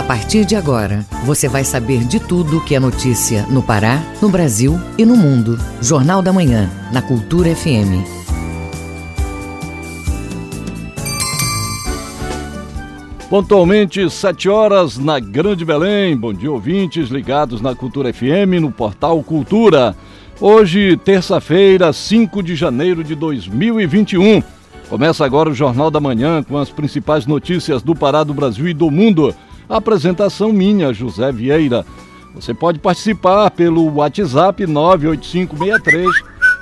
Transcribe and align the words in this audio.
A 0.00 0.02
partir 0.02 0.46
de 0.46 0.56
agora, 0.56 1.04
você 1.26 1.46
vai 1.46 1.62
saber 1.62 2.04
de 2.04 2.18
tudo 2.18 2.62
que 2.62 2.74
é 2.74 2.80
notícia 2.80 3.44
no 3.50 3.62
Pará, 3.62 4.02
no 4.22 4.30
Brasil 4.30 4.80
e 4.96 5.04
no 5.04 5.14
mundo. 5.14 5.58
Jornal 5.82 6.22
da 6.22 6.32
Manhã, 6.32 6.70
na 6.90 7.02
Cultura 7.02 7.54
FM. 7.54 8.02
Pontualmente, 13.28 14.08
7 14.08 14.48
horas 14.48 14.96
na 14.96 15.20
Grande 15.20 15.66
Belém. 15.66 16.16
Bom 16.16 16.32
dia, 16.32 16.50
ouvintes 16.50 17.10
ligados 17.10 17.60
na 17.60 17.74
Cultura 17.74 18.10
FM, 18.10 18.58
no 18.58 18.72
portal 18.72 19.22
Cultura. 19.22 19.94
Hoje, 20.40 20.96
terça-feira, 20.96 21.92
5 21.92 22.42
de 22.42 22.56
janeiro 22.56 23.04
de 23.04 23.14
2021. 23.14 24.42
Começa 24.88 25.26
agora 25.26 25.50
o 25.50 25.54
Jornal 25.54 25.90
da 25.90 26.00
Manhã 26.00 26.42
com 26.42 26.56
as 26.56 26.70
principais 26.70 27.26
notícias 27.26 27.82
do 27.82 27.94
Pará, 27.94 28.24
do 28.24 28.32
Brasil 28.32 28.66
e 28.66 28.72
do 28.72 28.90
mundo. 28.90 29.34
Apresentação 29.70 30.52
minha, 30.52 30.92
José 30.92 31.30
Vieira. 31.30 31.86
Você 32.34 32.52
pode 32.52 32.80
participar 32.80 33.50
pelo 33.52 33.94
WhatsApp 33.94 34.66
98563 34.66 36.08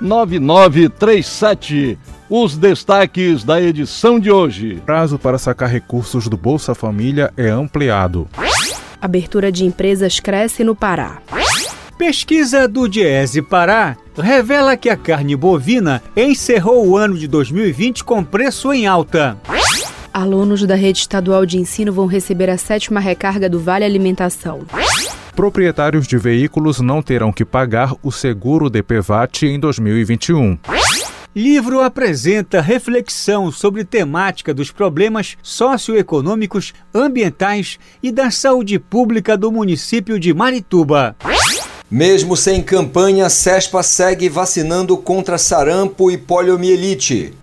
9937. 0.01 1.99
Os 2.29 2.59
destaques 2.59 3.43
da 3.43 3.61
edição 3.61 4.21
de 4.21 4.30
hoje. 4.30 4.83
Prazo 4.85 5.19
para 5.19 5.39
sacar 5.39 5.71
recursos 5.71 6.29
do 6.29 6.37
Bolsa 6.37 6.75
Família 6.75 7.33
é 7.35 7.49
ampliado. 7.49 8.29
Abertura 9.01 9.51
de 9.51 9.65
empresas 9.65 10.21
cresce 10.21 10.63
no 10.63 10.77
Pará. 10.77 11.23
Pesquisa 11.97 12.69
do 12.69 12.87
Diese 12.87 13.41
Pará 13.41 13.97
revela 14.16 14.77
que 14.77 14.91
a 14.91 14.97
carne 14.97 15.35
bovina 15.35 16.02
encerrou 16.16 16.87
o 16.87 16.97
ano 16.97 17.16
de 17.16 17.27
2020 17.27 18.05
com 18.05 18.23
preço 18.23 18.73
em 18.73 18.87
alta. 18.87 19.38
Alunos 20.19 20.67
da 20.67 20.75
rede 20.75 20.99
estadual 20.99 21.47
de 21.47 21.59
ensino 21.59 21.93
vão 21.93 22.07
receber 22.07 22.51
a 22.51 22.59
sétima 22.59 22.99
recarga 22.99 23.49
do 23.49 23.61
Vale 23.61 23.85
Alimentação. 23.85 24.63
Proprietários 25.37 26.09
de 26.09 26.19
veículos 26.19 26.81
não 26.81 27.01
terão 27.01 27.33
que 27.33 27.45
pagar 27.45 27.95
o 28.02 28.10
seguro 28.10 28.69
DPVAT 28.69 29.45
em 29.45 29.60
2021. 29.60 30.59
Livro 31.37 31.80
apresenta 31.80 32.60
reflexão 32.60 33.52
sobre 33.52 33.85
temática 33.85 34.52
dos 34.52 34.73
problemas 34.73 35.37
socioeconômicos, 35.41 36.75
ambientais 36.93 37.79
e 38.03 38.10
da 38.10 38.29
saúde 38.29 38.77
pública 38.80 39.37
do 39.37 39.53
município 39.53 40.19
de 40.19 40.35
Marituba. 40.35 41.15
Mesmo 41.88 42.37
sem 42.37 42.60
campanha, 42.60 43.30
CESPA 43.30 43.85
segue 43.85 44.29
vacinando 44.29 44.97
contra 44.97 45.38
sarampo 45.38 46.10
e 46.10 46.19
poliomielite. 46.19 47.35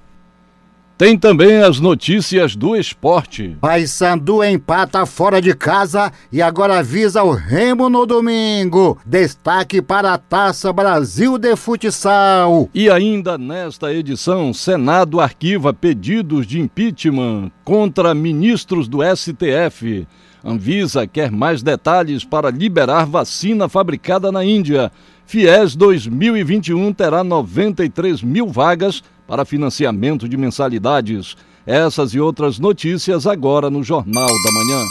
Tem 0.97 1.17
também 1.17 1.57
as 1.57 1.77
notícias 1.77 2.55
do 2.55 2.73
esporte. 2.73 3.57
Paysandu 3.59 4.41
empata 4.41 5.05
fora 5.05 5.41
de 5.41 5.53
casa 5.53 6.09
e 6.31 6.41
agora 6.41 6.81
visa 6.81 7.21
o 7.21 7.31
Remo 7.31 7.89
no 7.89 8.05
domingo. 8.05 8.97
Destaque 9.05 9.81
para 9.81 10.13
a 10.13 10.17
Taça 10.17 10.71
Brasil 10.71 11.37
de 11.37 11.53
Futsal. 11.57 12.69
E 12.73 12.89
ainda 12.89 13.37
nesta 13.37 13.93
edição, 13.93 14.53
Senado 14.53 15.19
arquiva 15.19 15.73
pedidos 15.73 16.47
de 16.47 16.61
impeachment 16.61 17.51
contra 17.65 18.15
ministros 18.15 18.87
do 18.87 18.99
STF. 19.03 20.07
Anvisa 20.45 21.05
quer 21.05 21.29
mais 21.29 21.61
detalhes 21.61 22.23
para 22.23 22.49
liberar 22.49 23.05
vacina 23.05 23.67
fabricada 23.67 24.31
na 24.31 24.45
Índia. 24.45 24.89
FIES 25.25 25.75
2021 25.75 26.93
terá 26.93 27.23
93 27.23 28.21
mil 28.21 28.47
vagas 28.47 29.03
para 29.27 29.45
financiamento 29.45 30.27
de 30.27 30.37
mensalidades. 30.37 31.35
Essas 31.65 32.13
e 32.13 32.19
outras 32.19 32.59
notícias 32.59 33.25
agora 33.25 33.69
no 33.69 33.83
Jornal 33.83 34.27
da 34.27 34.51
Manhã. 34.51 34.83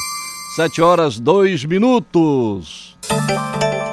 7 0.56 0.82
horas 0.82 1.20
2 1.20 1.64
minutos. 1.64 2.96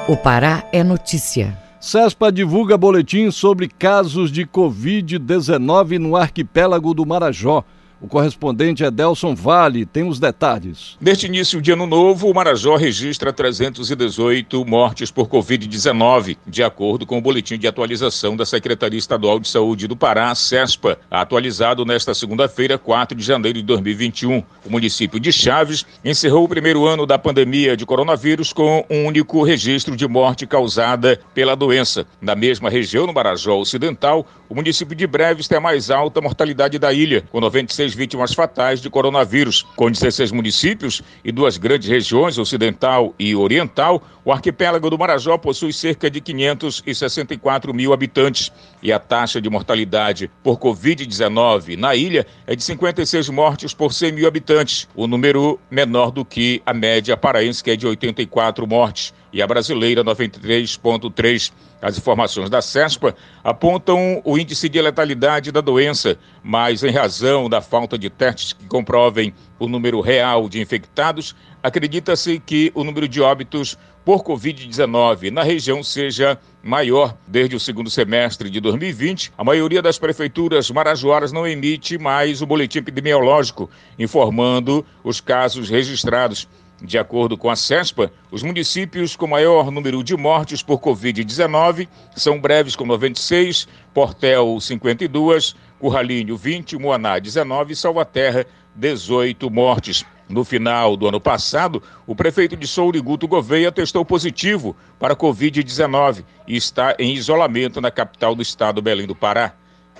O 0.08 0.16
Pará 0.16 0.68
é 0.72 0.82
notícia. 0.82 1.58
CESPA 1.80 2.30
divulga 2.30 2.76
boletim 2.76 3.30
sobre 3.30 3.68
casos 3.68 4.30
de 4.30 4.46
Covid-19 4.46 5.98
no 5.98 6.16
arquipélago 6.16 6.94
do 6.94 7.04
Marajó. 7.04 7.64
O 8.02 8.08
correspondente 8.08 8.82
é 8.82 8.90
Delson 8.90 9.32
Vale, 9.32 9.86
tem 9.86 10.02
os 10.02 10.18
detalhes. 10.18 10.96
Neste 11.00 11.26
início 11.26 11.62
de 11.62 11.70
ano 11.70 11.86
novo, 11.86 12.28
o 12.28 12.34
Marajó 12.34 12.74
registra 12.74 13.32
318 13.32 14.64
mortes 14.64 15.12
por 15.12 15.28
Covid-19, 15.28 16.36
de 16.44 16.64
acordo 16.64 17.06
com 17.06 17.16
o 17.16 17.20
boletim 17.20 17.56
de 17.56 17.68
atualização 17.68 18.34
da 18.34 18.44
Secretaria 18.44 18.98
Estadual 18.98 19.38
de 19.38 19.46
Saúde 19.46 19.86
do 19.86 19.94
Pará, 19.94 20.34
CESPA, 20.34 20.98
atualizado 21.08 21.84
nesta 21.84 22.12
segunda-feira, 22.12 22.76
4 22.76 23.16
de 23.16 23.22
janeiro 23.22 23.60
de 23.60 23.64
2021. 23.64 24.42
O 24.66 24.70
município 24.70 25.20
de 25.20 25.32
Chaves 25.32 25.86
encerrou 26.04 26.42
o 26.42 26.48
primeiro 26.48 26.84
ano 26.84 27.06
da 27.06 27.20
pandemia 27.20 27.76
de 27.76 27.86
coronavírus 27.86 28.52
com 28.52 28.84
um 28.90 29.06
único 29.06 29.44
registro 29.44 29.96
de 29.96 30.08
morte 30.08 30.44
causada 30.44 31.20
pela 31.32 31.54
doença. 31.54 32.04
Na 32.20 32.34
mesma 32.34 32.68
região, 32.68 33.06
no 33.06 33.12
Marajó 33.12 33.56
Ocidental, 33.60 34.26
o 34.48 34.56
município 34.56 34.96
de 34.96 35.06
Breves 35.06 35.46
tem 35.46 35.58
a 35.58 35.60
mais 35.60 35.88
alta 35.88 36.20
mortalidade 36.20 36.80
da 36.80 36.92
ilha, 36.92 37.24
com 37.30 37.40
96 37.40 37.91
vítimas 37.94 38.32
fatais 38.32 38.80
de 38.80 38.90
coronavírus. 38.90 39.62
Com 39.76 39.90
16 39.90 40.32
municípios 40.32 41.02
e 41.24 41.32
duas 41.32 41.56
grandes 41.56 41.88
regiões, 41.88 42.38
ocidental 42.38 43.14
e 43.18 43.34
oriental, 43.34 44.02
o 44.24 44.32
arquipélago 44.32 44.88
do 44.88 44.98
Marajó 44.98 45.36
possui 45.36 45.72
cerca 45.72 46.10
de 46.10 46.20
564 46.20 47.74
mil 47.74 47.92
habitantes 47.92 48.52
e 48.82 48.92
a 48.92 48.98
taxa 48.98 49.40
de 49.40 49.50
mortalidade 49.50 50.30
por 50.42 50.58
Covid-19 50.58 51.76
na 51.76 51.94
ilha 51.94 52.26
é 52.46 52.54
de 52.54 52.62
56 52.62 53.28
mortes 53.30 53.74
por 53.74 53.92
100 53.92 54.12
mil 54.12 54.28
habitantes, 54.28 54.88
o 54.94 55.06
número 55.06 55.58
menor 55.70 56.10
do 56.10 56.24
que 56.24 56.62
a 56.64 56.72
média 56.72 57.16
paraense, 57.16 57.62
que 57.62 57.70
é 57.70 57.76
de 57.76 57.86
84 57.86 58.66
mortes, 58.66 59.12
e 59.32 59.40
a 59.40 59.46
brasileira 59.46 60.04
93,3. 60.04 61.52
As 61.80 61.98
informações 61.98 62.48
da 62.48 62.62
CESPA 62.62 63.16
apontam 63.42 64.22
o 64.24 64.38
índice 64.38 64.68
de 64.68 64.80
letalidade 64.80 65.50
da 65.50 65.60
doença, 65.60 66.16
mas 66.42 66.84
em 66.84 66.90
razão 66.90 67.48
da 67.48 67.60
falta 67.60 67.98
de 67.98 68.08
testes 68.08 68.52
que 68.52 68.66
comprovem 68.66 69.34
o 69.58 69.66
número 69.66 70.00
real 70.00 70.48
de 70.48 70.60
infectados, 70.60 71.34
acredita-se 71.62 72.38
que 72.38 72.70
o 72.74 72.84
número 72.84 73.08
de 73.08 73.20
óbitos 73.20 73.76
por 74.04 74.22
Covid-19 74.24 75.30
na 75.30 75.42
região 75.42 75.82
seja 75.82 76.38
maior. 76.62 77.16
Desde 77.26 77.56
o 77.56 77.60
segundo 77.60 77.90
semestre 77.90 78.50
de 78.50 78.60
2020, 78.60 79.32
a 79.36 79.44
maioria 79.44 79.80
das 79.80 79.98
prefeituras 79.98 80.70
marajoaras 80.70 81.32
não 81.32 81.46
emite 81.46 81.98
mais 81.98 82.42
o 82.42 82.46
boletim 82.46 82.78
epidemiológico, 82.78 83.70
informando 83.98 84.84
os 85.04 85.20
casos 85.20 85.68
registrados. 85.68 86.48
De 86.84 86.98
acordo 86.98 87.38
com 87.38 87.48
a 87.48 87.54
CESPA, 87.54 88.12
os 88.28 88.42
municípios 88.42 89.14
com 89.14 89.28
maior 89.28 89.70
número 89.70 90.02
de 90.02 90.16
mortes 90.16 90.64
por 90.64 90.80
Covid-19 90.80 91.86
são 92.16 92.40
Breves 92.40 92.74
com 92.74 92.84
96, 92.84 93.68
Portel 93.94 94.58
52, 94.60 95.54
Curralinho 95.78 96.36
20, 96.36 96.76
Moaná 96.78 97.20
19 97.20 97.72
e 97.72 97.76
Salvaterra 97.76 98.44
18 98.74 99.48
mortes. 99.48 100.04
No 100.28 100.44
final 100.44 100.96
do 100.96 101.06
ano 101.06 101.20
passado, 101.20 101.80
o 102.04 102.16
prefeito 102.16 102.56
de 102.56 102.66
Souri, 102.66 103.00
Guto 103.00 103.28
Gouveia, 103.28 103.70
testou 103.70 104.04
positivo 104.04 104.74
para 104.98 105.14
Covid-19 105.14 106.24
e 106.48 106.56
está 106.56 106.96
em 106.98 107.14
isolamento 107.14 107.80
na 107.80 107.92
capital 107.92 108.34
do 108.34 108.42
estado, 108.42 108.82
Belém 108.82 109.06
do 109.06 109.14
Pará. 109.14 109.54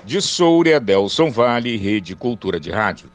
De 0.05 0.21
Souri, 0.21 0.75
Adelson 0.75 1.31
Vale, 1.31 1.77
Rede 1.77 2.17
Cultura 2.17 2.59
de 2.59 2.73
Rádio. 2.73 3.09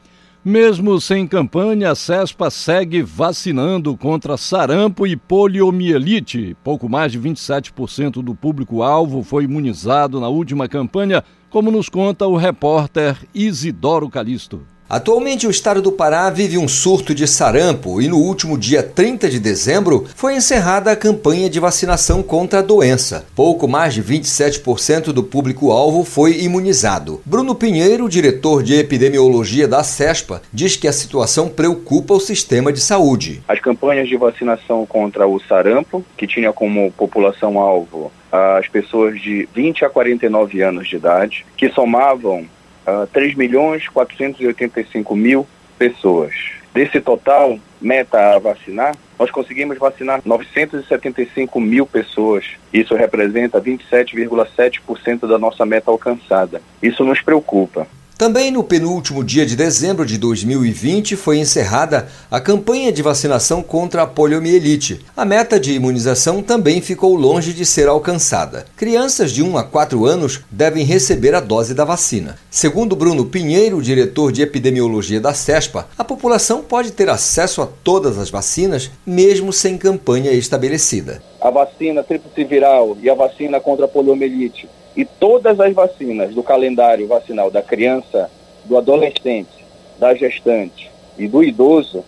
Mesmo 0.48 0.98
sem 0.98 1.26
campanha, 1.26 1.90
a 1.90 1.94
CESPA 1.94 2.48
segue 2.48 3.02
vacinando 3.02 3.94
contra 3.94 4.38
sarampo 4.38 5.06
e 5.06 5.14
poliomielite. 5.14 6.56
Pouco 6.64 6.88
mais 6.88 7.12
de 7.12 7.20
27% 7.20 8.22
do 8.22 8.34
público-alvo 8.34 9.22
foi 9.22 9.44
imunizado 9.44 10.18
na 10.18 10.28
última 10.28 10.66
campanha, 10.66 11.22
como 11.50 11.70
nos 11.70 11.90
conta 11.90 12.26
o 12.26 12.34
repórter 12.34 13.18
Isidoro 13.34 14.08
Calixto. 14.08 14.62
Atualmente, 14.90 15.46
o 15.46 15.50
estado 15.50 15.82
do 15.82 15.92
Pará 15.92 16.30
vive 16.30 16.56
um 16.56 16.66
surto 16.66 17.14
de 17.14 17.28
sarampo 17.28 18.00
e 18.00 18.08
no 18.08 18.16
último 18.16 18.56
dia 18.56 18.82
30 18.82 19.28
de 19.28 19.38
dezembro 19.38 20.06
foi 20.16 20.34
encerrada 20.34 20.90
a 20.90 20.96
campanha 20.96 21.50
de 21.50 21.60
vacinação 21.60 22.22
contra 22.22 22.60
a 22.60 22.62
doença. 22.62 23.26
Pouco 23.36 23.68
mais 23.68 23.92
de 23.92 24.02
27% 24.02 25.12
do 25.12 25.22
público-alvo 25.22 26.04
foi 26.04 26.38
imunizado. 26.40 27.20
Bruno 27.26 27.54
Pinheiro, 27.54 28.08
diretor 28.08 28.62
de 28.62 28.76
epidemiologia 28.76 29.68
da 29.68 29.82
CESPA, 29.82 30.40
diz 30.50 30.74
que 30.74 30.88
a 30.88 30.92
situação 30.92 31.50
preocupa 31.50 32.14
o 32.14 32.20
sistema 32.20 32.72
de 32.72 32.80
saúde. 32.80 33.42
As 33.46 33.60
campanhas 33.60 34.08
de 34.08 34.16
vacinação 34.16 34.86
contra 34.86 35.28
o 35.28 35.38
sarampo, 35.38 36.02
que 36.16 36.26
tinha 36.26 36.50
como 36.50 36.90
população-alvo 36.92 38.10
as 38.30 38.68
pessoas 38.68 39.20
de 39.20 39.48
20 39.54 39.84
a 39.84 39.90
49 39.90 40.62
anos 40.62 40.88
de 40.88 40.96
idade, 40.96 41.46
que 41.56 41.70
somavam 41.70 42.46
uh, 42.88 43.06
3 43.08 43.34
milhões 43.34 43.88
485 43.88 45.16
mil 45.16 45.46
pessoas. 45.78 46.32
Desse 46.74 47.00
total, 47.00 47.58
meta 47.80 48.34
a 48.34 48.38
vacinar, 48.38 48.94
nós 49.18 49.30
conseguimos 49.30 49.78
vacinar 49.78 50.20
975 50.24 51.60
mil 51.60 51.86
pessoas. 51.86 52.44
Isso 52.72 52.94
representa 52.94 53.60
27,7% 53.60 55.26
da 55.26 55.38
nossa 55.38 55.66
meta 55.66 55.90
alcançada. 55.90 56.62
Isso 56.82 57.04
nos 57.04 57.20
preocupa. 57.20 57.86
Também 58.18 58.50
no 58.50 58.64
penúltimo 58.64 59.22
dia 59.22 59.46
de 59.46 59.54
dezembro 59.54 60.04
de 60.04 60.18
2020 60.18 61.14
foi 61.14 61.38
encerrada 61.38 62.08
a 62.28 62.40
campanha 62.40 62.90
de 62.90 63.00
vacinação 63.00 63.62
contra 63.62 64.02
a 64.02 64.08
poliomielite. 64.08 65.06
A 65.16 65.24
meta 65.24 65.58
de 65.60 65.72
imunização 65.72 66.42
também 66.42 66.80
ficou 66.80 67.14
longe 67.14 67.52
de 67.52 67.64
ser 67.64 67.86
alcançada. 67.86 68.64
Crianças 68.76 69.30
de 69.30 69.40
1 69.40 69.56
a 69.56 69.62
4 69.62 70.04
anos 70.04 70.40
devem 70.50 70.84
receber 70.84 71.32
a 71.32 71.38
dose 71.38 71.74
da 71.74 71.84
vacina. 71.84 72.36
Segundo 72.50 72.96
Bruno 72.96 73.24
Pinheiro, 73.24 73.80
diretor 73.80 74.32
de 74.32 74.42
epidemiologia 74.42 75.20
da 75.20 75.32
CESPA, 75.32 75.86
a 75.96 76.02
população 76.02 76.60
pode 76.60 76.90
ter 76.90 77.08
acesso 77.08 77.62
a 77.62 77.68
todas 77.84 78.18
as 78.18 78.30
vacinas 78.30 78.90
mesmo 79.06 79.52
sem 79.52 79.78
campanha 79.78 80.32
estabelecida. 80.32 81.22
A 81.40 81.50
vacina 81.50 82.02
tríplice 82.02 82.42
viral 82.42 82.96
e 83.00 83.08
a 83.08 83.14
vacina 83.14 83.60
contra 83.60 83.84
a 83.84 83.88
poliomielite 83.88 84.68
e 84.96 85.04
todas 85.04 85.60
as 85.60 85.72
vacinas 85.72 86.34
do 86.34 86.42
calendário 86.42 87.06
vacinal 87.06 87.50
da 87.50 87.62
criança, 87.62 88.30
do 88.64 88.76
adolescente, 88.76 89.64
da 89.98 90.14
gestante 90.14 90.90
e 91.16 91.26
do 91.26 91.42
idoso 91.42 92.04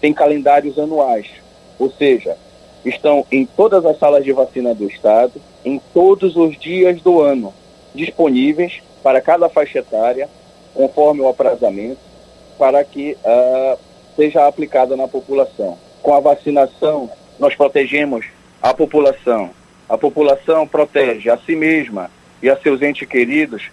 têm 0.00 0.12
calendários 0.12 0.78
anuais, 0.78 1.26
ou 1.78 1.90
seja, 1.90 2.36
estão 2.84 3.24
em 3.32 3.46
todas 3.46 3.84
as 3.86 3.98
salas 3.98 4.24
de 4.24 4.32
vacina 4.32 4.74
do 4.74 4.86
estado, 4.86 5.40
em 5.64 5.80
todos 5.92 6.36
os 6.36 6.58
dias 6.58 7.00
do 7.00 7.20
ano, 7.20 7.52
disponíveis 7.94 8.82
para 9.02 9.20
cada 9.20 9.48
faixa 9.48 9.78
etária, 9.78 10.28
conforme 10.74 11.20
o 11.20 11.28
aprazamento, 11.28 12.00
para 12.58 12.84
que 12.84 13.16
uh, 13.24 13.78
seja 14.16 14.46
aplicada 14.46 14.96
na 14.96 15.08
população. 15.08 15.78
Com 16.02 16.14
a 16.14 16.20
vacinação, 16.20 17.10
nós 17.38 17.54
protegemos 17.54 18.26
a 18.62 18.72
população. 18.74 19.50
A 19.88 19.98
população 19.98 20.66
protege 20.66 21.28
a 21.30 21.36
si 21.36 21.54
mesma 21.54 22.10
e 22.42 22.48
a 22.48 22.56
seus 22.56 22.82
entes 22.82 23.06
queridos 23.08 23.70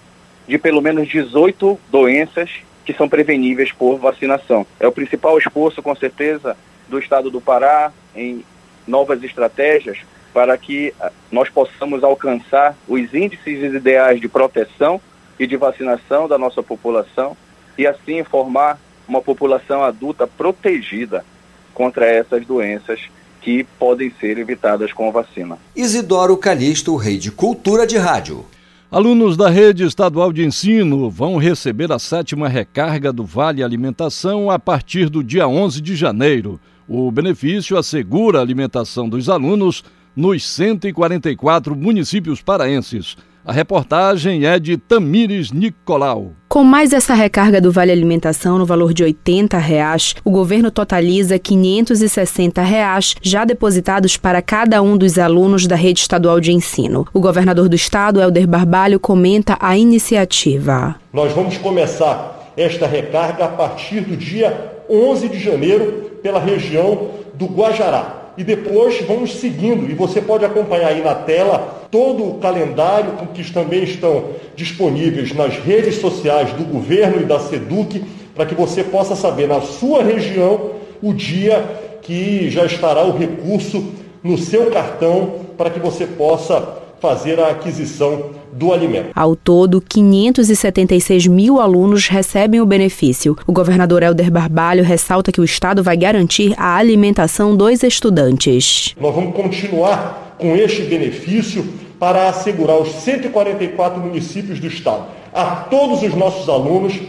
de 0.47 0.57
pelo 0.57 0.81
menos 0.81 1.07
18 1.07 1.79
doenças 1.89 2.49
que 2.85 2.93
são 2.93 3.07
preveníveis 3.07 3.71
por 3.71 3.97
vacinação. 3.97 4.65
É 4.79 4.87
o 4.87 4.91
principal 4.91 5.37
esforço, 5.37 5.81
com 5.81 5.95
certeza, 5.95 6.57
do 6.89 6.99
Estado 6.99 7.29
do 7.29 7.39
Pará 7.39 7.91
em 8.15 8.43
novas 8.87 9.23
estratégias 9.23 9.99
para 10.33 10.57
que 10.57 10.93
ah, 10.99 11.11
nós 11.31 11.49
possamos 11.49 12.03
alcançar 12.03 12.75
os 12.87 13.13
índices 13.13 13.73
ideais 13.73 14.19
de 14.19 14.27
proteção 14.27 14.99
e 15.39 15.45
de 15.45 15.57
vacinação 15.57 16.27
da 16.27 16.37
nossa 16.37 16.63
população 16.63 17.35
e 17.77 17.85
assim 17.85 18.23
formar 18.23 18.79
uma 19.07 19.21
população 19.21 19.83
adulta 19.83 20.25
protegida 20.25 21.25
contra 21.73 22.05
essas 22.05 22.45
doenças 22.45 23.09
que 23.41 23.65
podem 23.79 24.11
ser 24.19 24.38
evitadas 24.38 24.93
com 24.93 25.07
a 25.07 25.11
vacina. 25.11 25.57
Isidoro 25.75 26.38
Calixto, 26.38 26.95
rei 26.95 27.17
de 27.17 27.31
cultura 27.31 27.85
de 27.88 27.97
rádio. 27.97 28.45
Alunos 28.91 29.38
da 29.38 29.49
rede 29.49 29.85
estadual 29.85 30.33
de 30.33 30.45
ensino 30.45 31.09
vão 31.09 31.38
receber 31.38 31.91
a 31.91 31.97
sétima 31.97 32.47
recarga 32.47 33.11
do 33.11 33.23
Vale 33.23 33.63
Alimentação 33.63 34.51
a 34.51 34.59
partir 34.59 35.09
do 35.09 35.23
dia 35.23 35.47
11 35.47 35.81
de 35.81 35.95
janeiro. 35.95 36.59
O 36.88 37.09
benefício 37.09 37.77
assegura 37.77 38.39
a 38.39 38.41
alimentação 38.41 39.07
dos 39.07 39.29
alunos 39.29 39.83
nos 40.13 40.45
144 40.45 41.73
municípios 41.73 42.41
paraenses. 42.41 43.15
A 43.43 43.51
reportagem 43.51 44.45
é 44.45 44.59
de 44.59 44.77
Tamires 44.77 45.51
Nicolau. 45.51 46.33
Com 46.47 46.63
mais 46.63 46.93
essa 46.93 47.15
recarga 47.15 47.59
do 47.59 47.71
Vale 47.71 47.91
Alimentação 47.91 48.59
no 48.59 48.67
valor 48.67 48.93
de 48.93 49.03
80 49.03 49.57
reais, 49.57 50.13
o 50.23 50.29
governo 50.29 50.69
totaliza 50.69 51.39
560 51.39 52.61
reais 52.61 53.15
já 53.19 53.43
depositados 53.43 54.15
para 54.15 54.43
cada 54.43 54.79
um 54.83 54.95
dos 54.95 55.17
alunos 55.17 55.65
da 55.65 55.75
rede 55.75 56.01
estadual 56.01 56.39
de 56.39 56.51
ensino. 56.51 57.07
O 57.11 57.19
governador 57.19 57.67
do 57.67 57.75
estado, 57.75 58.21
Helder 58.21 58.47
Barbalho, 58.47 58.99
comenta 58.99 59.57
a 59.59 59.75
iniciativa. 59.75 60.95
Nós 61.11 61.33
vamos 61.33 61.57
começar 61.57 62.53
esta 62.55 62.85
recarga 62.85 63.45
a 63.45 63.49
partir 63.49 64.01
do 64.01 64.15
dia 64.15 64.83
11 64.87 65.29
de 65.29 65.39
janeiro 65.39 66.11
pela 66.21 66.39
região 66.39 67.09
do 67.33 67.47
Guajará 67.47 68.20
e 68.41 68.43
depois 68.43 68.99
vamos 69.01 69.35
seguindo. 69.35 69.88
E 69.88 69.93
você 69.93 70.19
pode 70.19 70.43
acompanhar 70.43 70.88
aí 70.88 71.03
na 71.03 71.13
tela 71.13 71.85
todo 71.91 72.27
o 72.27 72.39
calendário 72.39 73.27
que 73.35 73.53
também 73.53 73.83
estão 73.83 74.29
disponíveis 74.55 75.31
nas 75.31 75.57
redes 75.57 75.97
sociais 75.97 76.51
do 76.53 76.63
governo 76.63 77.21
e 77.21 77.25
da 77.25 77.39
SEDUC, 77.39 78.03
para 78.33 78.47
que 78.47 78.55
você 78.55 78.83
possa 78.83 79.15
saber 79.15 79.47
na 79.47 79.61
sua 79.61 80.01
região 80.01 80.71
o 81.03 81.13
dia 81.13 81.63
que 82.01 82.49
já 82.49 82.65
estará 82.65 83.03
o 83.03 83.15
recurso 83.15 83.93
no 84.23 84.39
seu 84.39 84.71
cartão 84.71 85.35
para 85.55 85.69
que 85.69 85.79
você 85.79 86.07
possa 86.07 86.81
fazer 87.01 87.39
a 87.39 87.48
aquisição 87.48 88.30
do 88.53 88.71
alimento. 88.71 89.09
Ao 89.15 89.36
todo, 89.36 89.81
576 89.81 91.25
mil 91.25 91.59
alunos 91.59 92.07
recebem 92.07 92.62
o 92.62 92.65
benefício. 92.65 93.36
O 93.48 93.51
governador 93.51 94.03
Helder 94.03 94.31
Barbalho 94.31 94.83
ressalta 94.83 95.31
que 95.31 95.42
o 95.42 95.44
Estado 95.44 95.81
vai 95.81 95.98
garantir 95.98 96.53
a 96.57 96.75
alimentação 96.75 97.57
dos 97.57 97.81
estudantes. 97.81 98.95
Nós 99.01 99.15
vamos 99.15 99.36
continuar 99.36 100.36
com 100.38 100.56
este 100.56 100.83
benefício 100.83 101.68
para 102.00 102.30
assegurar 102.30 102.80
os 102.80 102.92
144 102.92 104.00
municípios 104.00 104.59
do 104.59 104.68
Estado, 104.68 105.06
a 105.33 105.56
todos 105.69 106.04
os 106.04 106.13
nossos 106.13 106.47
alunos, 106.47 107.00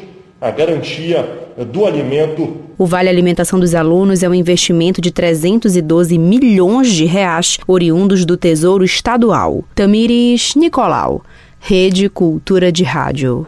a 0.40 0.50
garantia 0.50 1.48
do 1.70 1.84
alimento. 1.86 2.56
O 2.82 2.86
Vale 2.86 3.08
Alimentação 3.08 3.60
dos 3.60 3.76
Alunos 3.76 4.24
é 4.24 4.28
um 4.28 4.34
investimento 4.34 5.00
de 5.00 5.12
312 5.12 6.18
milhões 6.18 6.92
de 6.92 7.04
reais 7.04 7.56
oriundos 7.64 8.24
do 8.24 8.36
Tesouro 8.36 8.82
Estadual. 8.82 9.64
Tamires 9.72 10.56
Nicolau, 10.56 11.22
Rede 11.60 12.08
Cultura 12.08 12.72
de 12.72 12.82
Rádio. 12.82 13.46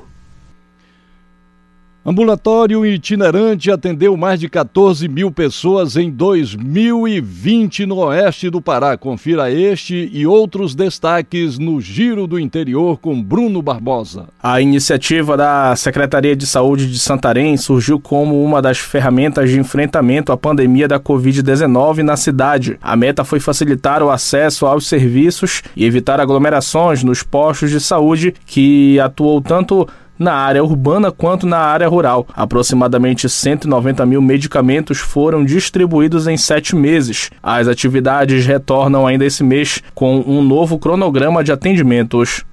Ambulatório 2.07 2.85
itinerante 2.85 3.71
atendeu 3.71 4.15
mais 4.15 4.39
de 4.39 4.47
14 4.47 5.09
mil 5.09 5.33
pessoas 5.33 5.97
em 5.97 6.11
2020 6.11 7.87
no 7.87 7.97
oeste 7.97 8.51
do 8.51 8.61
Pará. 8.61 8.95
Confira 8.99 9.51
este 9.51 10.11
e 10.13 10.27
outros 10.27 10.75
destaques 10.75 11.59
no 11.59 11.81
Giro 11.81 12.27
do 12.27 12.39
Interior 12.39 12.99
com 12.99 13.23
Bruno 13.23 13.63
Barbosa. 13.63 14.27
A 14.43 14.61
iniciativa 14.61 15.35
da 15.35 15.75
Secretaria 15.77 16.37
de 16.37 16.47
Saúde 16.47 16.93
de 16.93 16.99
Santarém 16.99 17.57
surgiu 17.57 17.99
como 17.99 18.45
uma 18.45 18.61
das 18.61 18.77
ferramentas 18.79 19.49
de 19.49 19.59
enfrentamento 19.59 20.31
à 20.31 20.37
pandemia 20.37 20.87
da 20.87 21.01
Covid-19 21.01 22.03
na 22.03 22.19
cidade. 22.19 22.79
A 22.83 22.95
meta 22.97 23.25
foi 23.25 23.41
facilitar 23.41 24.03
o 24.03 24.11
acesso 24.11 24.67
aos 24.67 24.87
serviços 24.87 25.63
e 25.75 25.87
evitar 25.87 26.21
aglomerações 26.21 27.03
nos 27.03 27.23
postos 27.23 27.71
de 27.71 27.81
saúde 27.81 28.35
que 28.45 29.01
atuou 29.01 29.41
tanto 29.41 29.89
na 30.19 30.33
área 30.33 30.63
urbana 30.63 31.11
quanto 31.11 31.47
na 31.47 31.59
área 31.59 31.89
rural. 31.89 32.27
Aproximadamente 32.35 33.29
190 33.29 34.07
mil 34.07 34.23
medicamentos 34.23 34.99
foram 34.99 35.45
distribuídos 35.45 36.27
em 36.27 36.37
sete 36.37 36.77
meses. 36.77 37.31
As 37.43 37.69
atividades 37.69 38.47
retornam 38.47 39.07
ainda 39.07 39.25
esse 39.25 39.43
mês 39.43 39.83
com 39.95 40.23
um 40.27 40.43
novo 40.43 40.79
cronograma 40.79 41.43
de 41.43 41.53
atendimentos. 41.53 42.45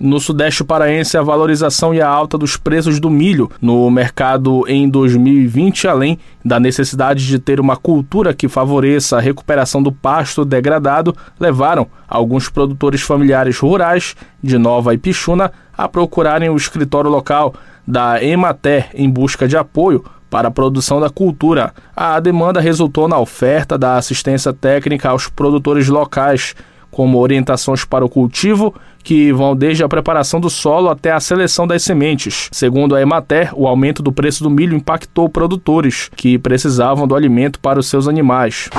No 0.00 0.18
Sudeste 0.18 0.64
Paraense, 0.64 1.16
a 1.16 1.22
valorização 1.22 1.94
e 1.94 2.00
a 2.00 2.08
alta 2.08 2.36
dos 2.36 2.56
preços 2.56 2.98
do 2.98 3.08
milho 3.08 3.50
no 3.62 3.88
mercado 3.90 4.64
em 4.66 4.88
2020, 4.88 5.86
além 5.86 6.18
da 6.44 6.58
necessidade 6.58 7.26
de 7.26 7.38
ter 7.38 7.60
uma 7.60 7.76
cultura 7.76 8.34
que 8.34 8.48
favoreça 8.48 9.16
a 9.16 9.20
recuperação 9.20 9.82
do 9.82 9.92
pasto 9.92 10.44
degradado, 10.44 11.16
levaram 11.38 11.86
alguns 12.08 12.48
produtores 12.48 13.02
familiares 13.02 13.58
rurais 13.58 14.16
de 14.42 14.58
Nova 14.58 14.92
Ipixuna 14.92 15.50
a 15.76 15.88
procurarem 15.88 16.48
o 16.48 16.56
escritório 16.56 17.10
local 17.10 17.54
da 17.86 18.22
Emater 18.22 18.88
em 18.94 19.08
busca 19.08 19.46
de 19.46 19.56
apoio 19.56 20.04
para 20.30 20.48
a 20.48 20.50
produção 20.50 21.00
da 21.00 21.08
cultura. 21.08 21.72
A 21.94 22.18
demanda 22.18 22.60
resultou 22.60 23.06
na 23.06 23.18
oferta 23.18 23.78
da 23.78 23.96
assistência 23.96 24.52
técnica 24.52 25.10
aos 25.10 25.28
produtores 25.28 25.88
locais, 25.88 26.56
como 26.94 27.18
orientações 27.18 27.84
para 27.84 28.04
o 28.04 28.08
cultivo, 28.08 28.72
que 29.02 29.32
vão 29.32 29.56
desde 29.56 29.82
a 29.82 29.88
preparação 29.88 30.38
do 30.38 30.48
solo 30.48 30.88
até 30.88 31.10
a 31.10 31.18
seleção 31.18 31.66
das 31.66 31.82
sementes. 31.82 32.48
Segundo 32.52 32.94
a 32.94 33.02
Emater, 33.02 33.50
o 33.52 33.66
aumento 33.66 34.00
do 34.00 34.12
preço 34.12 34.44
do 34.44 34.48
milho 34.48 34.76
impactou 34.76 35.28
produtores 35.28 36.08
que 36.14 36.38
precisavam 36.38 37.04
do 37.04 37.16
alimento 37.16 37.58
para 37.58 37.80
os 37.80 37.88
seus 37.88 38.06
animais. 38.06 38.70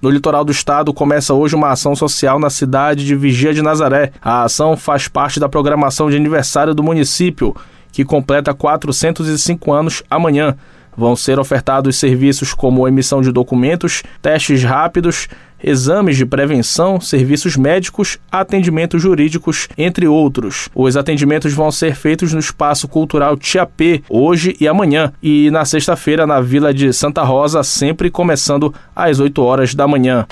No 0.00 0.08
litoral 0.08 0.44
do 0.44 0.52
estado 0.52 0.94
começa 0.94 1.34
hoje 1.34 1.56
uma 1.56 1.70
ação 1.70 1.96
social 1.96 2.38
na 2.38 2.50
cidade 2.50 3.04
de 3.04 3.16
Vigia 3.16 3.52
de 3.52 3.62
Nazaré. 3.62 4.12
A 4.22 4.44
ação 4.44 4.76
faz 4.76 5.08
parte 5.08 5.40
da 5.40 5.48
programação 5.48 6.08
de 6.08 6.16
aniversário 6.16 6.72
do 6.72 6.84
município, 6.84 7.52
que 7.90 8.04
completa 8.04 8.54
405 8.54 9.72
anos 9.72 10.04
amanhã. 10.08 10.56
Vão 10.96 11.14
ser 11.14 11.38
ofertados 11.38 11.96
serviços 11.96 12.54
como 12.54 12.88
emissão 12.88 13.20
de 13.20 13.30
documentos, 13.30 14.02
testes 14.22 14.62
rápidos, 14.62 15.28
exames 15.62 16.16
de 16.16 16.26
prevenção, 16.26 17.00
serviços 17.00 17.56
médicos, 17.56 18.18
atendimentos 18.30 19.02
jurídicos, 19.02 19.68
entre 19.76 20.06
outros. 20.06 20.68
Os 20.74 20.96
atendimentos 20.96 21.52
vão 21.52 21.70
ser 21.70 21.94
feitos 21.94 22.32
no 22.32 22.40
Espaço 22.40 22.88
Cultural 22.88 23.36
Tiapê, 23.36 24.02
hoje 24.08 24.56
e 24.60 24.68
amanhã, 24.68 25.12
e 25.22 25.50
na 25.50 25.64
sexta-feira 25.64 26.26
na 26.26 26.40
Vila 26.40 26.72
de 26.72 26.92
Santa 26.92 27.22
Rosa, 27.22 27.62
sempre 27.62 28.10
começando 28.10 28.74
às 28.94 29.20
8 29.20 29.42
horas 29.42 29.74
da 29.74 29.86
manhã. 29.86 30.26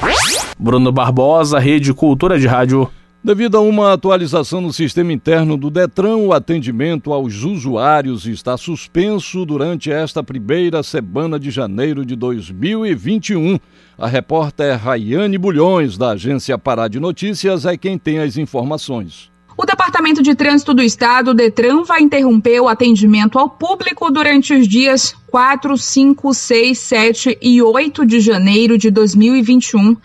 Bruno 0.58 0.92
Barbosa, 0.92 1.58
Rede 1.58 1.92
Cultura 1.92 2.38
de 2.38 2.46
Rádio. 2.46 2.88
Devido 3.24 3.56
a 3.56 3.60
uma 3.62 3.94
atualização 3.94 4.60
no 4.60 4.70
sistema 4.70 5.10
interno 5.10 5.56
do 5.56 5.70
Detran, 5.70 6.16
o 6.16 6.34
atendimento 6.34 7.10
aos 7.10 7.42
usuários 7.42 8.26
está 8.26 8.54
suspenso 8.58 9.46
durante 9.46 9.90
esta 9.90 10.22
primeira 10.22 10.82
semana 10.82 11.40
de 11.40 11.50
janeiro 11.50 12.04
de 12.04 12.14
2021. 12.16 13.58
A 13.96 14.06
repórter 14.06 14.76
Rayane 14.76 15.38
Bulhões, 15.38 15.96
da 15.96 16.10
agência 16.10 16.58
Pará 16.58 16.86
de 16.86 17.00
Notícias, 17.00 17.64
é 17.64 17.78
quem 17.78 17.96
tem 17.96 18.18
as 18.18 18.36
informações. 18.36 19.30
O 19.56 19.64
Departamento 19.64 20.22
de 20.22 20.34
Trânsito 20.34 20.74
do 20.74 20.82
Estado, 20.82 21.32
Detran, 21.32 21.82
vai 21.82 22.02
interromper 22.02 22.60
o 22.60 22.68
atendimento 22.68 23.38
ao 23.38 23.48
público 23.48 24.10
durante 24.10 24.52
os 24.52 24.68
dias 24.68 25.16
4, 25.28 25.78
5, 25.78 26.34
6, 26.34 26.78
7 26.78 27.38
e 27.40 27.62
8 27.62 28.04
de 28.04 28.20
janeiro 28.20 28.76
de 28.76 28.90
2021 28.90 29.96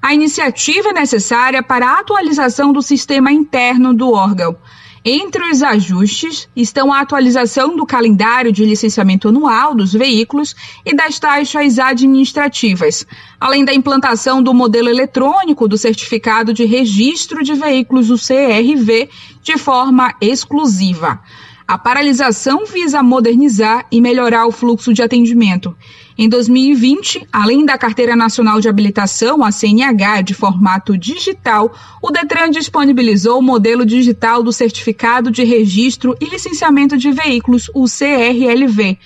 a 0.00 0.14
iniciativa 0.14 0.90
é 0.90 0.92
necessária 0.92 1.62
para 1.62 1.86
a 1.86 1.98
atualização 2.00 2.72
do 2.72 2.82
sistema 2.82 3.32
interno 3.32 3.92
do 3.92 4.12
órgão. 4.12 4.56
Entre 5.04 5.42
os 5.50 5.62
ajustes 5.62 6.48
estão 6.54 6.92
a 6.92 7.00
atualização 7.00 7.76
do 7.76 7.86
calendário 7.86 8.52
de 8.52 8.64
licenciamento 8.64 9.28
anual 9.28 9.74
dos 9.74 9.92
veículos 9.92 10.54
e 10.84 10.94
das 10.94 11.18
taxas 11.18 11.78
administrativas, 11.78 13.06
além 13.40 13.64
da 13.64 13.72
implantação 13.72 14.42
do 14.42 14.52
modelo 14.52 14.88
eletrônico 14.88 15.68
do 15.68 15.78
Certificado 15.78 16.52
de 16.52 16.64
Registro 16.64 17.42
de 17.42 17.54
Veículos, 17.54 18.10
o 18.10 18.16
CRV, 18.16 19.08
de 19.42 19.56
forma 19.56 20.14
exclusiva. 20.20 21.20
A 21.66 21.76
paralisação 21.76 22.64
visa 22.64 23.02
modernizar 23.02 23.86
e 23.92 24.00
melhorar 24.00 24.46
o 24.46 24.52
fluxo 24.52 24.92
de 24.92 25.02
atendimento. 25.02 25.76
Em 26.20 26.28
2020, 26.28 27.28
além 27.32 27.64
da 27.64 27.78
Carteira 27.78 28.16
Nacional 28.16 28.60
de 28.60 28.68
Habilitação, 28.68 29.44
a 29.44 29.52
CNH, 29.52 30.22
de 30.22 30.34
formato 30.34 30.98
digital, 30.98 31.72
o 32.02 32.10
Detran 32.10 32.50
disponibilizou 32.50 33.38
o 33.38 33.42
modelo 33.42 33.86
digital 33.86 34.42
do 34.42 34.52
Certificado 34.52 35.30
de 35.30 35.44
Registro 35.44 36.16
e 36.20 36.24
Licenciamento 36.24 36.98
de 36.98 37.12
Veículos, 37.12 37.70
o 37.72 37.84
CRLV. 37.84 38.98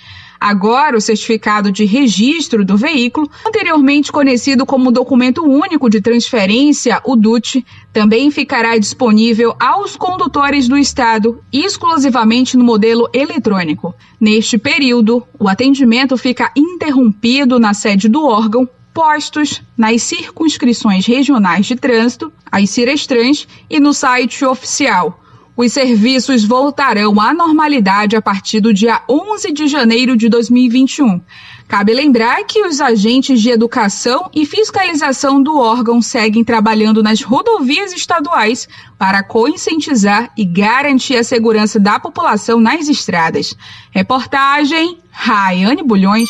Agora, 0.43 0.97
o 0.97 0.99
certificado 0.99 1.71
de 1.71 1.85
registro 1.85 2.65
do 2.65 2.75
veículo, 2.75 3.31
anteriormente 3.47 4.11
conhecido 4.11 4.65
como 4.65 4.91
Documento 4.91 5.41
Único 5.41 5.89
de 5.89 6.01
Transferência, 6.01 7.01
o 7.05 7.15
DUT, 7.15 7.65
também 7.93 8.29
ficará 8.29 8.77
disponível 8.77 9.55
aos 9.57 9.95
condutores 9.95 10.67
do 10.67 10.77
Estado, 10.77 11.41
exclusivamente 11.49 12.57
no 12.57 12.63
modelo 12.65 13.09
eletrônico. 13.13 13.95
Neste 14.19 14.57
período, 14.57 15.25
o 15.39 15.47
atendimento 15.47 16.17
fica 16.17 16.51
interrompido 16.57 17.57
na 17.57 17.73
sede 17.73 18.09
do 18.09 18.25
órgão 18.25 18.67
postos 18.93 19.61
nas 19.77 20.03
circunscrições 20.03 21.05
regionais 21.05 21.67
de 21.67 21.77
trânsito, 21.77 22.33
as 22.51 22.69
Cirestrans, 22.69 23.47
e 23.69 23.79
no 23.79 23.93
site 23.93 24.43
oficial 24.43 25.22
os 25.55 25.71
serviços 25.71 26.43
voltarão 26.43 27.19
à 27.19 27.33
normalidade 27.33 28.15
a 28.15 28.21
partir 28.21 28.59
do 28.59 28.73
dia 28.73 29.01
11 29.07 29.51
de 29.51 29.67
janeiro 29.67 30.17
de 30.17 30.27
2021. 30.27 31.21
Cabe 31.67 31.93
lembrar 31.93 32.43
que 32.43 32.65
os 32.65 32.81
agentes 32.81 33.41
de 33.41 33.49
educação 33.49 34.29
e 34.33 34.45
fiscalização 34.45 35.41
do 35.41 35.57
órgão 35.57 36.01
seguem 36.01 36.43
trabalhando 36.43 37.01
nas 37.01 37.21
rodovias 37.21 37.93
estaduais 37.93 38.67
para 38.97 39.23
conscientizar 39.23 40.31
e 40.37 40.43
garantir 40.43 41.15
a 41.15 41.23
segurança 41.23 41.79
da 41.79 41.99
população 41.99 42.59
nas 42.59 42.87
estradas. 42.89 43.55
Reportagem 43.91 44.97
Raiane 45.11 45.83
Bulhões. 45.83 46.29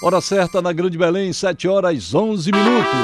Hora 0.00 0.20
certa 0.20 0.62
na 0.62 0.72
Grande 0.72 0.96
Belém, 0.96 1.32
7 1.32 1.66
horas 1.66 2.14
11 2.14 2.52
minutos. 2.52 2.94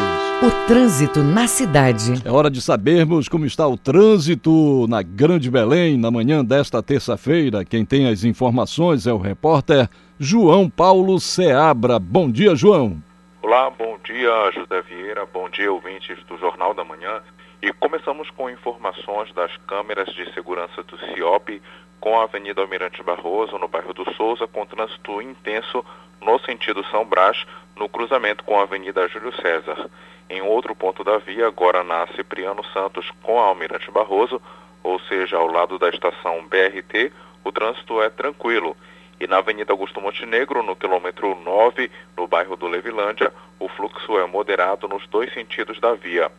O 0.40 0.66
trânsito 0.68 1.24
na 1.24 1.48
cidade. 1.48 2.22
É 2.24 2.30
hora 2.30 2.48
de 2.48 2.62
sabermos 2.62 3.28
como 3.28 3.44
está 3.44 3.66
o 3.66 3.76
trânsito 3.76 4.86
na 4.88 5.02
Grande 5.02 5.50
Belém 5.50 5.98
na 5.98 6.08
manhã 6.08 6.44
desta 6.44 6.80
terça-feira. 6.80 7.64
Quem 7.64 7.84
tem 7.84 8.06
as 8.06 8.22
informações 8.22 9.08
é 9.08 9.12
o 9.12 9.18
repórter 9.18 9.88
João 10.20 10.70
Paulo 10.70 11.18
Seabra. 11.18 11.98
Bom 11.98 12.30
dia, 12.30 12.54
João. 12.54 13.02
Olá, 13.42 13.68
bom 13.70 13.98
dia, 14.04 14.52
José 14.52 14.80
Vieira. 14.82 15.26
Bom 15.26 15.50
dia, 15.50 15.72
ouvintes 15.72 16.16
do 16.28 16.38
Jornal 16.38 16.74
da 16.74 16.84
Manhã. 16.84 17.20
E 17.60 17.72
começamos 17.72 18.30
com 18.30 18.48
informações 18.48 19.32
das 19.34 19.50
câmeras 19.66 20.14
de 20.14 20.32
segurança 20.32 20.84
do 20.84 20.96
CIOP 20.98 21.60
com 22.00 22.18
a 22.18 22.24
Avenida 22.24 22.60
Almirante 22.60 23.02
Barroso, 23.02 23.58
no 23.58 23.68
bairro 23.68 23.92
do 23.94 24.10
Souza, 24.14 24.46
com 24.46 24.66
trânsito 24.66 25.22
intenso 25.22 25.84
no 26.20 26.38
sentido 26.40 26.84
São 26.90 27.04
Brás, 27.04 27.44
no 27.76 27.88
cruzamento 27.88 28.44
com 28.44 28.58
a 28.58 28.62
Avenida 28.62 29.06
Júlio 29.08 29.34
César. 29.40 29.90
Em 30.28 30.40
outro 30.40 30.74
ponto 30.74 31.04
da 31.04 31.18
via, 31.18 31.46
agora 31.46 31.84
na 31.84 32.06
Cipriano 32.08 32.64
Santos 32.72 33.10
com 33.22 33.38
a 33.40 33.46
Almirante 33.46 33.90
Barroso, 33.90 34.40
ou 34.82 34.98
seja, 35.00 35.36
ao 35.36 35.46
lado 35.46 35.78
da 35.78 35.88
estação 35.88 36.46
BRT, 36.46 37.12
o 37.44 37.52
trânsito 37.52 38.00
é 38.02 38.08
tranquilo. 38.08 38.76
E 39.20 39.26
na 39.26 39.38
Avenida 39.38 39.72
Augusto 39.72 40.00
Montenegro, 40.00 40.62
no 40.62 40.74
quilômetro 40.74 41.34
9, 41.34 41.90
no 42.16 42.26
bairro 42.26 42.56
do 42.56 42.66
Levilândia, 42.66 43.32
o 43.58 43.68
fluxo 43.68 44.18
é 44.18 44.26
moderado 44.26 44.88
nos 44.88 45.06
dois 45.06 45.32
sentidos 45.32 45.78
da 45.78 45.94
via. 45.94 46.30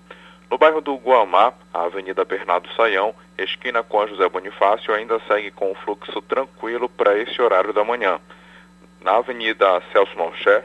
No 0.49 0.59
bairro 0.59 0.79
do 0.79 0.95
Guamá, 0.95 1.53
a 1.73 1.83
Avenida 1.83 2.23
Bernardo 2.23 2.71
Saião, 2.75 3.15
esquina 3.37 3.81
com 3.81 3.99
a 3.99 4.07
José 4.07 4.29
Bonifácio, 4.29 4.93
ainda 4.93 5.19
segue 5.27 5.49
com 5.49 5.71
o 5.71 5.75
fluxo 5.75 6.21
tranquilo 6.21 6.87
para 6.87 7.17
esse 7.17 7.41
horário 7.41 7.73
da 7.73 7.83
manhã. 7.83 8.19
Na 9.01 9.17
Avenida 9.17 9.81
Celso 9.91 10.15
Malcher, 10.17 10.63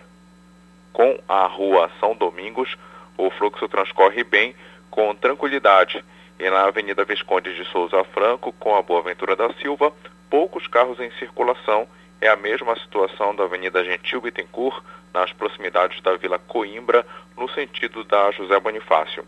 com 0.93 1.19
a 1.27 1.47
Rua 1.47 1.91
São 1.99 2.15
Domingos, 2.15 2.77
o 3.17 3.31
fluxo 3.31 3.67
transcorre 3.69 4.23
bem, 4.23 4.55
com 4.91 5.15
tranquilidade. 5.15 6.05
E 6.39 6.49
na 6.51 6.65
Avenida 6.65 7.05
Visconde 7.05 7.55
de 7.55 7.65
Souza 7.67 8.03
Franco, 8.05 8.53
com 8.53 8.75
a 8.75 8.83
Boaventura 8.83 9.35
da 9.35 9.53
Silva, 9.55 9.93
poucos 10.29 10.67
carros 10.67 11.01
em 11.01 11.11
circulação. 11.13 11.87
É 12.21 12.29
a 12.29 12.37
mesma 12.37 12.79
situação 12.79 13.35
da 13.35 13.45
Avenida 13.45 13.83
Gentil 13.83 14.21
Bittencourt, 14.21 14.83
nas 15.13 15.33
proximidades 15.33 16.01
da 16.03 16.17
Vila 16.17 16.39
Coimbra, 16.39 17.07
no 17.37 17.49
sentido 17.49 18.05
da 18.05 18.31
José 18.31 18.59
Bonifácio. 18.61 19.25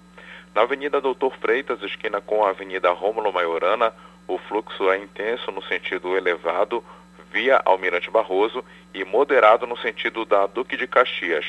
Na 0.54 0.62
Avenida 0.62 1.00
Doutor 1.00 1.34
Freitas, 1.38 1.82
esquina 1.82 2.20
com 2.20 2.44
a 2.44 2.50
Avenida 2.50 2.90
Rômulo 2.90 3.32
Maiorana, 3.32 3.94
o 4.28 4.36
fluxo 4.36 4.90
é 4.90 4.98
intenso 4.98 5.50
no 5.50 5.62
sentido 5.62 6.14
elevado, 6.14 6.84
via 7.32 7.62
Almirante 7.64 8.10
Barroso, 8.10 8.62
e 8.92 9.02
moderado 9.02 9.66
no 9.66 9.78
sentido 9.78 10.26
da 10.26 10.46
Duque 10.46 10.76
de 10.76 10.86
Caxias. 10.86 11.46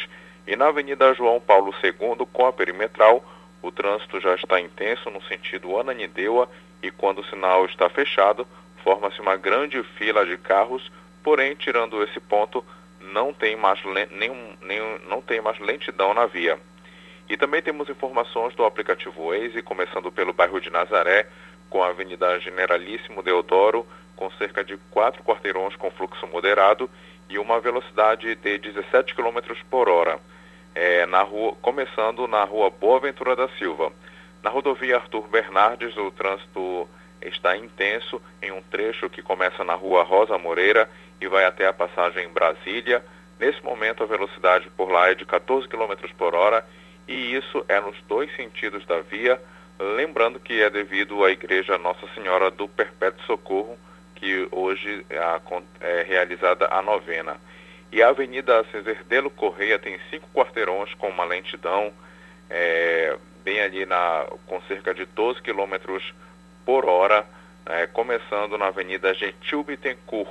E 0.48 0.55
na 0.55 0.67
Avenida 0.67 1.13
João 1.13 1.41
Paulo 1.41 1.74
II, 1.83 2.25
com 2.31 2.45
a 2.45 2.53
perimetral, 2.53 3.25
o 3.62 3.69
trânsito 3.72 4.22
já 4.22 4.36
está 4.36 4.57
intenso 4.60 5.10
no 5.10 5.22
sentido 5.24 5.77
Ananindeua 5.77 6.50
e 6.81 6.89
quando 6.89 7.19
o 7.19 7.25
sinal 7.25 7.65
está 7.65 7.89
fechado, 7.89 8.48
forma-se 8.86 9.19
uma 9.19 9.36
grande 9.36 9.83
fila 9.98 10.25
de 10.25 10.38
carros, 10.38 10.89
porém, 11.22 11.55
tirando 11.55 12.01
esse 12.03 12.22
ponto, 12.22 12.63
não 13.01 13.33
tem 13.33 13.57
mais, 13.57 13.81
nenhum, 14.12 14.55
não 15.10 15.22
tem 15.22 15.41
mais 15.41 15.60
lentidão 15.60 16.13
na 16.13 16.25
via. 16.25 16.57
E 17.30 17.38
também 17.38 17.62
temos 17.62 17.89
informações 17.89 18.53
do 18.56 18.65
aplicativo 18.65 19.30
Waze, 19.30 19.62
começando 19.62 20.12
pelo 20.12 20.34
bairro 20.34 20.60
de 20.60 20.70
Nazaré, 20.70 21.27
com 21.70 21.84
a 21.84 21.88
Avenida 21.88 22.39
Generalíssimo 22.39 23.24
Deodoro, 23.24 23.88
com 24.15 24.30
cerca 24.32 24.63
de 24.63 24.77
quatro 24.92 25.24
quarteirões 25.24 25.75
com 25.75 25.89
fluxo 25.92 26.27
moderado 26.27 26.89
e 27.30 27.39
uma 27.39 27.60
velocidade 27.60 28.36
de 28.36 28.58
17 28.58 29.15
km 29.15 29.39
por 29.70 29.89
hora 29.89 30.20
é, 30.75 31.06
na 31.06 31.22
rua, 31.22 31.56
começando 31.62 32.27
na 32.27 32.44
rua 32.44 32.70
Boa 32.70 33.00
Ventura 33.00 33.36
da 33.36 33.48
Silva. 33.58 33.92
Na 34.42 34.50
rodovia 34.50 34.98
Arthur 34.98 35.27
Bernardes, 35.27 35.96
o 35.98 36.12
trânsito 36.12 36.88
está 37.22 37.56
intenso 37.56 38.22
em 38.42 38.51
um 38.51 38.62
trecho 38.62 39.10
que 39.10 39.22
começa 39.22 39.63
na 39.63 39.74
rua 39.74 40.03
Rosa 40.03 40.38
Moreira 40.38 40.89
e 41.22 41.27
vai 41.27 41.46
até 41.46 41.65
a 41.65 41.74
passagem 41.74 42.27
Brasília. 42.30 43.03
Nesse 43.39 43.63
momento, 43.63 44.03
a 44.03 44.06
velocidade 44.08 44.70
por 44.72 44.92
lá 44.92 45.10
é 45.10 45.15
de 45.15 45.25
14 45.25 45.68
km 45.68 45.94
por 46.18 46.36
hora 46.36 46.65
e 47.07 47.36
isso 47.36 47.63
é 47.67 47.79
nos 47.79 47.95
dois 48.07 48.33
sentidos 48.36 48.86
da 48.86 49.01
via. 49.01 49.39
Lembrando 49.79 50.39
que 50.39 50.62
é 50.62 50.69
devido 50.69 51.24
à 51.25 51.31
Igreja 51.31 51.77
Nossa 51.77 52.07
Senhora 52.13 52.50
do 52.50 52.67
Perpétuo 52.67 53.25
Socorro, 53.25 53.77
que 54.15 54.48
hoje 54.51 55.05
é, 55.10 55.17
é 55.81 56.03
realizada 56.03 56.67
a 56.72 56.81
novena. 56.81 57.38
E 57.91 58.01
a 58.01 58.10
Avenida 58.10 58.63
Ceserdelo 58.72 59.29
Correia 59.29 59.77
tem 59.77 60.00
cinco 60.10 60.27
quarteirões 60.33 60.93
com 60.95 61.10
uma 61.10 61.25
lentidão 61.25 61.93
é, 62.50 63.17
bem 63.43 63.62
ali 63.62 63.86
na, 63.86 64.25
com 64.48 64.62
cerca 64.62 64.93
de 64.93 65.05
12 65.05 65.41
km 65.41 65.75
por 66.65 66.86
hora, 66.86 67.25
é, 67.65 67.86
começando 67.88 68.57
na 68.57 68.67
Avenida 68.67 69.13
Gentil 69.13 69.63
Bittencourt. 69.63 70.29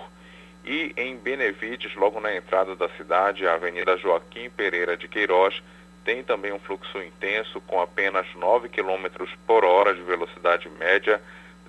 E 0.64 0.92
em 0.96 1.16
Benevides, 1.16 1.94
logo 1.96 2.20
na 2.20 2.34
entrada 2.34 2.76
da 2.76 2.88
cidade, 2.90 3.46
a 3.46 3.54
Avenida 3.54 3.96
Joaquim 3.96 4.48
Pereira 4.48 4.96
de 4.96 5.08
Queiroz 5.08 5.60
tem 6.04 6.22
também 6.22 6.52
um 6.52 6.58
fluxo 6.58 7.02
intenso 7.02 7.60
com 7.62 7.80
apenas 7.80 8.26
9 8.34 8.68
km 8.68 9.26
por 9.46 9.64
hora 9.64 9.94
de 9.94 10.02
velocidade 10.02 10.68
média, 10.68 11.20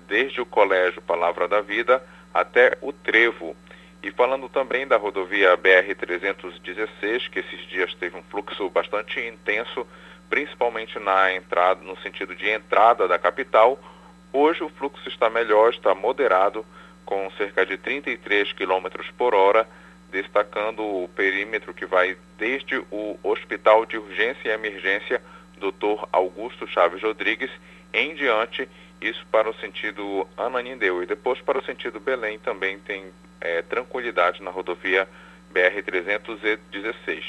desde 0.06 0.40
o 0.40 0.46
Colégio 0.46 1.00
Palavra 1.02 1.48
da 1.48 1.60
Vida 1.60 2.02
até 2.32 2.76
o 2.80 2.92
Trevo. 2.92 3.56
E 4.02 4.10
falando 4.10 4.48
também 4.48 4.86
da 4.86 4.96
rodovia 4.96 5.56
BR-316, 5.56 7.30
que 7.30 7.38
esses 7.38 7.60
dias 7.68 7.94
teve 7.94 8.18
um 8.18 8.22
fluxo 8.24 8.68
bastante 8.68 9.18
intenso, 9.20 9.86
principalmente 10.28 10.98
na 10.98 11.32
entrada, 11.32 11.82
no 11.82 11.96
sentido 12.00 12.34
de 12.34 12.50
entrada 12.50 13.08
da 13.08 13.18
capital, 13.18 13.78
hoje 14.32 14.62
o 14.62 14.68
fluxo 14.68 15.08
está 15.08 15.30
melhor, 15.30 15.70
está 15.70 15.94
moderado, 15.94 16.66
com 17.06 17.30
cerca 17.32 17.64
de 17.64 17.78
33 17.78 18.52
km 18.52 18.88
por 19.16 19.34
hora, 19.34 19.66
destacando 20.14 20.80
o 20.80 21.08
perímetro 21.08 21.74
que 21.74 21.84
vai 21.84 22.16
desde 22.38 22.76
o 22.88 23.18
Hospital 23.20 23.84
de 23.84 23.98
Urgência 23.98 24.48
e 24.48 24.52
Emergência 24.52 25.20
Dr. 25.58 26.06
Augusto 26.12 26.68
Chaves 26.68 27.02
Rodrigues 27.02 27.50
em 27.92 28.14
diante, 28.14 28.68
isso 29.00 29.26
para 29.32 29.50
o 29.50 29.54
sentido 29.54 30.24
Ananindeu. 30.36 31.02
E 31.02 31.06
depois 31.06 31.40
para 31.40 31.58
o 31.58 31.64
sentido 31.64 31.98
Belém 31.98 32.38
também 32.38 32.78
tem 32.78 33.12
é, 33.40 33.60
tranquilidade 33.62 34.40
na 34.40 34.52
rodovia 34.52 35.08
BR-316. 35.52 37.24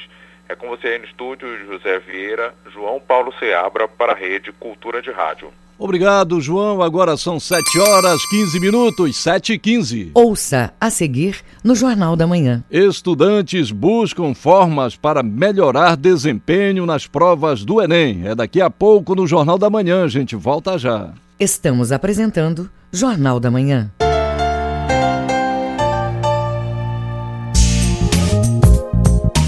É 0.47 0.53
com 0.53 0.69
você 0.69 0.89
aí 0.89 0.99
no 0.99 1.05
estúdio, 1.05 1.65
José 1.65 1.97
Vieira, 1.97 2.53
João 2.67 2.99
Paulo 2.99 3.33
Seabra, 3.39 3.87
para 3.87 4.13
a 4.13 4.15
Rede 4.15 4.51
Cultura 4.51 5.01
de 5.01 5.09
Rádio. 5.09 5.51
Obrigado, 5.77 6.39
João. 6.39 6.81
Agora 6.81 7.17
são 7.17 7.39
7 7.39 7.79
horas 7.79 8.25
15 8.29 8.59
minutos, 8.59 9.17
7 9.17 9.53
e 9.53 9.59
15. 9.59 10.11
Ouça 10.13 10.73
a 10.79 10.89
seguir 10.89 11.37
no 11.63 11.75
Jornal 11.75 12.15
da 12.15 12.25
Manhã. 12.25 12.63
Estudantes 12.71 13.71
buscam 13.71 14.33
formas 14.33 14.95
para 14.95 15.21
melhorar 15.21 15.97
desempenho 15.97 16.85
nas 16.85 17.05
provas 17.07 17.65
do 17.65 17.81
Enem. 17.81 18.27
É 18.27 18.35
daqui 18.35 18.61
a 18.61 18.69
pouco 18.69 19.15
no 19.15 19.27
Jornal 19.27 19.57
da 19.57 19.69
Manhã. 19.69 20.03
A 20.05 20.07
gente 20.07 20.35
volta 20.35 20.77
já. 20.77 21.13
Estamos 21.39 21.91
apresentando 21.91 22.69
Jornal 22.91 23.39
da 23.39 23.51
Manhã. 23.51 23.91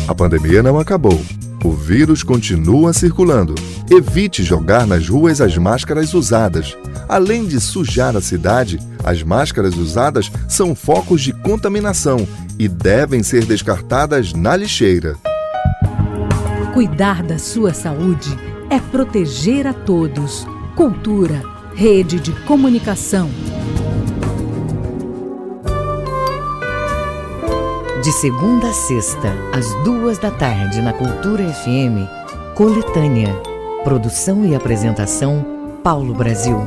A 0.07 0.15
pandemia 0.15 0.63
não 0.63 0.79
acabou. 0.79 1.19
O 1.65 1.71
vírus 1.71 2.23
continua 2.23 2.93
circulando. 2.93 3.53
Evite 3.91 4.41
jogar 4.41 4.87
nas 4.87 5.09
ruas 5.09 5.41
as 5.41 5.57
máscaras 5.57 6.13
usadas. 6.13 6.77
Além 7.09 7.45
de 7.45 7.59
sujar 7.59 8.15
a 8.15 8.21
cidade, 8.21 8.79
as 9.03 9.21
máscaras 9.21 9.75
usadas 9.75 10.31
são 10.47 10.73
focos 10.73 11.21
de 11.21 11.33
contaminação 11.33 12.25
e 12.57 12.69
devem 12.69 13.21
ser 13.21 13.43
descartadas 13.45 14.31
na 14.31 14.55
lixeira. 14.55 15.17
Cuidar 16.73 17.21
da 17.21 17.37
sua 17.37 17.73
saúde 17.73 18.29
é 18.69 18.79
proteger 18.79 19.67
a 19.67 19.73
todos. 19.73 20.47
Cultura, 20.75 21.43
rede 21.75 22.19
de 22.19 22.31
comunicação. 22.45 23.29
De 28.07 28.13
segunda 28.13 28.69
a 28.69 28.73
sexta, 28.73 29.33
às 29.53 29.67
duas 29.83 30.17
da 30.17 30.31
tarde, 30.31 30.81
na 30.81 30.93
Cultura 30.93 31.43
FM, 31.43 32.07
Coletânea. 32.55 33.35
Produção 33.83 34.45
e 34.45 34.55
apresentação, 34.55 35.45
Paulo 35.83 36.13
Brasil. 36.13 36.57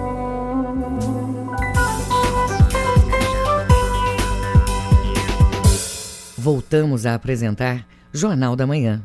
Voltamos 6.36 7.06
a 7.06 7.14
apresentar 7.14 7.86
Jornal 8.12 8.54
da 8.54 8.66
Manhã. 8.66 9.00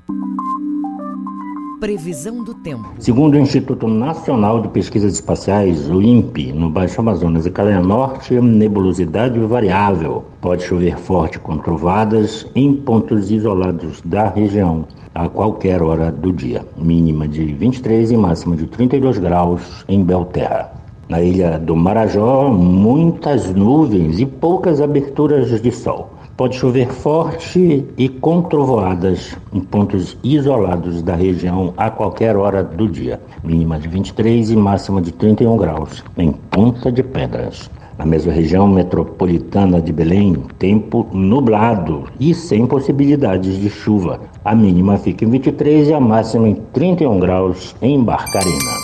Previsão 1.80 2.42
do 2.42 2.54
tempo. 2.54 2.94
Segundo 3.00 3.34
o 3.34 3.40
Instituto 3.40 3.88
Nacional 3.88 4.62
de 4.62 4.70
Pesquisas 4.70 5.14
Espaciais, 5.14 5.90
o 5.90 6.02
INPE, 6.02 6.54
no 6.54 6.70
Baixo 6.70 7.02
Amazonas 7.02 7.46
e 7.46 7.52
Calha 7.52 7.82
Norte, 7.82 8.40
nebulosidade 8.40 9.38
variável. 9.40 10.24
Pode 10.40 10.64
chover 10.64 10.98
forte 10.98 11.38
com 11.38 11.58
trovadas 11.58 12.48
em 12.56 12.74
pontos 12.74 13.30
isolados 13.30 14.02
da 14.06 14.30
região 14.30 14.86
a 15.14 15.28
qualquer 15.28 15.82
hora 15.84 16.12
do 16.12 16.32
dia. 16.32 16.66
Mínima 16.78 17.28
de 17.28 17.46
23 17.46 18.12
e 18.12 18.18
máxima 18.18 18.56
de 18.56 18.68
32 18.68 19.18
graus 19.18 19.84
em 19.90 20.02
Belterra. 20.02 20.72
Na 21.10 21.22
ilha 21.22 21.60
do 21.60 21.76
Marajó, 21.76 22.50
muitas 22.50 23.54
nuvens 23.54 24.20
e 24.20 24.26
poucas 24.26 24.80
aberturas 24.82 25.62
de 25.62 25.72
sol. 25.72 26.15
Pode 26.38 26.58
chover 26.58 26.90
forte 26.90 27.86
e 27.98 28.10
com 28.10 28.42
trovoadas 28.42 29.38
em 29.54 29.62
pontos 29.62 30.18
isolados 30.22 31.02
da 31.02 31.16
região 31.16 31.74
a 31.78 31.90
qualquer 31.90 32.36
hora 32.36 32.62
do 32.62 32.90
dia. 32.90 33.22
Mínima 33.42 33.80
de 33.80 33.88
23 33.88 34.50
e 34.50 34.56
máxima 34.58 35.02
de 35.02 35.14
31 35.14 35.56
graus 35.56 36.04
em 36.18 36.34
Ponta 36.34 36.92
de 36.92 37.02
Pedras. 37.02 37.70
Na 37.98 38.06
mesma 38.06 38.34
região 38.34 38.68
metropolitana 38.68 39.82
de 39.82 39.94
Belém, 39.94 40.34
tempo 40.60 41.08
nublado 41.14 42.04
e 42.20 42.34
sem 42.34 42.68
possibilidades 42.68 43.58
de 43.58 43.70
chuva. 43.70 44.20
A 44.44 44.54
mínima 44.54 44.98
fica 44.98 45.24
em 45.24 45.30
23 45.30 45.88
e 45.88 45.94
a 45.94 46.02
máxima 46.02 46.50
em 46.50 46.56
31 46.74 47.18
graus 47.18 47.74
em 47.82 48.04
Barcarena. 48.04 48.76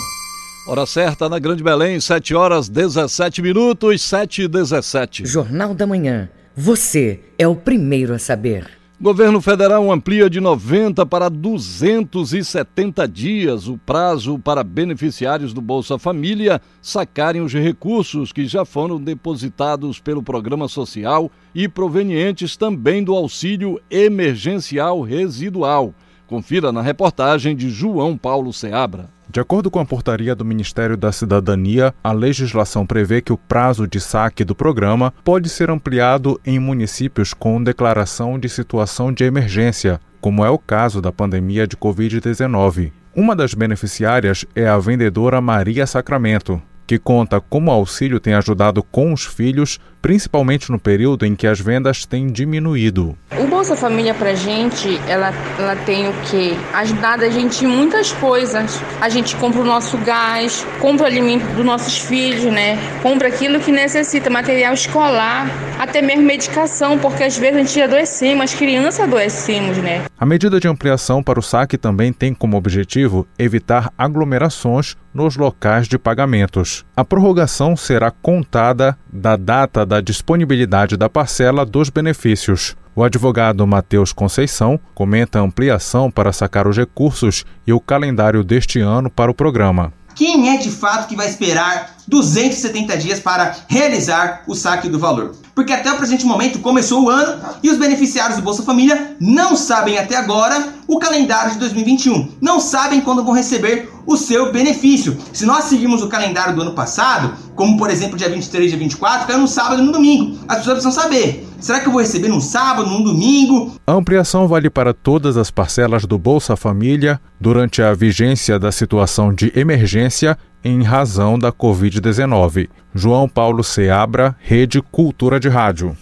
Hora 0.66 0.86
certa 0.86 1.28
na 1.28 1.38
Grande 1.38 1.62
Belém, 1.62 2.00
7 2.00 2.34
horas 2.34 2.70
17 2.70 3.42
minutos, 3.42 4.00
7 4.00 4.44
e 4.44 4.48
17. 4.48 5.26
Jornal 5.26 5.74
da 5.74 5.86
Manhã. 5.86 6.30
Você 6.54 7.20
é 7.38 7.48
o 7.48 7.56
primeiro 7.56 8.12
a 8.12 8.18
saber. 8.18 8.68
Governo 9.00 9.40
federal 9.40 9.90
amplia 9.90 10.28
de 10.28 10.38
90 10.38 11.06
para 11.06 11.30
270 11.30 13.08
dias 13.08 13.68
o 13.68 13.78
prazo 13.78 14.38
para 14.38 14.62
beneficiários 14.62 15.54
do 15.54 15.62
Bolsa 15.62 15.98
Família 15.98 16.60
sacarem 16.82 17.40
os 17.40 17.54
recursos 17.54 18.34
que 18.34 18.44
já 18.44 18.66
foram 18.66 19.00
depositados 19.00 19.98
pelo 19.98 20.22
programa 20.22 20.68
social 20.68 21.32
e 21.54 21.66
provenientes 21.66 22.54
também 22.54 23.02
do 23.02 23.14
auxílio 23.14 23.80
emergencial 23.90 25.00
residual. 25.00 25.94
Confira 26.32 26.72
na 26.72 26.80
reportagem 26.80 27.54
de 27.54 27.68
João 27.68 28.16
Paulo 28.16 28.54
Seabra. 28.54 29.10
De 29.28 29.38
acordo 29.38 29.70
com 29.70 29.78
a 29.78 29.84
portaria 29.84 30.34
do 30.34 30.46
Ministério 30.46 30.96
da 30.96 31.12
Cidadania, 31.12 31.94
a 32.02 32.10
legislação 32.10 32.86
prevê 32.86 33.20
que 33.20 33.34
o 33.34 33.36
prazo 33.36 33.86
de 33.86 34.00
saque 34.00 34.42
do 34.42 34.54
programa 34.54 35.12
pode 35.22 35.50
ser 35.50 35.68
ampliado 35.68 36.40
em 36.42 36.58
municípios 36.58 37.34
com 37.34 37.62
declaração 37.62 38.38
de 38.38 38.48
situação 38.48 39.12
de 39.12 39.24
emergência, 39.24 40.00
como 40.22 40.42
é 40.42 40.48
o 40.48 40.58
caso 40.58 41.02
da 41.02 41.12
pandemia 41.12 41.66
de 41.66 41.76
Covid-19. 41.76 42.92
Uma 43.14 43.36
das 43.36 43.52
beneficiárias 43.52 44.46
é 44.56 44.66
a 44.66 44.78
vendedora 44.78 45.38
Maria 45.38 45.86
Sacramento, 45.86 46.62
que 46.86 46.98
conta 46.98 47.42
como 47.42 47.70
o 47.70 47.74
auxílio 47.74 48.18
tem 48.18 48.32
ajudado 48.32 48.82
com 48.82 49.12
os 49.12 49.26
filhos, 49.26 49.78
principalmente 50.02 50.70
no 50.70 50.80
período 50.80 51.24
em 51.24 51.36
que 51.36 51.46
as 51.46 51.60
vendas 51.60 52.04
têm 52.04 52.26
diminuído. 52.26 53.16
O 53.38 53.46
Bolsa 53.46 53.76
Família 53.76 54.12
pra 54.12 54.34
gente, 54.34 55.00
ela, 55.08 55.32
ela 55.58 55.76
tem 55.76 56.08
o 56.08 56.12
quê? 56.28 56.54
Ajudado 56.74 57.24
a 57.24 57.30
gente 57.30 57.64
em 57.64 57.68
muitas 57.68 58.10
coisas. 58.12 58.82
A 59.00 59.08
gente 59.08 59.36
compra 59.36 59.60
o 59.60 59.64
nosso 59.64 59.96
gás, 59.98 60.66
compra 60.80 61.04
o 61.04 61.06
alimento 61.06 61.46
dos 61.54 61.64
nossos 61.64 61.98
filhos, 61.98 62.44
né? 62.52 62.76
Compra 63.00 63.28
aquilo 63.28 63.60
que 63.60 63.70
necessita, 63.70 64.28
material 64.28 64.74
escolar, 64.74 65.46
até 65.78 66.02
mesmo 66.02 66.24
medicação, 66.24 66.98
porque 66.98 67.22
às 67.22 67.38
vezes 67.38 67.56
a 67.56 67.62
gente 67.62 67.80
adoecemos, 67.80 68.42
as 68.42 68.54
crianças 68.54 69.00
adoecemos, 69.00 69.76
né? 69.78 70.02
A 70.18 70.26
medida 70.26 70.58
de 70.58 70.66
ampliação 70.66 71.22
para 71.22 71.38
o 71.38 71.42
saque 71.42 71.78
também 71.78 72.12
tem 72.12 72.34
como 72.34 72.56
objetivo 72.56 73.26
evitar 73.38 73.92
aglomerações 73.96 74.96
nos 75.14 75.36
locais 75.36 75.86
de 75.86 75.98
pagamentos. 75.98 76.84
A 76.94 77.02
prorrogação 77.02 77.74
será 77.74 78.10
contada 78.10 78.98
da 79.10 79.34
data 79.34 79.86
da 79.86 79.98
disponibilidade 79.98 80.94
da 80.94 81.08
parcela 81.08 81.64
dos 81.64 81.88
benefícios. 81.88 82.76
O 82.94 83.02
advogado 83.02 83.66
Matheus 83.66 84.12
Conceição 84.12 84.78
comenta 84.94 85.38
a 85.38 85.42
ampliação 85.42 86.10
para 86.10 86.34
sacar 86.34 86.68
os 86.68 86.76
recursos 86.76 87.46
e 87.66 87.72
o 87.72 87.80
calendário 87.80 88.44
deste 88.44 88.78
ano 88.78 89.08
para 89.08 89.30
o 89.30 89.34
programa. 89.34 89.90
Quem 90.14 90.50
é 90.50 90.56
de 90.56 90.70
fato 90.70 91.08
que 91.08 91.16
vai 91.16 91.28
esperar 91.28 91.96
270 92.06 92.96
dias 92.96 93.20
para 93.20 93.56
realizar 93.68 94.42
o 94.46 94.54
saque 94.54 94.88
do 94.88 94.98
valor? 94.98 95.34
Porque 95.54 95.72
até 95.72 95.92
o 95.92 95.96
presente 95.96 96.24
momento 96.24 96.60
começou 96.60 97.04
o 97.04 97.10
ano 97.10 97.40
e 97.62 97.70
os 97.70 97.78
beneficiários 97.78 98.36
do 98.36 98.42
Bolsa 98.42 98.62
Família 98.62 99.16
não 99.20 99.54
sabem 99.54 99.98
até 99.98 100.16
agora 100.16 100.72
o 100.86 100.98
calendário 100.98 101.52
de 101.52 101.58
2021. 101.58 102.32
Não 102.40 102.58
sabem 102.60 103.00
quando 103.00 103.24
vão 103.24 103.34
receber 103.34 103.90
o 104.06 104.16
seu 104.16 104.52
benefício. 104.52 105.16
Se 105.32 105.44
nós 105.44 105.64
seguirmos 105.64 106.02
o 106.02 106.08
calendário 106.08 106.54
do 106.54 106.62
ano 106.62 106.72
passado, 106.72 107.34
como 107.54 107.76
por 107.76 107.90
exemplo 107.90 108.16
dia 108.16 108.28
23, 108.28 108.70
dia 108.70 108.78
24, 108.78 109.26
caiu 109.26 109.40
no 109.40 109.48
sábado 109.48 109.82
e 109.82 109.86
no 109.86 109.92
domingo. 109.92 110.38
As 110.48 110.58
pessoas 110.58 110.82
precisam 110.82 111.02
saber. 111.02 111.41
Será 111.62 111.78
que 111.78 111.86
eu 111.86 111.92
vou 111.92 112.00
receber 112.00 112.26
num 112.26 112.40
sábado, 112.40 112.90
num 112.90 113.04
domingo? 113.04 113.76
A 113.86 113.92
ampliação 113.92 114.48
vale 114.48 114.68
para 114.68 114.92
todas 114.92 115.36
as 115.36 115.48
parcelas 115.48 116.04
do 116.04 116.18
Bolsa 116.18 116.56
Família 116.56 117.20
durante 117.40 117.80
a 117.80 117.94
vigência 117.94 118.58
da 118.58 118.72
situação 118.72 119.32
de 119.32 119.52
emergência 119.54 120.36
em 120.64 120.82
razão 120.82 121.38
da 121.38 121.52
Covid-19. 121.52 122.68
João 122.92 123.28
Paulo 123.28 123.62
Seabra, 123.62 124.34
Rede 124.40 124.82
Cultura 124.82 125.38
de 125.38 125.48
Rádio. 125.48 125.96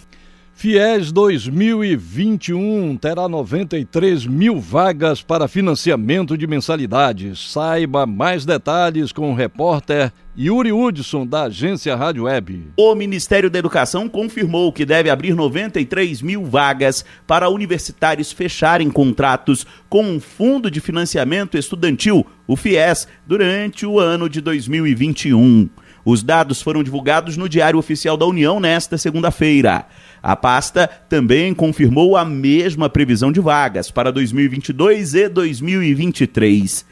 FIES 0.61 1.11
2021 1.11 2.95
terá 2.95 3.27
93 3.27 4.27
mil 4.27 4.59
vagas 4.59 5.19
para 5.19 5.47
financiamento 5.47 6.37
de 6.37 6.45
mensalidades. 6.45 7.51
Saiba 7.51 8.05
mais 8.05 8.45
detalhes 8.45 9.11
com 9.11 9.31
o 9.31 9.33
repórter 9.33 10.13
Yuri 10.37 10.71
Hudson, 10.71 11.25
da 11.25 11.45
agência 11.45 11.95
Rádio 11.95 12.25
Web. 12.25 12.67
O 12.77 12.93
Ministério 12.93 13.49
da 13.49 13.57
Educação 13.57 14.07
confirmou 14.07 14.71
que 14.71 14.85
deve 14.85 15.09
abrir 15.09 15.33
93 15.33 16.21
mil 16.21 16.45
vagas 16.45 17.03
para 17.25 17.49
universitários 17.49 18.31
fecharem 18.31 18.91
contratos 18.91 19.65
com 19.89 20.03
um 20.03 20.19
fundo 20.19 20.69
de 20.69 20.79
financiamento 20.79 21.57
estudantil, 21.57 22.23
o 22.47 22.55
FIES, 22.55 23.07
durante 23.25 23.83
o 23.83 23.99
ano 23.99 24.29
de 24.29 24.39
2021. 24.39 25.67
Os 26.03 26.23
dados 26.23 26.61
foram 26.61 26.83
divulgados 26.83 27.37
no 27.37 27.47
Diário 27.47 27.77
Oficial 27.77 28.17
da 28.17 28.25
União 28.25 28.59
nesta 28.59 28.97
segunda-feira. 28.97 29.85
A 30.21 30.35
pasta 30.35 30.87
também 31.07 31.53
confirmou 31.53 32.17
a 32.17 32.25
mesma 32.25 32.89
previsão 32.89 33.31
de 33.31 33.39
vagas 33.39 33.91
para 33.91 34.11
2022 34.11 35.13
e 35.13 35.29
2023. 35.29 36.85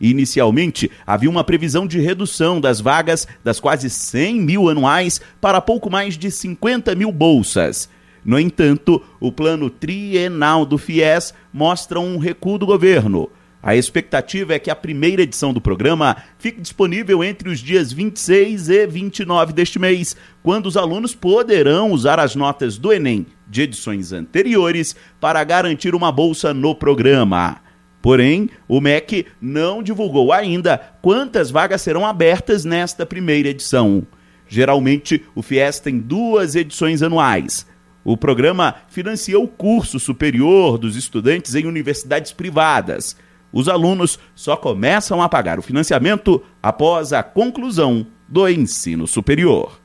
Inicialmente, 0.00 0.90
havia 1.06 1.30
uma 1.30 1.44
previsão 1.44 1.86
de 1.86 2.00
redução 2.00 2.60
das 2.60 2.80
vagas 2.80 3.28
das 3.42 3.60
quase 3.60 3.88
100 3.88 4.40
mil 4.40 4.68
anuais 4.68 5.20
para 5.40 5.60
pouco 5.60 5.90
mais 5.90 6.16
de 6.16 6.30
50 6.30 6.94
mil 6.94 7.12
bolsas. 7.12 7.88
No 8.24 8.38
entanto, 8.38 9.02
o 9.20 9.30
plano 9.30 9.68
trienal 9.68 10.64
do 10.64 10.78
FIES 10.78 11.34
mostra 11.52 12.00
um 12.00 12.16
recuo 12.16 12.58
do 12.58 12.66
governo. 12.66 13.30
A 13.66 13.74
expectativa 13.74 14.52
é 14.52 14.58
que 14.58 14.70
a 14.70 14.76
primeira 14.76 15.22
edição 15.22 15.50
do 15.50 15.58
programa 15.58 16.18
fique 16.38 16.60
disponível 16.60 17.24
entre 17.24 17.48
os 17.48 17.60
dias 17.60 17.90
26 17.90 18.68
e 18.68 18.86
29 18.86 19.54
deste 19.54 19.78
mês, 19.78 20.14
quando 20.42 20.66
os 20.66 20.76
alunos 20.76 21.14
poderão 21.14 21.90
usar 21.90 22.20
as 22.20 22.36
notas 22.36 22.76
do 22.76 22.92
Enem 22.92 23.24
de 23.48 23.62
edições 23.62 24.12
anteriores 24.12 24.94
para 25.18 25.42
garantir 25.44 25.94
uma 25.94 26.12
bolsa 26.12 26.52
no 26.52 26.74
programa. 26.74 27.56
Porém, 28.02 28.50
o 28.68 28.82
MEC 28.82 29.24
não 29.40 29.82
divulgou 29.82 30.30
ainda 30.30 30.76
quantas 31.00 31.50
vagas 31.50 31.80
serão 31.80 32.04
abertas 32.04 32.66
nesta 32.66 33.06
primeira 33.06 33.48
edição. 33.48 34.06
Geralmente, 34.46 35.24
o 35.34 35.40
FIES 35.40 35.80
tem 35.80 35.98
duas 35.98 36.54
edições 36.54 37.02
anuais. 37.02 37.66
O 38.04 38.14
programa 38.14 38.74
financia 38.88 39.40
o 39.40 39.48
curso 39.48 39.98
superior 39.98 40.76
dos 40.76 40.96
estudantes 40.96 41.54
em 41.54 41.64
universidades 41.64 42.30
privadas. 42.30 43.16
Os 43.54 43.68
alunos 43.68 44.18
só 44.34 44.56
começam 44.56 45.22
a 45.22 45.28
pagar 45.28 45.60
o 45.60 45.62
financiamento 45.62 46.42
após 46.60 47.12
a 47.12 47.22
conclusão 47.22 48.04
do 48.28 48.48
ensino 48.48 49.06
superior. 49.06 49.80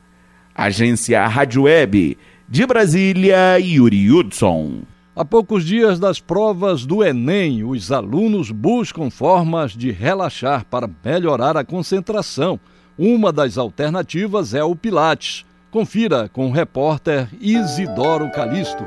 Agência 0.56 1.26
Rádio 1.28 1.64
Web, 1.64 2.18
de 2.50 2.66
Brasília, 2.66 3.60
Yuri 3.60 4.12
Hudson. 4.12 4.82
Há 5.16 5.24
poucos 5.24 5.64
dias 5.64 6.00
das 6.00 6.20
provas 6.20 6.84
do 6.84 7.04
Enem, 7.04 7.64
os 7.64 7.92
alunos 7.92 8.50
buscam 8.50 9.12
formas 9.12 9.74
de 9.74 9.92
relaxar 9.92 10.66
para 10.66 10.90
melhorar 11.06 11.56
a 11.56 11.64
concentração. 11.64 12.60
Uma 12.98 13.32
das 13.32 13.56
alternativas 13.56 14.56
é 14.56 14.64
o 14.64 14.76
Pilates. 14.76 15.46
Confira 15.70 16.28
com 16.28 16.48
o 16.48 16.52
repórter 16.52 17.30
Isidoro 17.40 18.32
Calixto. 18.32 18.84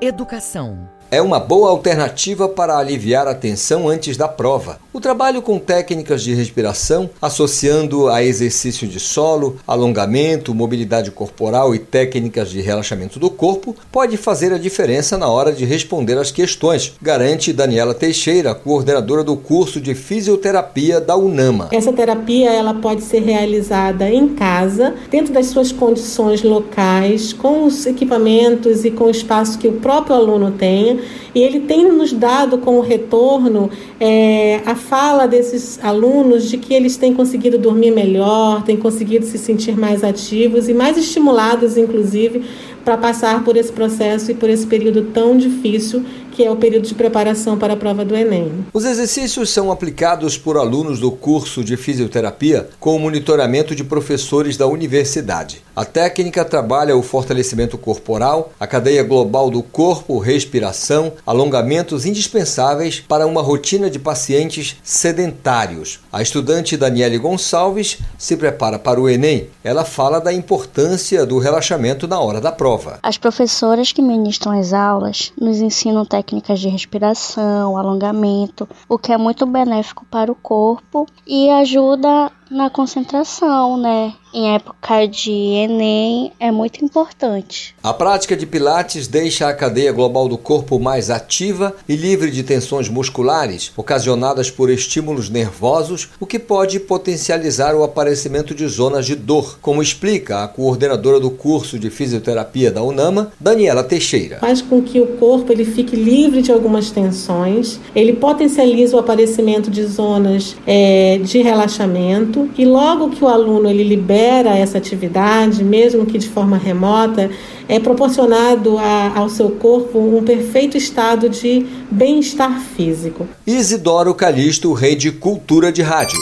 Educação 0.00 0.88
é 1.10 1.20
uma 1.20 1.40
boa 1.40 1.70
alternativa 1.70 2.48
para 2.48 2.78
aliviar 2.78 3.26
a 3.26 3.34
tensão 3.34 3.88
antes 3.88 4.16
da 4.16 4.28
prova. 4.28 4.78
O 4.92 5.00
trabalho 5.00 5.42
com 5.42 5.58
técnicas 5.58 6.22
de 6.22 6.32
respiração, 6.34 7.10
associando 7.20 8.08
a 8.08 8.22
exercício 8.22 8.86
de 8.86 9.00
solo, 9.00 9.56
alongamento, 9.66 10.54
mobilidade 10.54 11.10
corporal 11.10 11.74
e 11.74 11.78
técnicas 11.78 12.50
de 12.50 12.60
relaxamento 12.60 13.18
do 13.18 13.28
corpo, 13.28 13.74
pode 13.90 14.16
fazer 14.16 14.52
a 14.52 14.58
diferença 14.58 15.18
na 15.18 15.28
hora 15.28 15.52
de 15.52 15.64
responder 15.64 16.16
às 16.16 16.30
questões, 16.30 16.94
garante 17.02 17.52
Daniela 17.52 17.94
Teixeira, 17.94 18.54
coordenadora 18.54 19.24
do 19.24 19.36
curso 19.36 19.80
de 19.80 19.94
fisioterapia 19.94 21.00
da 21.00 21.16
UNAMA. 21.16 21.70
Essa 21.72 21.92
terapia 21.92 22.50
ela 22.50 22.74
pode 22.74 23.02
ser 23.02 23.22
realizada 23.22 24.08
em 24.08 24.28
casa, 24.28 24.94
dentro 25.10 25.32
das 25.32 25.46
suas 25.46 25.72
condições 25.72 26.42
locais, 26.42 27.32
com 27.32 27.64
os 27.64 27.86
equipamentos 27.86 28.84
e 28.84 28.90
com 28.90 29.04
o 29.04 29.10
espaço 29.10 29.58
que 29.58 29.66
o 29.66 29.72
próprio 29.72 30.14
aluno 30.14 30.52
tenha 30.52 30.99
e 31.34 31.40
ele 31.40 31.60
tem 31.60 31.90
nos 31.90 32.12
dado 32.12 32.58
como 32.58 32.80
retorno 32.80 33.70
é, 33.98 34.60
a 34.66 34.74
fala 34.74 35.26
desses 35.26 35.78
alunos 35.82 36.48
de 36.48 36.58
que 36.58 36.74
eles 36.74 36.96
têm 36.96 37.14
conseguido 37.14 37.58
dormir 37.58 37.90
melhor, 37.90 38.62
têm 38.62 38.76
conseguido 38.76 39.24
se 39.24 39.38
sentir 39.38 39.76
mais 39.76 40.02
ativos 40.02 40.68
e 40.68 40.74
mais 40.74 40.96
estimulados, 40.96 41.76
inclusive, 41.76 42.44
para 42.84 42.96
passar 42.96 43.44
por 43.44 43.56
esse 43.56 43.72
processo 43.72 44.30
e 44.30 44.34
por 44.34 44.48
esse 44.48 44.66
período 44.66 45.02
tão 45.12 45.36
difícil 45.36 46.04
que 46.40 46.46
é 46.46 46.50
o 46.50 46.56
período 46.56 46.86
de 46.86 46.94
preparação 46.94 47.58
para 47.58 47.74
a 47.74 47.76
prova 47.76 48.02
do 48.02 48.16
Enem. 48.16 48.64
Os 48.72 48.86
exercícios 48.86 49.50
são 49.50 49.70
aplicados 49.70 50.38
por 50.38 50.56
alunos 50.56 50.98
do 50.98 51.12
curso 51.12 51.62
de 51.62 51.76
fisioterapia 51.76 52.66
com 52.80 52.96
o 52.96 52.98
monitoramento 52.98 53.76
de 53.76 53.84
professores 53.84 54.56
da 54.56 54.66
universidade. 54.66 55.62
A 55.76 55.84
técnica 55.84 56.42
trabalha 56.42 56.96
o 56.96 57.02
fortalecimento 57.02 57.76
corporal, 57.76 58.52
a 58.58 58.66
cadeia 58.66 59.02
global 59.02 59.50
do 59.50 59.62
corpo, 59.62 60.18
respiração, 60.18 61.12
alongamentos 61.26 62.06
indispensáveis 62.06 63.00
para 63.06 63.26
uma 63.26 63.42
rotina 63.42 63.90
de 63.90 63.98
pacientes 63.98 64.76
sedentários. 64.82 66.00
A 66.10 66.22
estudante 66.22 66.74
Daniele 66.74 67.18
Gonçalves 67.18 67.98
se 68.16 68.34
prepara 68.36 68.78
para 68.78 69.00
o 69.00 69.10
Enem. 69.10 69.48
Ela 69.62 69.84
fala 69.84 70.18
da 70.18 70.32
importância 70.32 71.26
do 71.26 71.38
relaxamento 71.38 72.08
na 72.08 72.18
hora 72.18 72.40
da 72.40 72.50
prova. 72.50 72.98
As 73.02 73.18
professoras 73.18 73.92
que 73.92 74.00
ministram 74.00 74.58
as 74.58 74.72
aulas 74.72 75.32
nos 75.38 75.58
ensinam 75.58 76.04
técnicas 76.06 76.29
técnicas 76.30 76.60
de 76.60 76.68
respiração, 76.68 77.76
alongamento, 77.76 78.68
o 78.88 78.96
que 78.96 79.12
é 79.12 79.18
muito 79.18 79.44
benéfico 79.44 80.06
para 80.08 80.30
o 80.30 80.34
corpo 80.34 81.06
e 81.26 81.50
ajuda 81.50 82.30
na 82.50 82.68
concentração, 82.68 83.76
né? 83.76 84.12
Em 84.32 84.54
época 84.54 85.06
de 85.06 85.30
Enem 85.30 86.32
é 86.38 86.52
muito 86.52 86.84
importante. 86.84 87.74
A 87.82 87.92
prática 87.92 88.36
de 88.36 88.46
Pilates 88.46 89.08
deixa 89.08 89.48
a 89.48 89.54
cadeia 89.54 89.92
global 89.92 90.28
do 90.28 90.38
corpo 90.38 90.78
mais 90.78 91.10
ativa 91.10 91.74
e 91.88 91.96
livre 91.96 92.30
de 92.30 92.42
tensões 92.44 92.88
musculares 92.88 93.72
ocasionadas 93.76 94.50
por 94.50 94.70
estímulos 94.70 95.28
nervosos, 95.28 96.10
o 96.20 96.26
que 96.26 96.38
pode 96.38 96.78
potencializar 96.78 97.74
o 97.74 97.82
aparecimento 97.82 98.54
de 98.54 98.66
zonas 98.68 99.04
de 99.04 99.16
dor, 99.16 99.58
como 99.60 99.82
explica 99.82 100.44
a 100.44 100.48
coordenadora 100.48 101.18
do 101.18 101.30
curso 101.30 101.78
de 101.78 101.90
fisioterapia 101.90 102.70
da 102.70 102.82
UNAMA, 102.82 103.32
Daniela 103.38 103.82
Teixeira. 103.82 104.38
Faz 104.38 104.62
com 104.62 104.80
que 104.80 105.00
o 105.00 105.18
corpo 105.18 105.52
ele 105.52 105.64
fique 105.64 105.96
livre 105.96 106.40
de 106.40 106.52
algumas 106.52 106.90
tensões, 106.90 107.80
ele 107.94 108.12
potencializa 108.12 108.96
o 108.96 109.00
aparecimento 109.00 109.70
de 109.70 109.84
zonas 109.84 110.56
é, 110.66 111.18
de 111.18 111.42
relaxamento 111.42 112.39
e 112.56 112.64
logo 112.64 113.10
que 113.10 113.24
o 113.24 113.28
aluno 113.28 113.68
ele 113.68 113.82
libera 113.82 114.56
essa 114.56 114.78
atividade, 114.78 115.64
mesmo 115.64 116.06
que 116.06 116.18
de 116.18 116.28
forma 116.28 116.56
remota, 116.56 117.30
é 117.68 117.78
proporcionado 117.78 118.78
a, 118.78 119.18
ao 119.18 119.28
seu 119.28 119.50
corpo 119.50 119.98
um 119.98 120.22
perfeito 120.24 120.76
estado 120.76 121.28
de 121.28 121.66
bem-estar 121.90 122.60
físico. 122.60 123.28
Isidoro 123.46 124.14
Calixto, 124.14 124.72
Rede 124.72 125.10
Cultura 125.10 125.72
de 125.72 125.82
Rádio. 125.82 126.18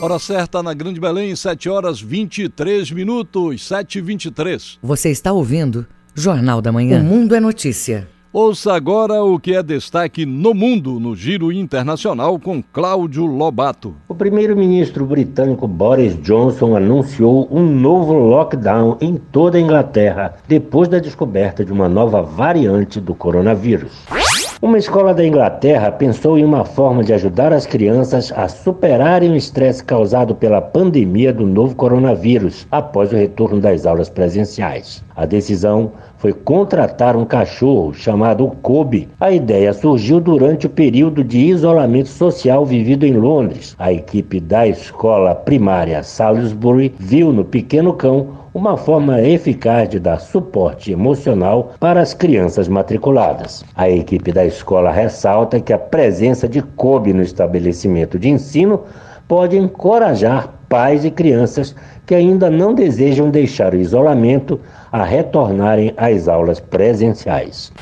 Hora 0.00 0.18
certa 0.18 0.62
na 0.62 0.72
Grande 0.72 1.00
Belém, 1.00 1.34
7 1.34 1.68
horas 1.68 2.00
23 2.00 2.90
minutos, 2.92 3.66
7 3.66 3.98
e 3.98 4.00
23. 4.00 4.78
Você 4.80 5.10
está 5.10 5.32
ouvindo 5.32 5.86
Jornal 6.14 6.62
da 6.62 6.70
Manhã. 6.70 7.00
O 7.00 7.04
Mundo 7.04 7.34
é 7.34 7.40
Notícia. 7.40 8.08
Ouça 8.30 8.74
agora 8.74 9.24
o 9.24 9.40
que 9.40 9.54
é 9.54 9.62
destaque 9.62 10.26
no 10.26 10.52
mundo 10.52 11.00
no 11.00 11.16
Giro 11.16 11.50
Internacional 11.50 12.38
com 12.38 12.62
Cláudio 12.62 13.24
Lobato. 13.24 13.94
O 14.06 14.14
primeiro-ministro 14.14 15.06
britânico 15.06 15.66
Boris 15.66 16.14
Johnson 16.20 16.76
anunciou 16.76 17.48
um 17.50 17.64
novo 17.64 18.12
lockdown 18.12 18.98
em 19.00 19.16
toda 19.16 19.56
a 19.56 19.60
Inglaterra 19.62 20.36
depois 20.46 20.88
da 20.88 20.98
descoberta 20.98 21.64
de 21.64 21.72
uma 21.72 21.88
nova 21.88 22.20
variante 22.20 23.00
do 23.00 23.14
coronavírus. 23.14 24.04
Uma 24.60 24.76
escola 24.76 25.14
da 25.14 25.24
Inglaterra 25.24 25.92
pensou 25.92 26.36
em 26.36 26.44
uma 26.44 26.64
forma 26.64 27.04
de 27.04 27.12
ajudar 27.12 27.52
as 27.52 27.64
crianças 27.64 28.32
a 28.32 28.48
superarem 28.48 29.30
o 29.30 29.36
estresse 29.36 29.84
causado 29.84 30.34
pela 30.34 30.60
pandemia 30.60 31.32
do 31.32 31.46
novo 31.46 31.76
coronavírus 31.76 32.66
após 32.68 33.12
o 33.12 33.16
retorno 33.16 33.60
das 33.60 33.86
aulas 33.86 34.08
presenciais. 34.08 35.00
A 35.14 35.24
decisão 35.24 35.92
foi 36.16 36.32
contratar 36.32 37.16
um 37.16 37.24
cachorro 37.24 37.94
chamado 37.94 38.48
Kobe. 38.60 39.08
A 39.20 39.30
ideia 39.30 39.72
surgiu 39.72 40.18
durante 40.18 40.66
o 40.66 40.70
período 40.70 41.22
de 41.22 41.38
isolamento 41.38 42.08
social 42.08 42.66
vivido 42.66 43.06
em 43.06 43.12
Londres. 43.12 43.76
A 43.78 43.92
equipe 43.92 44.40
da 44.40 44.66
escola 44.66 45.36
primária 45.36 46.02
Salisbury 46.02 46.92
viu 46.98 47.32
no 47.32 47.44
pequeno 47.44 47.92
cão 47.92 48.37
uma 48.58 48.76
forma 48.76 49.22
eficaz 49.22 49.88
de 49.88 50.00
dar 50.00 50.18
suporte 50.18 50.90
emocional 50.90 51.74
para 51.78 52.00
as 52.00 52.12
crianças 52.12 52.66
matriculadas. 52.66 53.64
A 53.76 53.88
equipe 53.88 54.32
da 54.32 54.44
escola 54.44 54.90
ressalta 54.90 55.60
que 55.60 55.72
a 55.72 55.78
presença 55.78 56.48
de 56.48 56.60
Kobe 56.60 57.12
no 57.12 57.22
estabelecimento 57.22 58.18
de 58.18 58.28
ensino 58.28 58.82
pode 59.28 59.56
encorajar 59.56 60.52
pais 60.68 61.04
e 61.04 61.10
crianças 61.10 61.72
que 62.04 62.16
ainda 62.16 62.50
não 62.50 62.74
desejam 62.74 63.30
deixar 63.30 63.74
o 63.74 63.78
isolamento 63.78 64.58
a 64.90 65.04
retornarem 65.04 65.94
às 65.96 66.26
aulas 66.26 66.58
presenciais. 66.58 67.72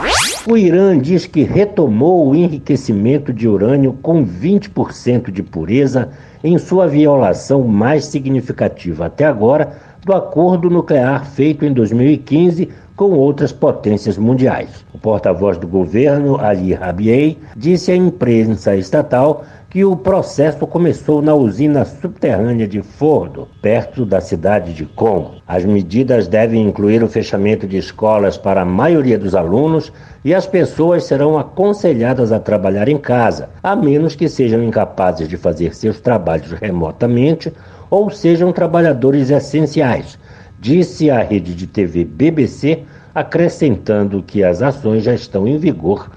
O 0.46 0.58
Irã 0.58 0.98
diz 0.98 1.24
que 1.26 1.42
retomou 1.42 2.28
o 2.28 2.34
enriquecimento 2.34 3.32
de 3.32 3.48
urânio 3.48 3.94
com 4.02 4.24
20% 4.24 5.30
de 5.30 5.42
pureza 5.42 6.10
em 6.44 6.58
sua 6.58 6.86
violação 6.86 7.64
mais 7.64 8.04
significativa 8.04 9.06
até 9.06 9.24
agora 9.24 9.72
do 10.06 10.12
acordo 10.12 10.70
nuclear 10.70 11.26
feito 11.26 11.64
em 11.64 11.72
2015 11.72 12.68
com 12.94 13.10
outras 13.10 13.50
potências 13.50 14.16
mundiais. 14.16 14.84
O 14.94 14.98
porta-voz 14.98 15.58
do 15.58 15.66
governo, 15.66 16.40
Ali 16.40 16.72
Rabiei, 16.72 17.36
disse 17.56 17.90
à 17.90 17.96
imprensa 17.96 18.76
estatal 18.76 19.44
que 19.68 19.84
o 19.84 19.96
processo 19.96 20.64
começou 20.64 21.20
na 21.20 21.34
usina 21.34 21.84
subterrânea 21.84 22.68
de 22.68 22.82
Fordo, 22.82 23.48
perto 23.60 24.06
da 24.06 24.20
cidade 24.20 24.72
de 24.72 24.86
Com. 24.86 25.32
As 25.44 25.64
medidas 25.64 26.28
devem 26.28 26.62
incluir 26.62 27.02
o 27.02 27.08
fechamento 27.08 27.66
de 27.66 27.76
escolas 27.76 28.38
para 28.38 28.62
a 28.62 28.64
maioria 28.64 29.18
dos 29.18 29.34
alunos 29.34 29.92
e 30.24 30.32
as 30.32 30.46
pessoas 30.46 31.02
serão 31.04 31.36
aconselhadas 31.36 32.30
a 32.30 32.38
trabalhar 32.38 32.88
em 32.88 32.96
casa, 32.96 33.48
a 33.60 33.74
menos 33.74 34.14
que 34.14 34.28
sejam 34.28 34.62
incapazes 34.62 35.28
de 35.28 35.36
fazer 35.36 35.74
seus 35.74 36.00
trabalhos 36.00 36.52
remotamente 36.52 37.52
ou 37.90 38.10
sejam 38.10 38.52
trabalhadores 38.52 39.30
essenciais, 39.30 40.18
disse 40.58 41.10
a 41.10 41.22
rede 41.22 41.54
de 41.54 41.66
TV 41.66 42.04
BBC, 42.04 42.82
acrescentando 43.14 44.22
que 44.22 44.44
as 44.44 44.62
ações 44.62 45.04
já 45.04 45.14
estão 45.14 45.46
em 45.46 45.58
vigor 45.58 46.10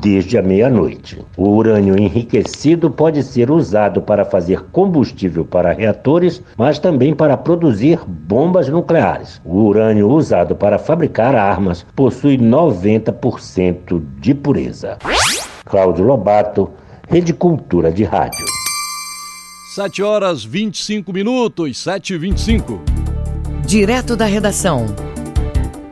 desde 0.00 0.38
a 0.38 0.42
meia-noite. 0.42 1.24
O 1.36 1.48
urânio 1.48 1.98
enriquecido 1.98 2.90
pode 2.90 3.22
ser 3.22 3.50
usado 3.50 4.00
para 4.00 4.24
fazer 4.24 4.62
combustível 4.70 5.44
para 5.44 5.72
reatores, 5.72 6.42
mas 6.56 6.78
também 6.78 7.14
para 7.14 7.36
produzir 7.36 7.98
bombas 8.06 8.68
nucleares. 8.68 9.40
O 9.44 9.62
urânio 9.62 10.08
usado 10.08 10.54
para 10.54 10.78
fabricar 10.78 11.34
armas 11.34 11.84
possui 11.96 12.38
90% 12.38 14.02
de 14.20 14.34
pureza. 14.34 14.98
Cláudio 15.64 16.04
Lobato, 16.04 16.70
Rede 17.08 17.32
Cultura 17.32 17.90
de 17.90 18.04
Rádio. 18.04 18.59
7 19.80 20.02
horas 20.02 20.44
25 20.44 21.10
minutos, 21.10 21.78
7 21.78 22.12
e 22.12 22.18
25. 22.18 22.82
Direto 23.66 24.14
da 24.14 24.26
redação. 24.26 24.84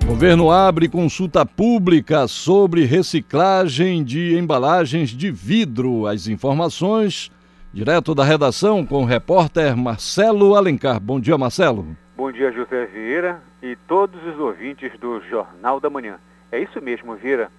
Governo 0.06 0.50
abre 0.50 0.90
consulta 0.90 1.46
pública 1.46 2.28
sobre 2.28 2.84
reciclagem 2.84 4.04
de 4.04 4.36
embalagens 4.36 5.08
de 5.08 5.30
vidro. 5.30 6.06
As 6.06 6.26
informações 6.28 7.30
direto 7.72 8.14
da 8.14 8.24
redação 8.24 8.84
com 8.84 9.04
o 9.04 9.06
repórter 9.06 9.74
Marcelo 9.74 10.54
Alencar. 10.54 11.00
Bom 11.00 11.18
dia, 11.18 11.38
Marcelo. 11.38 11.96
Bom 12.14 12.30
dia, 12.30 12.52
José 12.52 12.84
Vieira 12.92 13.40
e 13.62 13.74
todos 13.88 14.22
os 14.26 14.38
ouvintes 14.38 14.92
do 15.00 15.18
Jornal 15.30 15.80
da 15.80 15.88
Manhã. 15.88 16.18
É 16.52 16.60
isso 16.60 16.78
mesmo, 16.82 17.16
Vieira. 17.16 17.50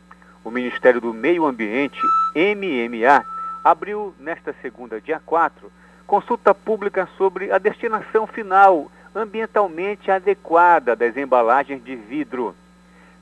O 0.43 0.51
Ministério 0.51 1.01
do 1.01 1.11
Meio 1.11 1.47
Ambiente, 1.47 1.99
MMA, 2.35 3.25
abriu 3.63 4.13
nesta 4.19 4.53
segunda, 4.61 5.01
dia 5.01 5.19
4, 5.25 5.79
consulta 6.09 6.55
pública 6.55 7.07
sobre 7.19 7.51
a 7.51 7.59
destinação 7.59 8.25
final 8.25 8.91
ambientalmente 9.15 10.09
adequada 10.09 10.95
das 10.95 11.15
embalagens 11.15 11.83
de 11.83 11.95
vidro. 11.95 12.55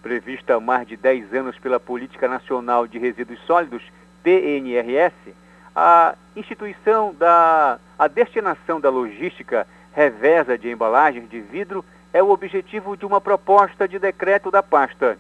Prevista 0.01 0.55
há 0.55 0.59
mais 0.59 0.87
de 0.87 0.95
10 0.95 1.33
anos 1.33 1.59
pela 1.59 1.81
Política 1.81 2.29
Nacional 2.29 2.87
de 2.87 2.97
Resíduos 2.97 3.41
Sólidos, 3.41 3.83
PNRS, 4.23 5.13
a 5.75 6.15
instituição 6.33 7.13
da 7.13 7.77
a 7.99 8.07
destinação 8.07 8.79
da 8.79 8.89
logística 8.89 9.67
reveza 9.91 10.57
de 10.57 10.71
embalagens 10.71 11.29
de 11.29 11.41
vidro 11.41 11.83
é 12.13 12.23
o 12.23 12.29
objetivo 12.29 12.95
de 12.95 13.05
uma 13.05 13.19
proposta 13.19 13.85
de 13.85 13.99
decreto 13.99 14.49
da 14.49 14.63
pasta. 14.63 15.17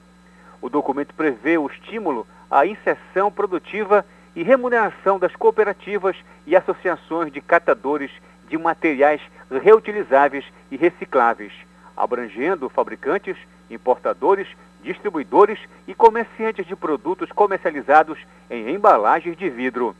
O 0.61 0.69
documento 0.69 1.13
prevê 1.13 1.57
o 1.57 1.67
estímulo 1.67 2.25
à 2.49 2.65
inserção 2.65 3.29
produtiva 3.29 4.05
e 4.37 4.43
remuneração 4.43 5.17
das 5.17 5.35
cooperativas 5.35 6.15
e 6.45 6.55
associações 6.55 7.33
de 7.33 7.41
catadores 7.41 8.11
de 8.47 8.55
materiais 8.55 9.19
reutilizáveis 9.49 10.45
e 10.69 10.77
recicláveis, 10.77 11.51
abrangendo 11.97 12.69
fabricantes, 12.69 13.35
importadores, 13.67 14.47
distribuidores 14.83 15.57
e 15.87 15.95
comerciantes 15.95 16.67
de 16.67 16.75
produtos 16.75 17.31
comercializados 17.31 18.19
em 18.47 18.75
embalagens 18.75 19.35
de 19.35 19.49
vidro. 19.49 19.95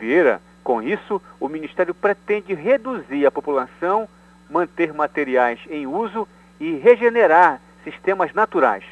Vieira, 0.00 0.42
com 0.64 0.82
isso, 0.82 1.22
o 1.38 1.48
Ministério 1.48 1.94
pretende 1.94 2.52
reduzir 2.52 3.24
a 3.24 3.30
população, 3.30 4.08
manter 4.50 4.92
materiais 4.92 5.60
em 5.70 5.86
uso 5.86 6.26
e 6.58 6.72
regenerar 6.72 7.60
sistemas 7.84 8.34
naturais. 8.34 8.82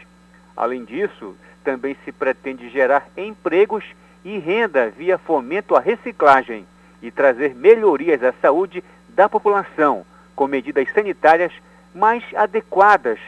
Além 0.57 0.85
disso, 0.85 1.37
também 1.65 1.97
se 2.05 2.13
pretende 2.13 2.71
gerar 2.71 3.09
empregos 3.17 3.85
e 4.25 4.39
renda 4.39 4.91
via 4.91 5.19
fomento 5.19 5.77
à 5.77 5.81
reciclagem 5.81 6.67
e 7.03 7.11
trazer 7.11 7.55
melhorias 7.55 8.23
à 8.23 8.33
saúde 8.41 8.83
da 9.09 9.29
população, 9.29 10.05
com 10.35 10.47
medidas 10.47 10.91
sanitárias 10.93 11.53
mais 11.95 12.25
adequadas. 12.35 13.19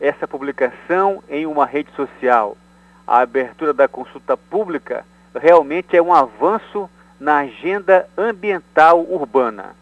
essa 0.00 0.26
publicação 0.28 1.22
em 1.28 1.46
uma 1.46 1.66
rede 1.66 1.90
social. 1.92 2.56
A 3.06 3.20
abertura 3.20 3.72
da 3.72 3.88
consulta 3.88 4.36
pública 4.36 5.04
realmente 5.34 5.96
é 5.96 6.02
um 6.02 6.12
avanço 6.12 6.90
na 7.18 7.38
agenda 7.38 8.08
ambiental 8.16 9.00
urbana. 9.00 9.74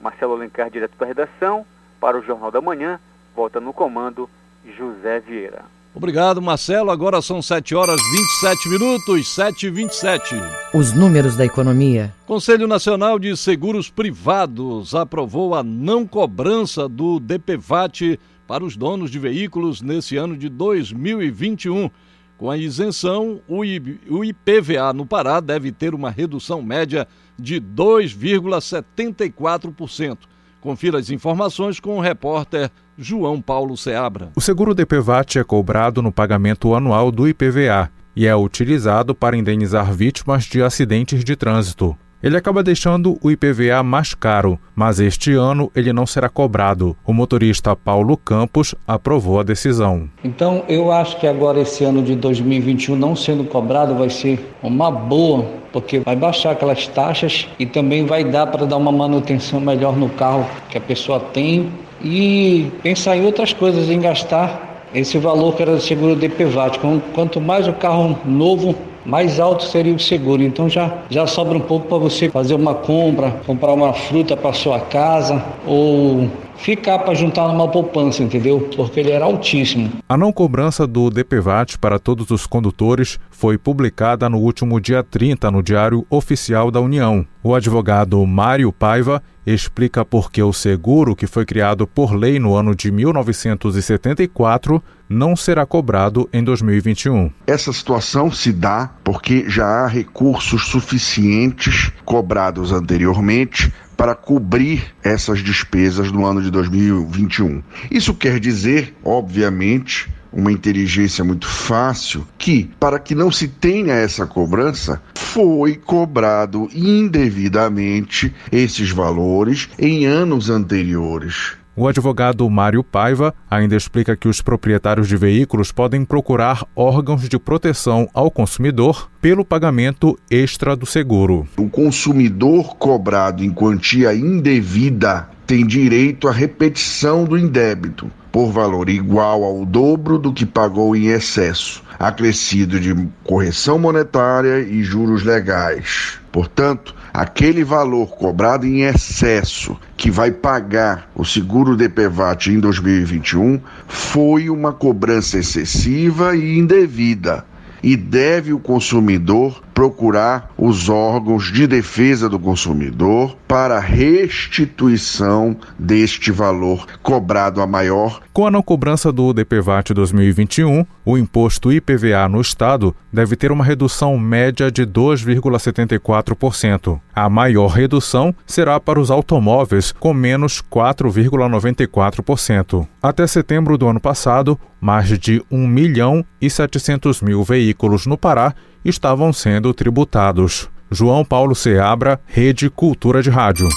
Marcelo 0.00 0.34
Alencar, 0.34 0.70
direto 0.70 0.96
da 0.98 1.06
redação, 1.06 1.64
para 2.00 2.18
o 2.18 2.22
Jornal 2.22 2.50
da 2.50 2.60
Manhã, 2.60 2.98
volta 3.34 3.60
no 3.60 3.72
comando 3.72 4.28
José 4.76 5.20
Vieira. 5.20 5.62
Obrigado, 5.94 6.40
Marcelo. 6.40 6.90
Agora 6.90 7.20
são 7.20 7.42
7 7.42 7.74
horas 7.74 8.00
27 8.00 8.68
minutos, 8.70 9.34
7 9.34 9.66
e 9.66 9.70
27. 9.70 10.34
Os 10.72 10.94
números 10.94 11.36
da 11.36 11.44
economia. 11.44 12.14
Conselho 12.26 12.66
Nacional 12.66 13.18
de 13.18 13.36
Seguros 13.36 13.90
Privados 13.90 14.94
aprovou 14.94 15.54
a 15.54 15.62
não 15.62 16.06
cobrança 16.06 16.88
do 16.88 17.20
DPVAT 17.20 18.18
para 18.46 18.64
os 18.64 18.74
donos 18.74 19.10
de 19.10 19.18
veículos 19.18 19.82
nesse 19.82 20.16
ano 20.16 20.34
de 20.34 20.48
2021. 20.48 21.90
Com 22.38 22.50
a 22.50 22.56
isenção, 22.56 23.42
o 23.46 23.62
IPVA 23.64 24.94
no 24.94 25.04
Pará 25.04 25.40
deve 25.40 25.70
ter 25.70 25.94
uma 25.94 26.10
redução 26.10 26.62
média 26.62 27.06
de 27.38 27.60
2,74%. 27.60 30.20
Confira 30.60 30.98
as 30.98 31.10
informações 31.10 31.78
com 31.78 31.98
o 31.98 32.00
repórter 32.00 32.70
João 32.98 33.40
Paulo 33.40 33.76
Seabra. 33.76 34.30
O 34.36 34.40
seguro 34.40 34.74
DPVAT 34.74 35.38
é 35.38 35.44
cobrado 35.44 36.02
no 36.02 36.12
pagamento 36.12 36.74
anual 36.74 37.10
do 37.10 37.26
IPVA 37.26 37.90
e 38.14 38.26
é 38.26 38.36
utilizado 38.36 39.14
para 39.14 39.36
indenizar 39.36 39.92
vítimas 39.92 40.44
de 40.44 40.62
acidentes 40.62 41.24
de 41.24 41.34
trânsito. 41.34 41.96
Ele 42.22 42.36
acaba 42.36 42.62
deixando 42.62 43.18
o 43.20 43.32
IPVA 43.32 43.82
mais 43.82 44.14
caro, 44.14 44.56
mas 44.76 45.00
este 45.00 45.32
ano 45.32 45.72
ele 45.74 45.92
não 45.92 46.06
será 46.06 46.28
cobrado. 46.28 46.96
O 47.04 47.12
motorista 47.12 47.74
Paulo 47.74 48.16
Campos 48.16 48.76
aprovou 48.86 49.40
a 49.40 49.42
decisão. 49.42 50.08
Então, 50.22 50.64
eu 50.68 50.92
acho 50.92 51.18
que 51.18 51.26
agora 51.26 51.60
esse 51.60 51.82
ano 51.82 52.00
de 52.00 52.14
2021 52.14 52.94
não 52.94 53.16
sendo 53.16 53.42
cobrado 53.42 53.96
vai 53.96 54.08
ser 54.08 54.54
uma 54.62 54.88
boa, 54.88 55.44
porque 55.72 55.98
vai 55.98 56.14
baixar 56.14 56.52
aquelas 56.52 56.86
taxas 56.86 57.48
e 57.58 57.66
também 57.66 58.06
vai 58.06 58.22
dar 58.22 58.46
para 58.46 58.66
dar 58.66 58.76
uma 58.76 58.92
manutenção 58.92 59.60
melhor 59.60 59.96
no 59.96 60.08
carro 60.10 60.46
que 60.70 60.78
a 60.78 60.80
pessoa 60.80 61.18
tem 61.18 61.72
e 62.04 62.70
pensar 62.82 63.16
em 63.16 63.24
outras 63.24 63.52
coisas, 63.52 63.88
em 63.88 64.00
gastar 64.00 64.86
esse 64.94 65.18
valor 65.18 65.54
que 65.54 65.62
era 65.62 65.74
do 65.74 65.80
seguro 65.80 66.16
DPVAT. 66.16 66.78
Quanto 67.14 67.40
mais 67.40 67.66
o 67.66 67.72
carro 67.72 68.18
novo, 68.24 68.74
mais 69.04 69.40
alto 69.40 69.64
seria 69.64 69.94
o 69.94 69.98
seguro. 69.98 70.42
Então 70.42 70.68
já, 70.68 70.92
já 71.08 71.26
sobra 71.26 71.56
um 71.56 71.60
pouco 71.60 71.88
para 71.88 71.98
você 71.98 72.28
fazer 72.28 72.54
uma 72.54 72.74
compra, 72.74 73.30
comprar 73.46 73.72
uma 73.72 73.92
fruta 73.92 74.36
para 74.36 74.52
sua 74.52 74.80
casa 74.80 75.42
ou 75.66 76.28
ficar 76.56 77.00
para 77.00 77.14
juntar 77.14 77.48
numa 77.48 77.66
poupança, 77.68 78.22
entendeu? 78.22 78.68
Porque 78.76 79.00
ele 79.00 79.10
era 79.10 79.24
altíssimo. 79.24 79.90
A 80.08 80.16
não 80.16 80.32
cobrança 80.32 80.86
do 80.86 81.10
DPVAT 81.10 81.78
para 81.78 81.98
todos 81.98 82.30
os 82.30 82.46
condutores 82.46 83.18
foi 83.30 83.58
publicada 83.58 84.28
no 84.28 84.38
último 84.38 84.80
dia 84.80 85.02
30 85.02 85.50
no 85.50 85.62
Diário 85.62 86.06
Oficial 86.08 86.70
da 86.70 86.80
União. 86.80 87.26
O 87.42 87.54
advogado 87.54 88.24
Mário 88.24 88.72
Paiva 88.72 89.20
explica 89.46 90.04
por 90.04 90.30
que 90.30 90.42
o 90.42 90.52
seguro, 90.52 91.16
que 91.16 91.26
foi 91.26 91.44
criado 91.44 91.86
por 91.86 92.14
lei 92.14 92.38
no 92.38 92.54
ano 92.54 92.74
de 92.74 92.90
1974, 92.90 94.82
não 95.08 95.36
será 95.36 95.66
cobrado 95.66 96.28
em 96.32 96.42
2021. 96.42 97.30
Essa 97.46 97.72
situação 97.72 98.30
se 98.30 98.52
dá 98.52 98.90
porque 99.04 99.48
já 99.48 99.66
há 99.66 99.86
recursos 99.86 100.66
suficientes 100.68 101.92
cobrados 102.04 102.72
anteriormente 102.72 103.72
para 103.96 104.14
cobrir 104.14 104.94
essas 105.02 105.40
despesas 105.40 106.10
no 106.10 106.26
ano 106.26 106.42
de 106.42 106.50
2021. 106.50 107.62
Isso 107.90 108.14
quer 108.14 108.40
dizer, 108.40 108.96
obviamente, 109.04 110.08
uma 110.32 110.50
inteligência 110.50 111.24
muito 111.24 111.46
fácil 111.46 112.26
que, 112.38 112.70
para 112.80 112.98
que 112.98 113.14
não 113.14 113.30
se 113.30 113.48
tenha 113.48 113.94
essa 113.94 114.26
cobrança, 114.26 115.00
foi 115.14 115.74
cobrado 115.74 116.68
indevidamente 116.74 118.34
esses 118.50 118.90
valores 118.90 119.68
em 119.78 120.06
anos 120.06 120.48
anteriores. 120.48 121.56
O 121.74 121.88
advogado 121.88 122.48
Mário 122.50 122.84
Paiva 122.84 123.34
ainda 123.50 123.74
explica 123.74 124.14
que 124.14 124.28
os 124.28 124.42
proprietários 124.42 125.08
de 125.08 125.16
veículos 125.16 125.72
podem 125.72 126.04
procurar 126.04 126.66
órgãos 126.76 127.26
de 127.26 127.38
proteção 127.38 128.06
ao 128.12 128.30
consumidor 128.30 129.10
pelo 129.22 129.42
pagamento 129.42 130.18
extra 130.30 130.76
do 130.76 130.84
seguro. 130.84 131.46
O 131.56 131.70
consumidor 131.70 132.76
cobrado 132.76 133.42
em 133.42 133.50
quantia 133.50 134.14
indevida 134.14 135.30
tem 135.46 135.66
direito 135.66 136.28
à 136.28 136.32
repetição 136.32 137.24
do 137.24 137.36
indébito 137.36 138.10
por 138.32 138.50
valor 138.50 138.88
igual 138.88 139.44
ao 139.44 139.66
dobro 139.66 140.18
do 140.18 140.32
que 140.32 140.46
pagou 140.46 140.96
em 140.96 141.08
excesso, 141.08 141.82
acrescido 141.98 142.80
de 142.80 142.94
correção 143.22 143.78
monetária 143.78 144.60
e 144.60 144.82
juros 144.82 145.22
legais. 145.22 146.18
Portanto, 146.32 146.94
aquele 147.12 147.62
valor 147.62 148.16
cobrado 148.16 148.66
em 148.66 148.82
excesso 148.82 149.76
que 149.98 150.10
vai 150.10 150.30
pagar 150.30 151.10
o 151.14 151.26
seguro 151.26 151.76
DPVAT 151.76 152.46
em 152.46 152.58
2021 152.58 153.60
foi 153.86 154.48
uma 154.48 154.72
cobrança 154.72 155.38
excessiva 155.38 156.34
e 156.34 156.58
indevida 156.58 157.44
e 157.82 157.96
deve 157.96 158.52
o 158.52 158.58
consumidor 158.58 159.60
procurar 159.74 160.52
os 160.56 160.88
órgãos 160.88 161.52
de 161.52 161.66
defesa 161.66 162.28
do 162.28 162.38
consumidor 162.38 163.36
para 163.48 163.80
restituição 163.80 165.56
deste 165.78 166.30
valor 166.30 166.86
cobrado 167.02 167.60
a 167.60 167.66
maior. 167.66 168.20
Com 168.32 168.46
a 168.46 168.50
não 168.50 168.62
cobrança 168.62 169.12
do 169.12 169.32
DPVAT 169.32 169.92
2021, 169.92 170.86
o 171.04 171.18
imposto 171.18 171.72
IPVA 171.72 172.28
no 172.28 172.40
estado 172.40 172.94
deve 173.12 173.34
ter 173.36 173.52
uma 173.52 173.64
redução 173.64 174.18
média 174.18 174.70
de 174.70 174.86
2,74%. 174.86 177.00
A 177.14 177.28
maior 177.28 177.66
redução 177.66 178.34
será 178.46 178.80
para 178.80 178.98
os 178.98 179.10
automóveis, 179.10 179.92
com 179.92 180.14
menos 180.14 180.62
4,94%. 180.62 182.88
Até 183.02 183.26
setembro 183.26 183.76
do 183.76 183.86
ano 183.86 184.00
passado, 184.00 184.58
mais 184.80 185.18
de 185.18 185.44
1 185.50 185.66
milhão 185.66 186.24
e 186.40 186.48
700 186.48 187.20
mil 187.20 187.44
veículos 187.44 188.06
no 188.06 188.16
Pará 188.16 188.54
estavam 188.84 189.32
sendo 189.32 189.72
tributados. 189.72 190.68
João 190.90 191.24
Paulo 191.24 191.54
Seabra, 191.54 192.20
Rede 192.26 192.68
Cultura 192.68 193.22
de 193.22 193.30
Rádio. 193.30 193.68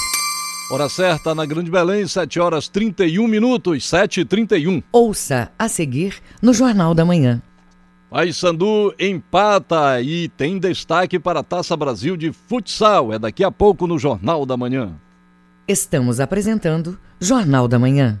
Hora 0.70 0.88
certa 0.88 1.34
na 1.34 1.46
Grande 1.46 1.70
Belém, 1.70 2.06
7 2.06 2.40
horas 2.40 2.68
31 2.68 3.26
minutos, 3.28 3.88
7 3.88 4.20
e 4.20 4.24
31. 4.24 4.82
Ouça 4.92 5.50
a 5.58 5.68
seguir 5.68 6.16
no 6.42 6.52
Jornal 6.52 6.92
da 6.92 7.04
Manhã. 7.04 7.40
Paysandu 8.10 8.94
empata 8.98 10.00
e 10.00 10.28
tem 10.28 10.58
destaque 10.58 11.18
para 11.18 11.40
a 11.40 11.42
Taça 11.42 11.76
Brasil 11.76 12.16
de 12.16 12.32
futsal. 12.32 13.12
É 13.12 13.18
daqui 13.18 13.44
a 13.44 13.50
pouco 13.50 13.86
no 13.86 13.98
Jornal 13.98 14.44
da 14.44 14.56
Manhã. 14.56 14.94
Estamos 15.68 16.20
apresentando 16.20 16.98
Jornal 17.20 17.68
da 17.68 17.78
Manhã. 17.78 18.20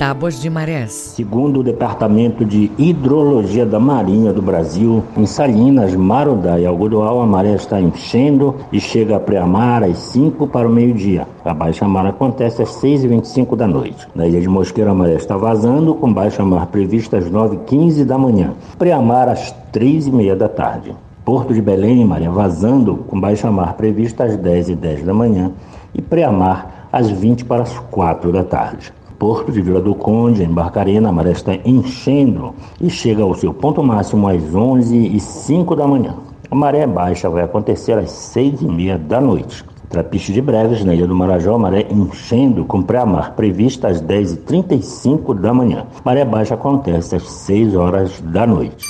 Tábuas 0.00 0.40
de 0.40 0.48
marés. 0.48 0.92
Segundo 0.92 1.60
o 1.60 1.62
Departamento 1.62 2.42
de 2.42 2.72
Hidrologia 2.78 3.66
da 3.66 3.78
Marinha 3.78 4.32
do 4.32 4.40
Brasil, 4.40 5.04
em 5.14 5.26
Salinas, 5.26 5.94
Marudá 5.94 6.58
e 6.58 6.64
Algodoal, 6.64 7.20
a 7.20 7.26
maré 7.26 7.52
está 7.52 7.78
enchendo 7.78 8.54
e 8.72 8.80
chega 8.80 9.16
a 9.16 9.20
pré-mar 9.20 9.84
às 9.84 9.98
5 9.98 10.46
para 10.46 10.66
o 10.66 10.72
meio-dia. 10.72 11.28
A 11.44 11.52
baixa 11.52 11.86
mar 11.86 12.06
acontece 12.06 12.62
às 12.62 12.70
6h25 12.80 13.54
da 13.54 13.68
noite. 13.68 14.08
Na 14.14 14.26
ilha 14.26 14.40
de 14.40 14.48
Mosqueira, 14.48 14.90
a 14.90 14.94
maré 14.94 15.16
está 15.16 15.36
vazando, 15.36 15.94
com 15.94 16.10
baixa 16.10 16.42
mar 16.46 16.68
prevista 16.68 17.18
às 17.18 17.30
9h15 17.30 18.02
da 18.02 18.16
manhã. 18.16 18.54
Pré-mar 18.78 19.28
às 19.28 19.54
3h30 19.70 20.34
da 20.34 20.48
tarde. 20.48 20.96
Porto 21.26 21.52
de 21.52 21.60
Belém, 21.60 22.06
maré 22.06 22.26
vazando, 22.26 23.04
com 23.06 23.20
baixa 23.20 23.50
mar 23.50 23.74
prevista 23.74 24.24
às 24.24 24.34
10h10 24.34 25.04
da 25.04 25.12
manhã. 25.12 25.52
E 25.92 26.00
pré-mar 26.00 26.88
às 26.90 27.10
20 27.10 27.44
para 27.44 27.64
as 27.64 27.78
4 27.90 28.32
da 28.32 28.42
tarde. 28.42 28.98
Porto 29.20 29.52
de 29.52 29.60
Vila 29.60 29.82
do 29.82 29.94
Conde, 29.94 30.42
em 30.42 30.48
Barcarena, 30.48 31.10
a 31.10 31.12
maré 31.12 31.32
está 31.32 31.54
enchendo 31.62 32.54
e 32.80 32.88
chega 32.88 33.22
ao 33.22 33.34
seu 33.34 33.52
ponto 33.52 33.82
máximo 33.82 34.26
às 34.26 34.54
11 34.54 34.96
e 34.96 35.20
05 35.20 35.76
da 35.76 35.86
manhã. 35.86 36.16
A 36.50 36.54
maré 36.54 36.86
baixa 36.86 37.28
vai 37.28 37.44
acontecer 37.44 37.98
às 37.98 38.10
6 38.10 38.62
e 38.62 38.64
meia 38.64 38.96
da 38.96 39.20
noite. 39.20 39.62
Trapiche 39.90 40.32
de 40.32 40.40
Breves, 40.40 40.82
na 40.86 40.94
Ilha 40.94 41.06
do 41.06 41.14
Marajó, 41.14 41.58
maré 41.58 41.86
enchendo 41.90 42.64
com 42.64 42.80
pré-mar 42.80 43.34
prevista 43.34 43.88
às 43.88 44.00
10h35 44.00 45.38
da 45.38 45.52
manhã. 45.52 45.86
Maré 46.02 46.24
baixa 46.24 46.54
acontece 46.54 47.16
às 47.16 47.30
6 47.30 47.74
horas 47.76 48.22
da 48.22 48.46
noite. 48.46 48.86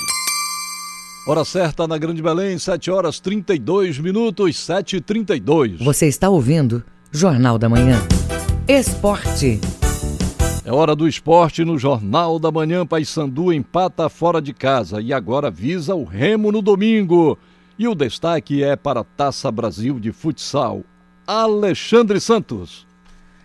Hora 1.27 1.43
certa 1.43 1.85
na 1.85 1.97
Grande 1.97 2.21
Belém, 2.21 2.57
7 2.57 2.89
horas 2.89 3.19
32 3.19 3.99
minutos, 3.99 4.57
7 4.57 4.95
e 4.95 5.01
32 5.01 5.81
Você 5.81 6.07
está 6.07 6.29
ouvindo 6.29 6.81
Jornal 7.11 7.59
da 7.59 7.67
Manhã. 7.67 7.97
Esporte. 8.65 9.59
É 10.71 10.73
hora 10.73 10.95
do 10.95 11.05
esporte 11.05 11.65
no 11.65 11.77
Jornal 11.77 12.39
da 12.39 12.49
Manhã. 12.49 12.85
Paysandu 12.85 13.51
empata 13.51 14.07
fora 14.07 14.41
de 14.41 14.53
casa 14.53 15.01
e 15.01 15.11
agora 15.11 15.51
visa 15.51 15.93
o 15.95 16.05
Remo 16.05 16.49
no 16.49 16.61
domingo. 16.61 17.37
E 17.77 17.89
o 17.89 17.93
destaque 17.93 18.63
é 18.63 18.77
para 18.77 19.01
a 19.01 19.03
Taça 19.03 19.51
Brasil 19.51 19.99
de 19.99 20.13
Futsal. 20.13 20.85
Alexandre 21.27 22.21
Santos. 22.21 22.87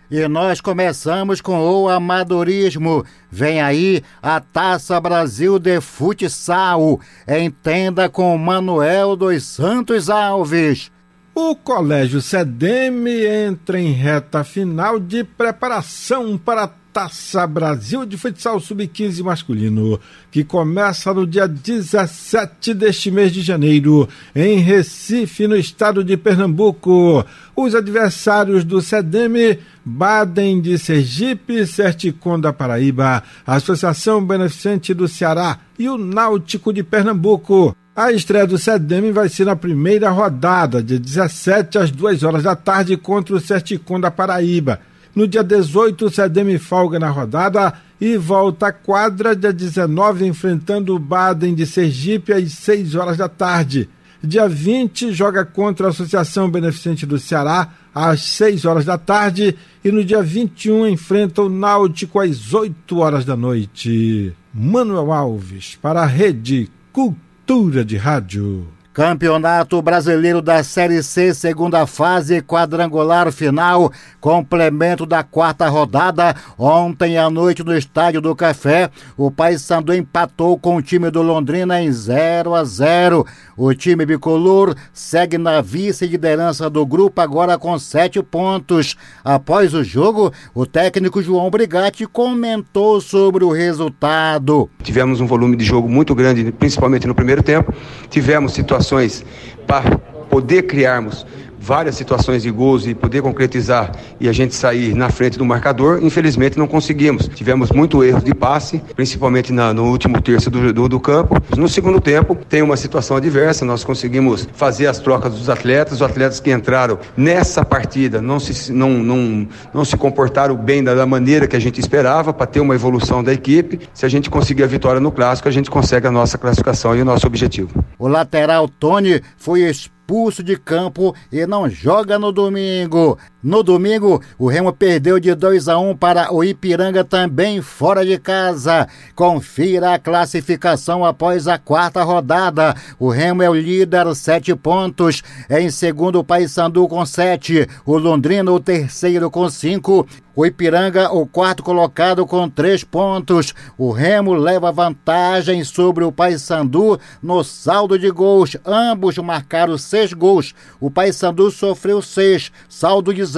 E 0.09 0.25
nós 0.29 0.61
começamos 0.61 1.41
com 1.41 1.59
o 1.69 1.89
amadorismo. 1.89 3.03
Vem 3.29 3.61
aí 3.61 4.01
a 4.21 4.39
Taça 4.39 4.97
Brasil 5.01 5.59
de 5.59 5.81
Futsal. 5.81 7.01
Entenda 7.27 8.07
com 8.07 8.37
Manuel 8.37 9.17
dos 9.17 9.43
Santos 9.43 10.09
Alves. 10.09 10.89
O 11.35 11.57
Colégio 11.57 12.21
Sedeme 12.21 13.25
entra 13.25 13.77
em 13.77 13.91
reta 13.91 14.45
final 14.45 14.97
de 14.97 15.25
preparação 15.25 16.37
para 16.37 16.63
a 16.63 16.67
Taça 16.97 17.45
Brasil 17.45 18.07
de 18.07 18.17
Futsal 18.17 18.59
Sub-15 18.59 19.21
masculino, 19.23 19.99
que 20.31 20.43
começa 20.43 21.13
no 21.13 21.27
dia 21.27 21.47
17 21.47 22.73
deste 22.73 23.11
mês 23.11 23.31
de 23.31 23.43
janeiro, 23.43 24.09
em 24.35 24.57
Recife, 24.57 25.45
no 25.45 25.55
estado 25.55 26.03
de 26.03 26.17
Pernambuco. 26.17 27.23
Os 27.55 27.75
adversários 27.75 28.63
do 28.63 28.81
Sedeme, 28.81 29.59
Baden 29.85 30.59
de 30.59 30.75
Sergipe, 30.79 31.67
Certicon 31.67 32.39
da 32.39 32.51
Paraíba, 32.51 33.21
Associação 33.45 34.25
Beneficente 34.25 34.91
do 34.91 35.07
Ceará 35.07 35.59
e 35.77 35.87
o 35.87 35.99
Náutico 35.99 36.73
de 36.73 36.81
Pernambuco. 36.81 37.75
A 37.95 38.11
estreia 38.11 38.47
do 38.47 38.57
Sedeme 38.57 39.11
vai 39.11 39.29
ser 39.29 39.45
na 39.45 39.55
primeira 39.55 40.09
rodada, 40.09 40.81
de 40.81 40.97
17 40.97 41.77
às 41.77 41.91
2 41.91 42.23
horas 42.23 42.41
da 42.41 42.55
tarde, 42.55 42.97
contra 42.97 43.35
o 43.35 43.39
Certicon 43.39 43.99
da 43.99 44.09
Paraíba. 44.09 44.79
No 45.17 45.27
dia 45.27 45.43
18, 45.43 46.05
o 46.05 46.09
Sedeme 46.11 46.59
folga 46.59 46.99
na 46.99 47.09
rodada 47.09 47.73
e 47.99 48.15
volta 48.17 48.67
à 48.67 48.71
quadra, 48.71 49.35
dia 49.35 49.51
19, 49.51 50.27
enfrentando 50.27 50.95
o 50.95 50.99
Baden 50.99 51.55
de 51.55 51.65
Sergipe 51.65 52.33
às 52.33 52.51
6 52.51 52.93
horas 52.93 53.17
da 53.17 53.27
tarde. 53.27 53.89
Dia 54.23 54.47
20, 54.47 55.11
joga 55.11 55.43
contra 55.43 55.87
a 55.87 55.89
Associação 55.89 56.51
Beneficente 56.51 57.03
do 57.03 57.17
Ceará 57.17 57.67
às 57.95 58.21
6 58.21 58.65
horas 58.65 58.85
da 58.85 58.95
tarde. 58.95 59.57
E 59.83 59.91
no 59.91 60.05
dia 60.05 60.21
21, 60.21 60.85
enfrenta 60.85 61.41
o 61.41 61.49
Náutico 61.49 62.19
às 62.19 62.53
8 62.53 62.99
horas 62.99 63.25
da 63.25 63.35
noite. 63.35 64.31
Manuel 64.53 65.11
Alves, 65.11 65.79
para 65.81 66.03
a 66.03 66.05
Rede 66.05 66.69
Cultura 66.93 67.83
de 67.83 67.97
Rádio. 67.97 68.76
Campeonato 68.97 69.79
Brasileiro 69.79 70.41
da 70.41 70.63
Série 70.63 71.03
C, 71.03 71.31
segunda 71.31 71.85
fase, 71.85 72.41
quadrangular 72.41 73.31
final, 73.31 73.91
complemento 74.19 75.05
da 75.05 75.21
quarta 75.21 75.69
rodada. 75.69 76.35
Ontem 76.57 77.15
à 77.15 77.29
noite 77.29 77.63
no 77.63 77.77
Estádio 77.77 78.19
do 78.19 78.35
Café, 78.35 78.89
o 79.15 79.29
Paysandu 79.29 79.93
empatou 79.93 80.57
com 80.57 80.77
o 80.77 80.81
time 80.81 81.11
do 81.11 81.21
Londrina 81.21 81.79
em 81.79 81.91
0 81.91 82.55
a 82.55 82.63
0. 82.63 83.23
O 83.55 83.71
time 83.75 84.03
bicolor 84.03 84.73
segue 84.91 85.37
na 85.37 85.61
vice-liderança 85.61 86.67
do 86.67 86.83
grupo 86.83 87.21
agora 87.21 87.55
com 87.55 87.77
sete 87.77 88.23
pontos. 88.23 88.95
Após 89.23 89.75
o 89.75 89.83
jogo, 89.83 90.33
o 90.55 90.65
técnico 90.65 91.21
João 91.21 91.51
Brigatti 91.51 92.07
comentou 92.07 92.99
sobre 92.99 93.43
o 93.43 93.51
resultado. 93.51 94.67
Tivemos 94.81 95.21
um 95.21 95.27
volume 95.27 95.55
de 95.55 95.63
jogo 95.63 95.87
muito 95.87 96.15
grande, 96.15 96.51
principalmente 96.51 97.05
no 97.05 97.13
primeiro 97.13 97.43
tempo. 97.43 97.71
Tivemos 98.09 98.53
situações 98.53 98.86
situações 98.87 99.25
para 99.65 99.97
poder 100.29 100.63
criarmos 100.63 101.25
várias 101.67 101.95
situações 101.95 102.43
de 102.43 102.49
gols 102.49 102.87
e 102.87 102.95
poder 102.95 103.21
concretizar 103.21 103.91
e 104.21 104.29
a 104.29 104.31
gente 104.31 104.55
sair 104.55 104.95
na 104.95 105.09
frente 105.09 105.37
do 105.37 105.43
marcador, 105.43 105.99
infelizmente 106.01 106.57
não 106.57 106.65
conseguimos. 106.65 107.27
Tivemos 107.27 107.71
muito 107.71 108.01
erro 108.05 108.21
de 108.21 108.33
passe, 108.33 108.81
principalmente 108.95 109.51
na, 109.51 109.73
no 109.73 109.83
último 109.91 110.21
terço 110.21 110.49
do, 110.49 110.71
do, 110.71 110.87
do, 110.87 110.99
campo. 110.99 111.35
No 111.57 111.67
segundo 111.67 111.99
tempo, 111.99 112.35
tem 112.35 112.61
uma 112.61 112.77
situação 112.77 113.17
adversa, 113.17 113.65
nós 113.65 113.83
conseguimos 113.83 114.47
fazer 114.53 114.87
as 114.87 114.99
trocas 114.99 115.33
dos 115.33 115.49
atletas, 115.49 115.95
os 115.95 116.01
atletas 116.01 116.39
que 116.39 116.53
entraram 116.53 116.99
nessa 117.17 117.65
partida 117.65 118.21
não 118.21 118.39
se, 118.39 118.71
não, 118.71 118.91
não, 118.91 119.45
não 119.73 119.83
se 119.83 119.97
comportaram 119.97 120.55
bem 120.55 120.81
da, 120.81 120.95
da 120.95 121.05
maneira 121.05 121.47
que 121.47 121.55
a 121.57 121.59
gente 121.59 121.81
esperava 121.81 122.31
para 122.31 122.47
ter 122.47 122.61
uma 122.61 122.75
evolução 122.75 123.21
da 123.21 123.33
equipe. 123.33 123.81
Se 123.93 124.05
a 124.05 124.09
gente 124.09 124.29
conseguir 124.29 124.63
a 124.63 124.67
vitória 124.67 125.01
no 125.01 125.11
clássico, 125.11 125.49
a 125.49 125.51
gente 125.51 125.69
consegue 125.69 126.07
a 126.07 126.11
nossa 126.11 126.37
classificação 126.37 126.95
e 126.95 127.01
o 127.01 127.05
nosso 127.05 127.27
objetivo. 127.27 127.83
O 127.99 128.07
lateral 128.07 128.69
Tony 128.69 129.21
foi 129.37 129.63
expulso 129.63 129.96
expulso 130.07 130.41
de 130.41 130.55
campo 130.57 131.13
e 131.29 131.45
não 131.45 131.69
joga 131.69 132.17
no 132.17 132.31
domingo. 132.31 133.19
No 133.47 133.63
domingo, 133.63 134.21
o 134.37 134.49
Remo 134.49 134.73
perdeu 134.73 135.21
de 135.21 135.33
2 135.33 135.69
a 135.69 135.77
1 135.77 135.95
para 135.95 136.33
o 136.33 136.43
Ipiranga 136.43 137.05
também 137.05 137.61
fora 137.61 138.05
de 138.05 138.17
casa. 138.17 138.89
Confira 139.15 139.93
a 139.93 139.97
classificação 139.99 141.05
após 141.05 141.47
a 141.47 141.57
quarta 141.57 142.03
rodada. 142.03 142.75
O 142.99 143.07
Remo 143.07 143.41
é 143.41 143.49
o 143.49 143.55
líder, 143.55 144.13
sete 144.15 144.53
pontos. 144.53 145.23
Em 145.49 145.71
segundo, 145.71 146.19
o 146.19 146.25
Paysandu 146.25 146.85
com 146.89 147.05
sete. 147.05 147.65
O 147.85 147.97
Londrina, 147.97 148.51
o 148.51 148.59
terceiro 148.59 149.31
com 149.31 149.49
cinco. 149.49 150.05
O 150.35 150.45
Ipiranga, 150.45 151.11
o 151.11 151.25
quarto 151.25 151.63
colocado 151.63 152.23
com 152.27 152.47
três 152.47 152.83
pontos. 152.83 153.55
O 153.75 153.91
Remo 153.91 154.33
leva 154.33 154.71
vantagem 154.71 155.63
sobre 155.63 156.03
o 156.03 156.11
Paysandu 156.11 156.99
no 157.23 157.43
saldo 157.43 157.97
de 157.97 158.11
gols. 158.11 158.55
Ambos 158.63 159.17
marcaram 159.17 159.75
seis 159.79 160.13
gols. 160.13 160.53
O 160.79 160.91
Paysandu 160.91 161.49
sofreu 161.49 162.03
seis, 162.03 162.51
saldo 162.69 163.13
de. 163.13 163.36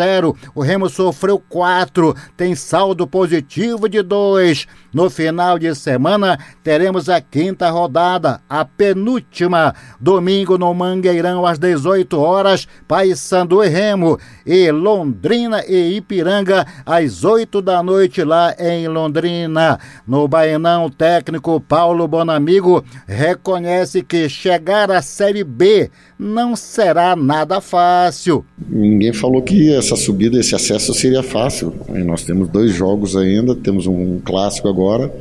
O 0.56 0.62
Remo 0.62 0.90
sofreu 0.90 1.42
quatro, 1.50 2.16
tem 2.38 2.56
saldo 2.56 3.06
positivo 3.06 3.88
de 3.90 4.02
dois. 4.02 4.68
No 4.94 5.10
final 5.10 5.60
de 5.60 5.74
semana, 5.76 6.40
teremos 6.64 7.10
a 7.10 7.22
quinta 7.22 7.70
rodada, 7.70 8.42
a 8.50 8.66
penúltima. 8.66 9.74
Domingo 10.00 10.58
no 10.58 10.74
Mangueirão, 10.74 11.46
às 11.46 11.60
18 11.60 12.20
horas, 12.20 12.68
Paysandu 12.88 13.64
e 13.64 13.68
Remo. 13.68 14.18
E 14.46 14.72
Londrina 14.72 15.64
e 15.68 15.98
Ipiranga 15.98 16.66
às 16.86 17.24
8 17.24 17.62
da 17.62 17.84
noite 17.84 18.24
lá 18.24 18.56
em 18.58 18.88
Londrina. 18.88 19.80
No 20.08 20.28
Baenão, 20.28 20.86
o 20.86 20.90
técnico 20.90 21.60
Paulo 21.62 22.08
Bonamigo 22.08 22.84
reconhece 23.08 24.02
que 24.02 24.28
chegar 24.28 24.92
à 24.92 25.02
Série 25.02 25.44
B 25.44 25.92
não 26.20 26.54
será 26.54 27.16
nada 27.16 27.62
fácil. 27.62 28.46
Ninguém 28.68 29.14
falou 29.14 29.42
que 29.42 29.74
essa 29.80 29.96
subida, 29.96 30.40
esse 30.40 30.54
acesso 30.54 30.94
seria 30.94 31.24
fácil. 31.24 31.74
Nós 32.06 32.24
temos 32.24 32.50
dois 32.50 32.74
jogos 32.74 33.16
ainda, 33.16 33.56
temos 33.56 33.88
um 33.88 34.20
clássico 34.20 34.68
agora, 34.68 35.12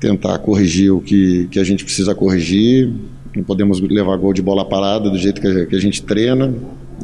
tentar 0.00 0.38
corrigir 0.38 0.92
o 0.92 1.00
que, 1.00 1.46
que 1.50 1.58
a 1.58 1.64
gente 1.64 1.84
precisa 1.84 2.14
corrigir. 2.14 2.92
Não 3.34 3.42
podemos 3.42 3.80
levar 3.80 4.16
gol 4.16 4.32
de 4.32 4.40
bola 4.40 4.64
parada 4.64 5.10
do 5.10 5.18
jeito 5.18 5.40
que 5.40 5.46
a, 5.46 5.66
que 5.66 5.76
a 5.76 5.80
gente 5.80 6.02
treina, 6.02 6.54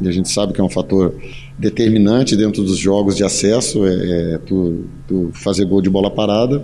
e 0.01 0.07
a 0.07 0.11
gente 0.11 0.29
sabe 0.29 0.53
que 0.53 0.61
é 0.61 0.63
um 0.63 0.69
fator 0.69 1.13
determinante 1.59 2.35
dentro 2.35 2.63
dos 2.63 2.77
jogos 2.77 3.15
de 3.15 3.23
acesso, 3.23 3.85
é, 3.85 4.33
é 4.33 4.37
tu, 4.39 4.85
tu 5.07 5.29
fazer 5.33 5.65
gol 5.65 5.81
de 5.81 5.89
bola 5.89 6.09
parada. 6.09 6.63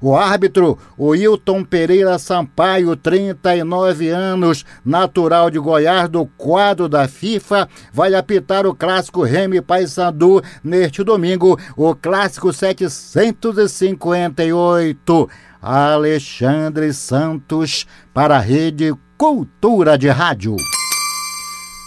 O 0.00 0.16
árbitro, 0.16 0.78
o 0.96 1.12
Hilton 1.12 1.64
Pereira 1.64 2.16
Sampaio, 2.18 2.94
39 2.94 4.10
anos, 4.10 4.64
natural 4.84 5.50
de 5.50 5.58
Goiás, 5.58 6.08
do 6.08 6.24
quadro 6.24 6.88
da 6.88 7.08
FIFA, 7.08 7.68
vai 7.92 8.14
apitar 8.14 8.64
o 8.64 8.74
clássico 8.74 9.24
Remy 9.24 9.60
Paysandu 9.60 10.40
neste 10.62 11.02
domingo, 11.02 11.58
o 11.76 11.96
clássico 11.96 12.52
758. 12.52 15.28
Alexandre 15.60 16.92
Santos, 16.92 17.84
para 18.14 18.36
a 18.36 18.40
Rede 18.40 18.94
Cultura 19.16 19.98
de 19.98 20.08
Rádio. 20.08 20.54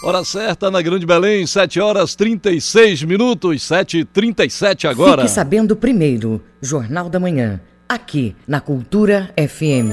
Hora 0.04 0.22
certa 0.24 0.70
na 0.70 0.82
Grande 0.82 1.06
Belém, 1.06 1.46
7 1.46 1.80
horas 1.80 2.14
36 2.14 3.04
minutos, 3.04 3.62
7h37 3.62 4.90
agora. 4.90 5.22
Fique 5.22 5.32
sabendo 5.32 5.74
primeiro, 5.76 6.42
Jornal 6.60 7.08
da 7.08 7.20
Manhã, 7.20 7.60
aqui 7.92 8.34
na 8.48 8.58
Cultura 8.60 9.30
FM. 9.36 9.92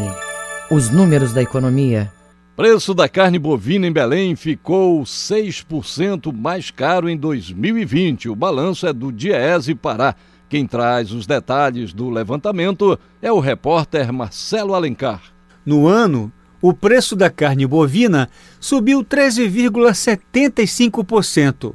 Os 0.71 0.89
números 0.89 1.33
da 1.33 1.41
economia. 1.41 2.09
Preço 2.55 2.93
da 2.93 3.09
carne 3.09 3.37
bovina 3.37 3.85
em 3.87 3.91
Belém 3.91 4.37
ficou 4.37 5.01
6% 5.01 6.33
mais 6.33 6.71
caro 6.71 7.09
em 7.09 7.17
2020. 7.17 8.29
O 8.29 8.35
balanço 8.35 8.87
é 8.87 8.93
do 8.93 9.11
Diese 9.11 9.75
Pará. 9.75 10.15
Quem 10.47 10.65
traz 10.65 11.11
os 11.11 11.27
detalhes 11.27 11.91
do 11.91 12.09
levantamento 12.09 12.97
é 13.21 13.29
o 13.31 13.39
repórter 13.39 14.13
Marcelo 14.13 14.73
Alencar. 14.73 15.21
No 15.65 15.85
ano, 15.85 16.31
o 16.61 16.73
preço 16.73 17.17
da 17.17 17.29
carne 17.29 17.67
bovina 17.67 18.29
subiu 18.59 19.03
13,75%. 19.03 21.73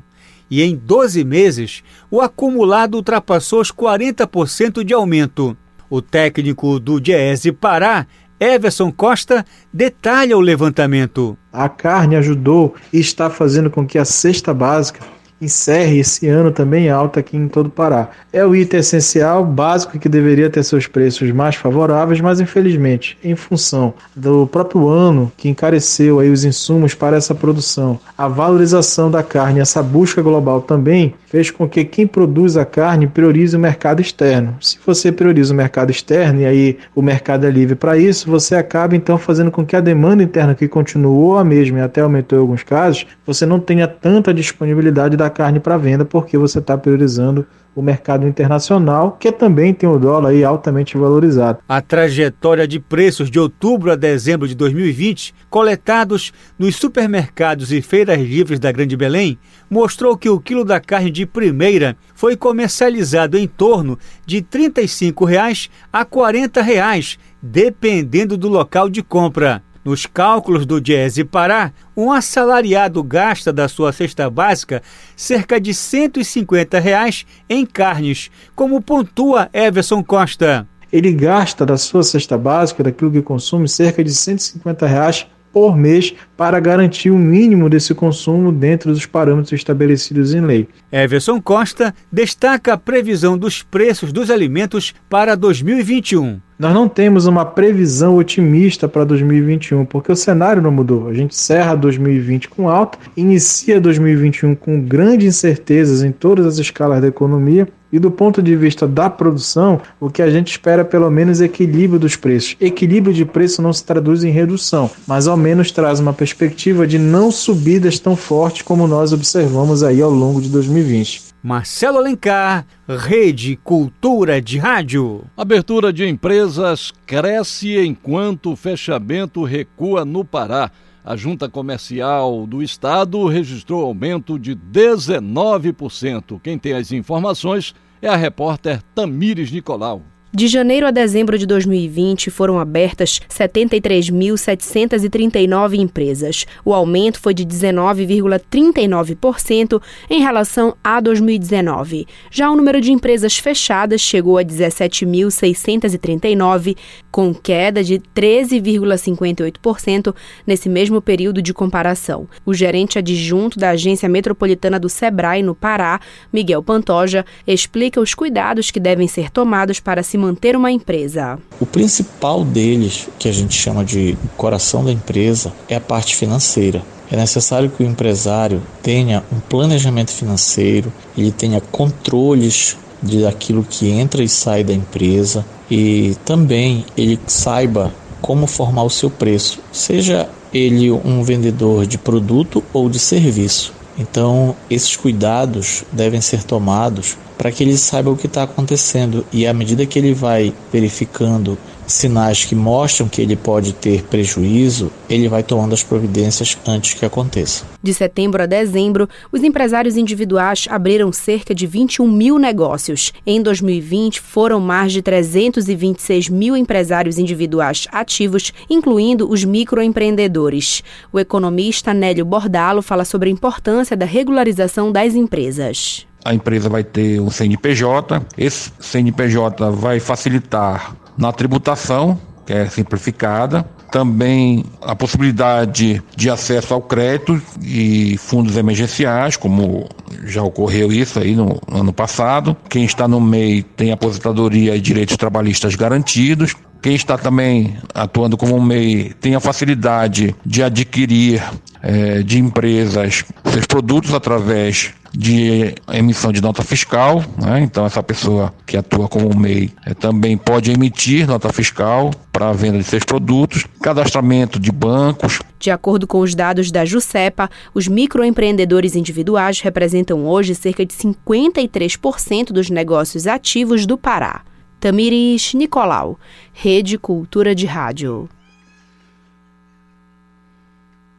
E 0.51 0.62
em 0.62 0.75
12 0.75 1.22
meses, 1.25 1.85
o 2.11 2.20
acumulado 2.20 2.97
ultrapassou 2.97 3.61
os 3.61 3.70
40% 3.70 4.83
de 4.85 4.95
aumento. 4.95 5.57
O 5.95 6.03
técnico 6.03 6.80
do 6.80 6.99
Diese 6.99 7.53
Pará, 7.53 8.05
Everson 8.40 8.90
Costa, 8.90 9.47
detalha 9.72 10.36
o 10.36 10.40
levantamento. 10.40 11.38
A 11.53 11.68
carne 11.68 12.16
ajudou 12.16 12.74
e 12.92 12.99
está 12.99 13.30
fazendo 13.30 13.70
com 13.70 13.86
que 13.86 13.97
a 13.97 14.05
cesta 14.05 14.53
básica 14.53 14.99
encerre 15.45 15.99
esse 15.99 16.28
ano 16.28 16.51
também 16.51 16.88
alta 16.88 17.20
aqui 17.20 17.36
em 17.36 17.49
todo 17.49 17.66
o 17.66 17.70
Pará. 17.70 18.11
É 18.32 18.45
o 18.45 18.55
item 18.55 18.80
essencial, 18.80 19.45
básico, 19.45 19.99
que 19.99 20.09
deveria 20.09 20.51
ter 20.51 20.62
seus 20.62 20.86
preços 20.86 21.30
mais 21.30 21.57
favoráveis, 21.57 22.20
mas 22.20 22.40
infelizmente, 22.40 23.16
em 23.22 23.36
função 23.36 23.95
do 24.14 24.47
próprio 24.47 24.88
ano 24.88 25.30
que 25.36 25.49
encareceu 25.49 26.20
aí 26.20 26.30
os 26.30 26.45
insumos 26.45 26.95
para 26.95 27.16
essa 27.16 27.34
produção, 27.34 27.99
a 28.16 28.28
valorização 28.28 29.11
da 29.11 29.22
carne, 29.22 29.61
essa 29.61 29.82
busca 29.82 30.22
global 30.22 30.62
também 30.62 31.14
fez 31.26 31.51
com 31.51 31.68
que 31.68 31.84
quem 31.84 32.07
produz 32.07 32.57
a 32.57 32.64
carne 32.64 33.09
priorize 33.09 33.57
o 33.57 33.59
mercado 33.59 34.01
externo. 34.01 34.57
Se 34.61 34.78
você 34.86 35.11
prioriza 35.11 35.53
o 35.53 35.57
mercado 35.57 35.90
externo 35.90 36.40
e 36.40 36.47
aí 36.47 36.78
o 36.95 37.03
mercado 37.03 37.45
é 37.45 37.51
livre 37.51 37.74
para 37.74 37.99
isso, 37.99 38.30
você 38.30 38.55
acaba 38.55 38.95
então 38.95 39.18
fazendo 39.18 39.51
com 39.51 39.66
que 39.66 39.74
a 39.74 39.80
demanda 39.80 40.22
interna 40.22 40.55
que 40.55 40.68
continuou 40.68 41.36
a 41.36 41.45
mesma 41.45 41.80
e 41.80 41.82
até 41.82 42.03
aumentou 42.03 42.38
em 42.38 42.40
alguns 42.40 42.62
casos, 42.62 43.05
você 43.26 43.45
não 43.45 43.59
tenha 43.59 43.88
tanta 43.88 44.32
disponibilidade 44.32 45.16
da 45.16 45.28
carne 45.35 45.61
para 45.61 45.76
venda 45.76 46.05
porque 46.05 46.39
você 46.39 46.61
está 46.61 46.78
priorizando 46.78 47.45
o 47.74 47.82
mercado 47.82 48.26
internacional, 48.26 49.16
que 49.18 49.32
também 49.32 49.74
tem 49.74 49.89
o 49.89 49.99
dólar 49.99 50.30
aí 50.30 50.45
altamente 50.45 50.97
valorizado. 50.97 51.59
A 51.68 51.80
trajetória 51.80 52.68
de 52.68 52.78
preços 52.78 53.30
de 53.30 53.39
outubro 53.39 53.91
a 53.91 53.97
dezembro 53.97 54.47
de 54.47 54.55
2020, 54.55 55.35
coletados 55.51 56.32
nos 56.57 56.76
supermercados 56.76 57.72
e 57.72 57.82
feiras 57.82 58.20
livres 58.20 58.61
da 58.61 58.70
Grande 58.70 58.97
Belém, 58.97 59.37
mostrou 59.68 60.16
que 60.16 60.28
o 60.28 60.39
quilo 60.39 60.64
da 60.64 60.78
carne 60.78 61.11
de 61.11 61.26
primeira 61.26 61.97
foi 62.14 62.37
comercializado 62.37 63.37
em 63.37 63.49
torno 63.49 63.99
de 64.24 64.41
35 64.41 65.24
reais 65.24 65.68
a 65.93 66.05
40 66.05 66.62
reais, 66.62 67.18
dependendo 67.43 68.37
do 68.37 68.49
local 68.49 68.89
de 68.89 69.03
compra. 69.03 69.62
Nos 69.85 70.07
cálculos 70.07 70.64
do 70.64 70.80
Diese 70.80 71.24
Pará, 71.24 71.70
um 71.95 72.11
assalariado 72.11 73.03
gasta 73.03 73.53
da 73.53 73.68
sua 73.68 73.93
cesta 73.93 74.30
básica 74.30 74.82
cerca 75.14 75.61
de 75.61 75.74
150 75.74 76.78
reais 76.78 77.26
em 77.51 77.66
carnes, 77.66 78.30
como 78.55 78.80
pontua 78.80 79.51
Everson 79.53 80.03
Costa. 80.03 80.66
Ele 80.91 81.12
gasta 81.12 81.66
da 81.66 81.76
sua 81.76 82.03
cesta 82.03 82.39
básica, 82.39 82.82
daquilo 82.82 83.11
que 83.11 83.20
consome, 83.20 83.68
cerca 83.68 84.03
de 84.03 84.14
150 84.14 84.87
reais 84.87 85.26
por 85.53 85.76
mês 85.76 86.12
para 86.37 86.59
garantir 86.59 87.11
o 87.11 87.18
mínimo 87.18 87.70
desse 87.70 87.95
consumo 87.95 88.51
dentro 88.51 88.93
dos 88.93 89.07
parâmetros 89.07 89.53
estabelecidos 89.53 90.35
em 90.35 90.41
lei. 90.41 90.68
Everson 90.91 91.41
Costa 91.41 91.95
destaca 92.11 92.72
a 92.72 92.78
previsão 92.78 93.39
dos 93.39 93.62
preços 93.62 94.12
dos 94.12 94.30
alimentos 94.30 94.93
para 95.09 95.37
2021. 95.37 96.41
Nós 96.59 96.72
não 96.72 96.88
temos 96.88 97.26
uma 97.26 97.44
previsão 97.44 98.16
otimista 98.16 98.88
para 98.88 99.05
2021, 99.05 99.84
porque 99.84 100.12
o 100.12 100.16
cenário 100.16 100.62
não 100.62 100.70
mudou. 100.70 101.09
A 101.09 101.14
gente 101.14 101.34
encerra 101.34 101.74
2020 101.74 102.48
com 102.48 102.68
alta, 102.68 102.98
inicia 103.16 103.80
2021 103.80 104.55
com 104.55 104.80
grandes 104.80 105.26
incertezas 105.26 106.02
em 106.02 106.12
todas 106.12 106.46
as 106.46 106.59
escalas 106.59 107.00
da 107.00 107.09
economia 107.09 107.68
e 107.92 107.98
do 107.98 108.11
ponto 108.11 108.42
de 108.42 108.57
vista 108.57 108.88
da 108.88 109.09
produção, 109.09 109.80
o 110.00 110.11
que 110.11 110.20
a 110.20 110.28
gente 110.28 110.50
espera 110.50 110.82
é 110.82 110.84
pelo 110.84 111.09
menos 111.11 111.40
equilíbrio 111.40 111.98
dos 111.98 112.16
preços. 112.16 112.57
Equilíbrio 112.61 113.14
de 113.14 113.24
preço 113.24 113.62
não 113.62 113.72
se 113.72 113.84
traduz 113.84 114.24
em 114.24 114.30
redução, 114.30 114.90
mas 115.07 115.28
ao 115.28 115.36
menos 115.36 115.70
traz 115.70 116.00
uma 116.00 116.12
perspectiva 116.12 116.86
de 116.86 116.98
não 116.98 117.30
subidas 117.30 117.98
tão 117.98 118.16
fortes 118.16 118.62
como 118.62 118.86
nós 118.86 119.12
observamos 119.12 119.82
aí 119.82 120.02
ao 120.02 120.11
longo 120.11 120.40
de 120.40 120.48
2020. 120.48 121.34
Marcelo 121.45 121.99
Alencar, 121.99 122.66
Rede 122.88 123.55
Cultura 123.62 124.40
de 124.40 124.57
Rádio. 124.57 125.26
Abertura 125.36 125.92
de 125.92 126.09
empresas 126.09 126.90
cresce 127.05 127.78
enquanto 127.84 128.53
o 128.53 128.57
fechamento 128.57 129.45
recua 129.45 130.07
no 130.07 130.24
Pará. 130.24 130.70
A 131.05 131.14
junta 131.16 131.47
comercial 131.47 132.47
do 132.47 132.62
estado 132.62 133.26
registrou 133.26 133.84
aumento 133.84 134.38
de 134.38 134.57
19%. 134.57 136.40
Quem 136.42 136.59
tem 136.59 136.72
as 136.72 136.90
informações 136.92 137.74
é 138.01 138.09
a 138.09 138.16
repórter 138.16 138.80
Tamires 138.95 139.53
Nicolau. 139.53 140.01
De 140.37 140.49
janeiro 140.49 140.85
a 140.85 140.91
dezembro 140.91 141.39
de 141.39 141.47
2020, 141.47 142.28
foram 142.28 142.59
abertas 142.59 143.20
73.739 143.30 145.78
empresas. 145.78 146.45
O 146.64 146.74
aumento 146.74 147.20
foi 147.20 147.32
de 147.32 147.47
19,39% 147.47 149.80
em 150.11 150.20
relação 150.20 150.74
a 150.82 151.01
2019. 151.01 152.09
Já 152.32 152.51
o 152.51 152.57
número 152.57 152.80
de 152.80 152.91
empresas 152.91 153.39
fechadas 153.39 154.01
chegou 154.01 154.37
a 154.37 154.45
17.639, 154.45 156.76
com 157.15 157.33
queda 157.33 157.85
de 157.85 158.03
13,58% 158.12 160.12
nesse 160.45 160.69
mesmo 160.69 161.01
período 161.01 161.41
de 161.41 161.55
comparação. 161.55 162.27
O 162.45 162.53
gerente 162.53 162.99
adjunto 162.99 163.57
da 163.57 163.71
Agência 163.71 164.09
Metropolitana 164.09 164.81
do 164.81 164.89
Sebrae 164.89 165.41
no 165.41 165.55
Pará, 165.55 166.01
Miguel 166.33 166.61
Pantoja, 166.61 167.25
explica 167.47 168.01
os 168.01 168.15
cuidados 168.15 168.73
que 168.73 168.81
devem 168.81 169.07
ser 169.07 169.31
tomados 169.31 169.79
para 169.79 170.03
se 170.03 170.19
manter 170.19 170.57
uma 170.57 170.73
empresa? 170.73 171.39
O 171.61 171.67
principal 171.67 172.45
deles, 172.45 173.09
que 173.17 173.29
a 173.29 173.33
gente 173.33 173.55
chama 173.55 173.85
de 173.85 174.19
coração 174.37 174.85
da 174.85 174.91
empresa, 174.91 175.53
é 175.69 175.77
a 175.77 175.81
parte 175.81 176.17
financeira. 176.17 176.83
É 177.12 177.17
necessário 177.17 177.71
que 177.71 177.85
o 177.85 177.87
empresário 177.87 178.61
tenha 178.83 179.23
um 179.33 179.39
planejamento 179.39 180.11
financeiro, 180.11 180.93
ele 181.17 181.31
tenha 181.31 181.61
controles 181.61 182.77
de 183.03 183.22
daquilo 183.22 183.62
que 183.62 183.90
entra 183.90 184.22
e 184.22 184.28
sai 184.28 184.64
da 184.64 184.72
empresa 184.72 185.45
e 185.70 186.16
também 186.24 186.84
ele 186.97 187.18
saiba 187.26 187.92
como 188.20 188.47
formar 188.47 188.84
o 188.84 188.90
seu 188.90 189.11
preço, 189.11 189.61
seja 189.70 190.28
ele 190.53 190.90
um 190.90 191.22
vendedor 191.22 191.86
de 191.86 191.99
produto 191.99 192.62
ou 192.72 192.88
de 192.88 192.99
serviço. 192.99 193.72
Então, 193.99 194.57
esses 194.70 194.97
cuidados 194.97 195.84
devem 195.92 196.20
ser 196.20 196.42
tomados 196.42 197.16
para 197.36 197.51
que 197.51 197.62
ele 197.62 197.76
saiba 197.76 198.11
o 198.11 198.16
que 198.16 198.26
está 198.26 198.45
acontecendo 198.45 199.26
e 199.32 199.47
à 199.47 199.53
medida 199.53 199.86
que 199.86 199.99
ele 199.99 200.14
vai 200.14 200.53
verificando 200.72 201.59
sinais 201.87 202.45
que 202.45 202.55
mostram 202.55 203.09
que 203.09 203.20
ele 203.20 203.37
pode 203.37 203.72
ter 203.72 204.03
prejuízo, 204.05 204.91
ele 205.09 205.28
vai 205.28 205.43
tomando 205.43 205.72
as 205.72 205.82
providências 205.82 206.57
antes 206.66 206.95
que 206.95 207.05
aconteça. 207.05 207.64
De 207.82 207.93
setembro 207.93 208.43
a 208.43 208.47
dezembro, 208.47 209.09
os 209.30 209.43
empresários 209.43 209.97
individuais 209.97 210.66
abriram 210.70 211.12
cerca 211.12 211.55
de 211.55 211.66
21 211.66 212.11
mil 212.11 212.39
negócios. 212.39 213.12
Em 213.26 213.43
2020, 213.43 214.20
foram 214.20 214.61
mais 214.61 214.93
de 214.93 215.03
326 215.03 216.28
mil 216.28 216.57
empresários 216.57 217.18
individuais 217.18 217.87
ativos, 217.93 218.53
incluindo 218.70 219.30
os 219.30 219.45
microempreendedores. 219.45 220.82
O 221.12 221.20
economista 221.20 221.93
Nélio 221.93 222.24
Bordalo 222.24 222.82
fala 222.82 223.05
sobre 223.05 223.28
a 223.28 223.32
importância 223.32 223.97
da 223.97 224.07
regularização 224.07 224.91
das 224.91 225.14
empresas. 225.14 226.07
A 226.24 226.32
empresa 226.32 226.70
vai 226.70 226.82
ter 226.82 227.20
um 227.20 227.30
CNPJ, 227.30 228.22
esse 228.39 228.72
CNPJ 228.80 229.70
vai 229.72 230.01
facilitar 230.01 230.97
na 231.17 231.33
tributação, 231.33 232.19
que 232.47 232.53
é 232.53 232.67
simplificada, 232.67 233.65
também 233.95 234.65
a 234.83 234.97
possibilidade 234.97 236.03
de 236.17 236.29
acesso 236.29 236.75
ao 236.75 236.83
crédito 236.83 237.41
e 237.62 238.19
fundos 238.19 238.57
emergenciais, 238.57 239.37
como 239.37 239.89
já 240.25 240.43
ocorreu 240.43 240.93
isso 240.93 241.21
aí 241.21 241.37
no 241.37 241.61
ano 241.71 241.93
passado. 241.93 242.57
Quem 242.69 242.85
está 242.85 243.07
no 243.07 243.21
MEI 243.21 243.62
tem 243.62 243.93
aposentadoria 243.93 244.75
e 244.75 244.81
direitos 244.81 245.17
trabalhistas 245.17 245.77
garantidos. 245.77 246.57
Quem 246.83 246.97
está 246.97 247.17
também 247.17 247.79
atuando 247.95 248.37
como 248.37 248.61
MEI 248.61 249.15
tem 249.21 249.37
a 249.37 249.41
facilidade 249.41 250.35
de 250.45 250.62
adquirir 250.62 251.41
é, 251.81 252.21
de 252.23 252.41
empresas 252.41 253.25
seus 253.45 253.65
produtos 253.65 254.12
através 254.12 254.93
de 255.17 255.75
emissão 255.93 256.33
de 256.33 256.41
nota 256.41 256.62
fiscal, 256.62 257.25
né? 257.41 257.61
então 257.61 257.87
essa 257.87 258.03
pessoa 258.03 258.53
que 258.67 258.77
atua 258.77 259.09
como 259.09 259.35
MEI 259.35 259.71
é, 259.87 259.95
também 259.95 260.37
pode 260.37 260.73
emitir 260.73 261.27
nota 261.27 261.53
fiscal 261.53 262.11
para 262.33 262.49
a 262.49 262.53
venda 262.53 262.79
de 262.79 262.85
seus 262.85 263.05
produtos, 263.05 263.65
cadastramento 263.81 264.59
de 264.59 264.73
bancos. 264.73 265.39
De 265.59 265.71
acordo 265.71 266.07
com 266.07 266.19
os 266.19 266.35
dados 266.35 266.73
da 266.73 266.85
Jusepa, 266.85 267.49
os 267.73 267.87
microempreendedores 267.87 268.97
individuais 268.97 269.61
representam 269.61 270.27
hoje 270.27 270.55
cerca 270.55 270.85
de 270.85 270.93
53% 270.93 272.47
dos 272.47 272.69
negócios 272.69 273.29
ativos 273.29 273.87
do 273.87 273.97
Pará. 273.97 274.43
Tamiris 274.81 275.55
Nicolau, 275.55 276.19
Rede 276.53 276.99
Cultura 276.99 277.55
de 277.55 277.67
Rádio. 277.67 278.29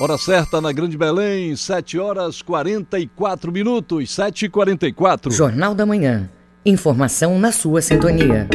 Hora 0.00 0.16
certa 0.16 0.58
na 0.60 0.70
Grande 0.72 0.96
Belém, 0.96 1.54
7 1.54 1.98
horas 1.98 2.40
44 2.40 3.52
minutos, 3.52 4.14
7 4.14 4.46
e 4.46 4.48
44 4.48 5.30
Jornal 5.30 5.74
da 5.74 5.84
Manhã. 5.84 6.30
Informação 6.64 7.38
na 7.38 7.52
sua 7.52 7.82
sintonia. 7.82 8.48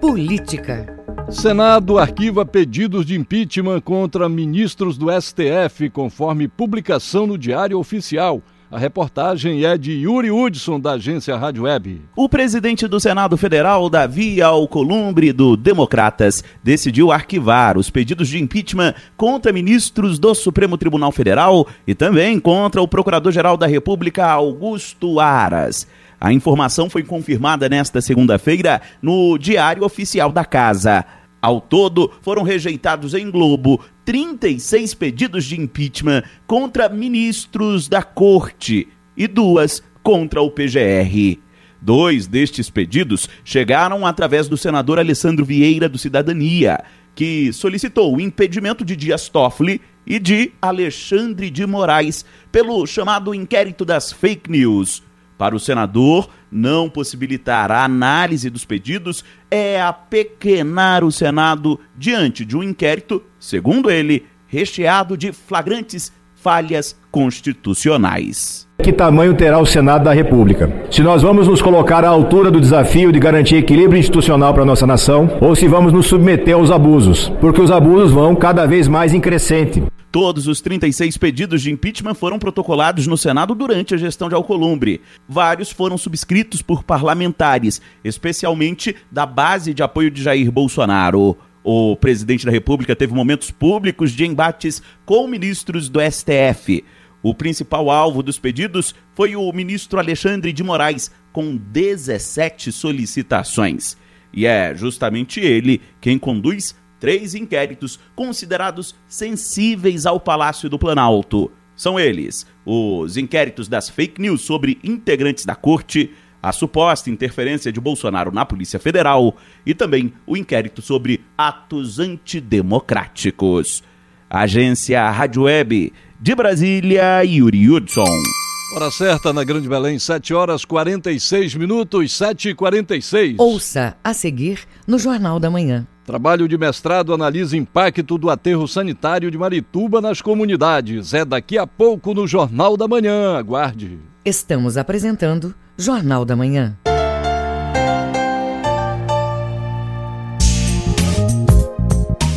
Política. 0.00 0.95
Senado 1.28 1.98
arquiva 1.98 2.46
pedidos 2.46 3.04
de 3.04 3.18
impeachment 3.18 3.80
contra 3.80 4.28
ministros 4.28 4.96
do 4.96 5.06
STF, 5.10 5.90
conforme 5.90 6.46
publicação 6.46 7.26
no 7.26 7.36
Diário 7.36 7.78
Oficial. 7.78 8.40
A 8.70 8.78
reportagem 8.78 9.64
é 9.64 9.76
de 9.76 9.92
Yuri 9.92 10.30
Hudson, 10.30 10.78
da 10.78 10.92
agência 10.92 11.36
Rádio 11.36 11.64
Web. 11.64 12.02
O 12.14 12.28
presidente 12.28 12.86
do 12.86 13.00
Senado 13.00 13.36
Federal, 13.36 13.90
Davi 13.90 14.40
Alcolumbre, 14.40 15.32
do 15.32 15.56
Democratas, 15.56 16.44
decidiu 16.62 17.10
arquivar 17.10 17.76
os 17.76 17.90
pedidos 17.90 18.28
de 18.28 18.40
impeachment 18.40 18.94
contra 19.16 19.52
ministros 19.52 20.18
do 20.18 20.34
Supremo 20.34 20.78
Tribunal 20.78 21.10
Federal 21.10 21.66
e 21.86 21.94
também 21.94 22.38
contra 22.38 22.80
o 22.80 22.88
Procurador-Geral 22.88 23.56
da 23.56 23.66
República, 23.66 24.26
Augusto 24.26 25.20
Aras. 25.20 25.86
A 26.20 26.32
informação 26.32 26.88
foi 26.88 27.02
confirmada 27.02 27.68
nesta 27.68 28.00
segunda-feira 28.00 28.80
no 29.02 29.36
Diário 29.38 29.84
Oficial 29.84 30.32
da 30.32 30.44
Casa. 30.44 31.04
Ao 31.40 31.60
todo, 31.60 32.10
foram 32.22 32.42
rejeitados 32.42 33.14
em 33.14 33.30
Globo 33.30 33.80
36 34.04 34.94
pedidos 34.94 35.44
de 35.44 35.60
impeachment 35.60 36.22
contra 36.46 36.88
ministros 36.88 37.88
da 37.88 38.02
corte 38.02 38.88
e 39.16 39.26
duas 39.26 39.82
contra 40.02 40.40
o 40.40 40.50
PGR. 40.50 41.38
Dois 41.80 42.26
destes 42.26 42.70
pedidos 42.70 43.28
chegaram 43.44 44.06
através 44.06 44.48
do 44.48 44.56
senador 44.56 44.98
Alessandro 44.98 45.44
Vieira 45.44 45.88
do 45.88 45.98
Cidadania, 45.98 46.82
que 47.14 47.52
solicitou 47.52 48.16
o 48.16 48.20
impedimento 48.20 48.84
de 48.84 48.96
Dias 48.96 49.28
Toffoli 49.28 49.80
e 50.06 50.18
de 50.18 50.52
Alexandre 50.60 51.50
de 51.50 51.66
Moraes 51.66 52.24
pelo 52.50 52.86
chamado 52.86 53.34
inquérito 53.34 53.84
das 53.84 54.12
fake 54.12 54.50
news. 54.50 55.02
Para 55.38 55.54
o 55.54 55.60
senador, 55.60 56.28
não 56.50 56.88
possibilitar 56.88 57.70
a 57.70 57.84
análise 57.84 58.48
dos 58.48 58.64
pedidos 58.64 59.22
é 59.50 59.80
apequenar 59.80 61.04
o 61.04 61.12
Senado 61.12 61.78
diante 61.96 62.44
de 62.44 62.56
um 62.56 62.62
inquérito, 62.62 63.22
segundo 63.38 63.90
ele, 63.90 64.24
recheado 64.46 65.16
de 65.16 65.32
flagrantes 65.32 66.12
falhas 66.34 66.96
constitucionais. 67.10 68.66
Que 68.82 68.92
tamanho 68.92 69.34
terá 69.34 69.58
o 69.58 69.66
Senado 69.66 70.04
da 70.04 70.12
República? 70.12 70.72
Se 70.90 71.02
nós 71.02 71.22
vamos 71.22 71.48
nos 71.48 71.60
colocar 71.60 72.04
à 72.04 72.08
altura 72.08 72.50
do 72.50 72.60
desafio 72.60 73.10
de 73.10 73.18
garantir 73.18 73.56
equilíbrio 73.56 73.98
institucional 73.98 74.54
para 74.54 74.62
a 74.62 74.66
nossa 74.66 74.86
nação, 74.86 75.38
ou 75.40 75.56
se 75.56 75.66
vamos 75.66 75.92
nos 75.92 76.06
submeter 76.06 76.54
aos 76.54 76.70
abusos, 76.70 77.32
porque 77.40 77.60
os 77.60 77.70
abusos 77.70 78.12
vão 78.12 78.34
cada 78.36 78.64
vez 78.64 78.86
mais 78.86 79.12
em 79.12 79.20
crescente. 79.20 79.82
Todos 80.10 80.46
os 80.46 80.60
36 80.60 81.16
pedidos 81.18 81.60
de 81.60 81.70
impeachment 81.70 82.14
foram 82.14 82.38
protocolados 82.38 83.06
no 83.06 83.18
Senado 83.18 83.54
durante 83.54 83.94
a 83.94 83.98
gestão 83.98 84.28
de 84.28 84.34
Alcolumbre. 84.34 85.00
Vários 85.28 85.70
foram 85.70 85.98
subscritos 85.98 86.62
por 86.62 86.82
parlamentares, 86.82 87.82
especialmente 88.02 88.96
da 89.10 89.26
base 89.26 89.74
de 89.74 89.82
apoio 89.82 90.10
de 90.10 90.22
Jair 90.22 90.50
Bolsonaro. 90.50 91.36
O 91.62 91.96
presidente 91.96 92.46
da 92.46 92.52
República 92.52 92.94
teve 92.94 93.12
momentos 93.12 93.50
públicos 93.50 94.12
de 94.12 94.24
embates 94.24 94.80
com 95.04 95.26
ministros 95.26 95.88
do 95.88 96.00
STF. 96.00 96.84
O 97.22 97.34
principal 97.34 97.90
alvo 97.90 98.22
dos 98.22 98.38
pedidos 98.38 98.94
foi 99.14 99.34
o 99.34 99.52
ministro 99.52 99.98
Alexandre 99.98 100.52
de 100.52 100.62
Moraes, 100.62 101.10
com 101.32 101.56
17 101.56 102.70
solicitações. 102.70 103.96
E 104.32 104.46
é 104.46 104.74
justamente 104.76 105.40
ele 105.40 105.80
quem 106.00 106.18
conduz 106.18 106.76
três 106.98 107.34
inquéritos 107.34 107.98
considerados 108.14 108.94
sensíveis 109.08 110.06
ao 110.06 110.20
Palácio 110.20 110.68
do 110.68 110.78
Planalto. 110.78 111.50
São 111.76 112.00
eles 112.00 112.46
os 112.64 113.16
inquéritos 113.16 113.68
das 113.68 113.88
fake 113.88 114.20
news 114.20 114.40
sobre 114.40 114.78
integrantes 114.82 115.44
da 115.44 115.54
corte, 115.54 116.12
a 116.42 116.52
suposta 116.52 117.10
interferência 117.10 117.70
de 117.72 117.80
Bolsonaro 117.80 118.32
na 118.32 118.44
Polícia 118.44 118.78
Federal 118.78 119.36
e 119.64 119.74
também 119.74 120.12
o 120.26 120.36
inquérito 120.36 120.80
sobre 120.80 121.24
atos 121.36 121.98
antidemocráticos. 121.98 123.82
Agência 124.28 125.08
Rádio 125.10 125.42
Web 125.42 125.92
de 126.20 126.34
Brasília, 126.34 127.22
Yuri 127.24 127.70
Hudson. 127.70 128.45
Hora 128.76 128.90
certa 128.90 129.32
na 129.32 129.42
Grande 129.42 129.66
Belém, 129.66 129.98
7 129.98 130.34
horas 130.34 130.62
46 130.62 131.54
minutos, 131.54 132.14
7 132.14 132.50
e 132.50 132.54
46 132.54 133.38
Ouça 133.38 133.96
a 134.04 134.12
seguir 134.12 134.60
no 134.86 134.98
Jornal 134.98 135.40
da 135.40 135.48
Manhã. 135.48 135.86
Trabalho 136.04 136.46
de 136.46 136.58
mestrado 136.58 137.14
analisa 137.14 137.56
impacto 137.56 138.18
do 138.18 138.28
aterro 138.28 138.68
sanitário 138.68 139.30
de 139.30 139.38
Marituba 139.38 140.02
nas 140.02 140.20
comunidades. 140.20 141.14
É 141.14 141.24
daqui 141.24 141.56
a 141.56 141.66
pouco 141.66 142.12
no 142.12 142.26
Jornal 142.26 142.76
da 142.76 142.86
Manhã. 142.86 143.38
Aguarde. 143.38 143.98
Estamos 144.22 144.76
apresentando 144.76 145.54
Jornal 145.78 146.26
da 146.26 146.36
Manhã. 146.36 146.76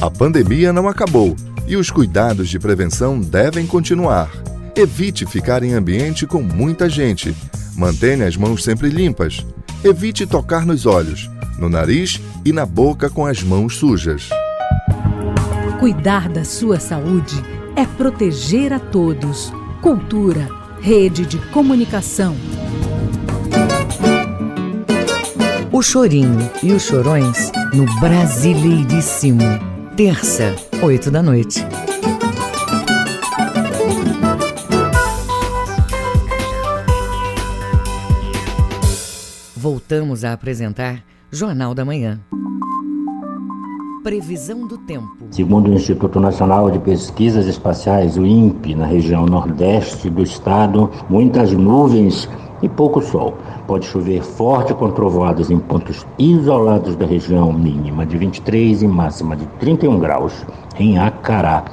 A 0.02 0.10
pandemia 0.10 0.72
não 0.72 0.88
acabou 0.88 1.36
e 1.68 1.76
os 1.76 1.92
cuidados 1.92 2.48
de 2.48 2.58
prevenção 2.58 3.20
devem 3.20 3.68
continuar. 3.68 4.32
Evite 4.80 5.26
ficar 5.26 5.62
em 5.62 5.74
ambiente 5.74 6.26
com 6.26 6.42
muita 6.42 6.90
gente. 6.90 7.36
Mantenha 7.76 8.26
as 8.26 8.38
mãos 8.38 8.64
sempre 8.64 8.88
limpas. 8.88 9.46
Evite 9.84 10.26
tocar 10.26 10.66
nos 10.66 10.86
olhos, 10.86 11.30
no 11.58 11.68
nariz 11.68 12.22
e 12.46 12.54
na 12.54 12.66
boca 12.66 13.10
com 13.10 13.26
as 13.26 13.44
mãos 13.44 13.76
sujas. 13.76 14.30
Cuidar 15.82 16.30
da 16.30 16.46
sua 16.46 16.80
saúde 16.80 17.36
é 17.76 17.86
proteger 17.86 18.72
a 18.72 18.80
todos. 18.80 19.52
Cultura, 19.82 20.48
rede 20.80 21.26
de 21.26 21.40
comunicação. 21.50 22.34
O 25.74 25.82
Chorinho 25.82 26.50
e 26.64 26.72
os 26.72 26.84
Chorões 26.84 27.52
no 27.74 27.84
Brasileiríssimo. 28.00 29.44
Terça, 29.98 30.56
oito 30.82 31.12
da 31.12 31.22
noite. 31.22 31.66
Voltamos 39.62 40.24
a 40.24 40.32
apresentar 40.32 41.04
Jornal 41.30 41.76
da 41.76 41.84
Manhã. 41.84 42.18
Previsão 44.02 44.66
do 44.66 44.78
tempo. 44.78 45.28
Segundo 45.32 45.70
o 45.70 45.74
Instituto 45.74 46.18
Nacional 46.18 46.72
de 46.72 46.80
Pesquisas 46.80 47.46
Espaciais, 47.46 48.16
o 48.16 48.26
INPE, 48.26 48.74
na 48.74 48.86
região 48.86 49.26
nordeste 49.26 50.10
do 50.10 50.24
estado, 50.24 50.90
muitas 51.10 51.52
nuvens 51.52 52.30
e 52.62 52.70
pouco 52.70 53.02
sol. 53.02 53.38
Pode 53.68 53.86
chover 53.86 54.24
forte 54.24 54.74
com 54.74 54.92
trovoadas 54.92 55.52
em 55.52 55.60
pontos 55.60 56.08
isolados 56.18 56.96
da 56.96 57.06
região, 57.06 57.52
mínima 57.52 58.06
de 58.06 58.18
23 58.18 58.84
e 58.84 58.88
máxima 58.88 59.36
de 59.36 59.46
31 59.60 60.00
graus 60.00 60.46
em 60.80 60.98
Acará. 60.98 61.66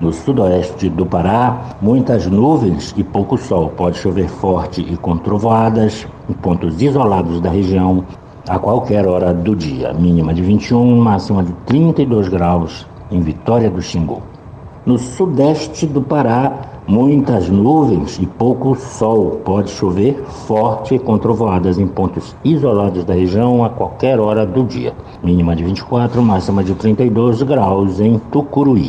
No 0.00 0.12
sudoeste 0.12 0.88
do 0.88 1.06
Pará, 1.06 1.76
muitas 1.80 2.26
nuvens 2.26 2.92
e 2.96 3.04
pouco 3.04 3.38
sol. 3.38 3.68
Pode 3.76 3.96
chover 3.98 4.28
forte 4.28 4.80
e 4.80 4.96
com 4.96 5.16
trovoadas 5.16 6.06
em 6.28 6.32
pontos 6.32 6.82
isolados 6.82 7.40
da 7.40 7.48
região 7.48 8.04
a 8.48 8.58
qualquer 8.58 9.06
hora 9.06 9.32
do 9.32 9.54
dia. 9.54 9.92
Mínima 9.92 10.34
de 10.34 10.42
21, 10.42 10.96
máxima 10.96 11.44
de 11.44 11.52
32 11.66 12.28
graus 12.28 12.86
em 13.10 13.20
Vitória 13.20 13.70
do 13.70 13.80
Xingu. 13.80 14.20
No 14.84 14.98
sudeste 14.98 15.86
do 15.86 16.02
Pará, 16.02 16.52
muitas 16.88 17.48
nuvens 17.48 18.18
e 18.18 18.26
pouco 18.26 18.74
sol. 18.74 19.40
Pode 19.44 19.70
chover 19.70 20.14
forte 20.46 20.98
com 20.98 21.16
trovoadas 21.18 21.78
em 21.78 21.86
pontos 21.86 22.36
isolados 22.44 23.04
da 23.04 23.14
região 23.14 23.64
a 23.64 23.70
qualquer 23.70 24.18
hora 24.18 24.44
do 24.44 24.64
dia. 24.64 24.92
Mínima 25.22 25.54
de 25.54 25.62
24, 25.62 26.20
máxima 26.20 26.64
de 26.64 26.74
32 26.74 27.42
graus 27.42 28.00
em 28.00 28.18
Tucuruí. 28.18 28.88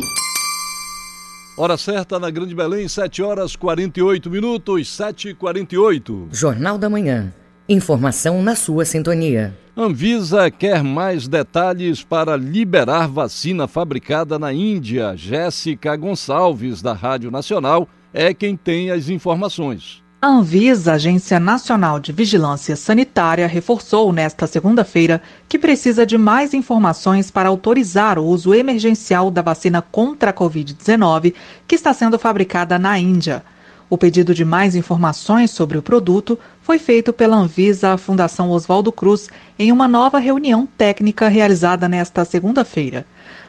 Hora 1.58 1.78
certa 1.78 2.18
na 2.18 2.28
Grande 2.28 2.54
Belém, 2.54 2.86
7 2.86 3.22
horas 3.22 3.56
48 3.56 4.28
minutos, 4.28 4.94
7 4.94 5.30
e 5.30 5.34
48 5.34 6.28
Jornal 6.30 6.76
da 6.76 6.90
Manhã. 6.90 7.32
Informação 7.66 8.42
na 8.42 8.54
sua 8.54 8.84
sintonia. 8.84 9.56
Anvisa 9.74 10.50
quer 10.50 10.84
mais 10.84 11.26
detalhes 11.26 12.04
para 12.04 12.36
liberar 12.36 13.08
vacina 13.08 13.66
fabricada 13.66 14.38
na 14.38 14.52
Índia. 14.52 15.16
Jéssica 15.16 15.96
Gonçalves, 15.96 16.82
da 16.82 16.92
Rádio 16.92 17.30
Nacional, 17.30 17.88
é 18.12 18.34
quem 18.34 18.54
tem 18.54 18.90
as 18.90 19.08
informações. 19.08 20.04
A 20.20 20.28
Anvisa, 20.28 20.94
Agência 20.94 21.38
Nacional 21.38 22.00
de 22.00 22.10
Vigilância 22.10 22.74
Sanitária, 22.74 23.46
reforçou 23.46 24.10
nesta 24.14 24.46
segunda-feira 24.46 25.20
que 25.46 25.58
precisa 25.58 26.06
de 26.06 26.16
mais 26.16 26.54
informações 26.54 27.30
para 27.30 27.50
autorizar 27.50 28.18
o 28.18 28.24
uso 28.24 28.54
emergencial 28.54 29.30
da 29.30 29.42
vacina 29.42 29.82
contra 29.82 30.30
a 30.30 30.32
Covid-19 30.32 31.34
que 31.68 31.74
está 31.74 31.92
sendo 31.92 32.18
fabricada 32.18 32.78
na 32.78 32.98
Índia. 32.98 33.44
O 33.90 33.98
pedido 33.98 34.34
de 34.34 34.42
mais 34.42 34.74
informações 34.74 35.50
sobre 35.50 35.76
o 35.76 35.82
produto 35.82 36.38
foi 36.62 36.78
feito 36.78 37.12
pela 37.12 37.36
Anvisa 37.36 37.92
à 37.92 37.98
Fundação 37.98 38.50
Oswaldo 38.50 38.90
Cruz 38.90 39.28
em 39.58 39.70
uma 39.70 39.86
nova 39.86 40.18
reunião 40.18 40.66
técnica 40.78 41.28
realizada 41.28 41.88
nesta 41.90 42.24
segunda-feira. 42.24 43.06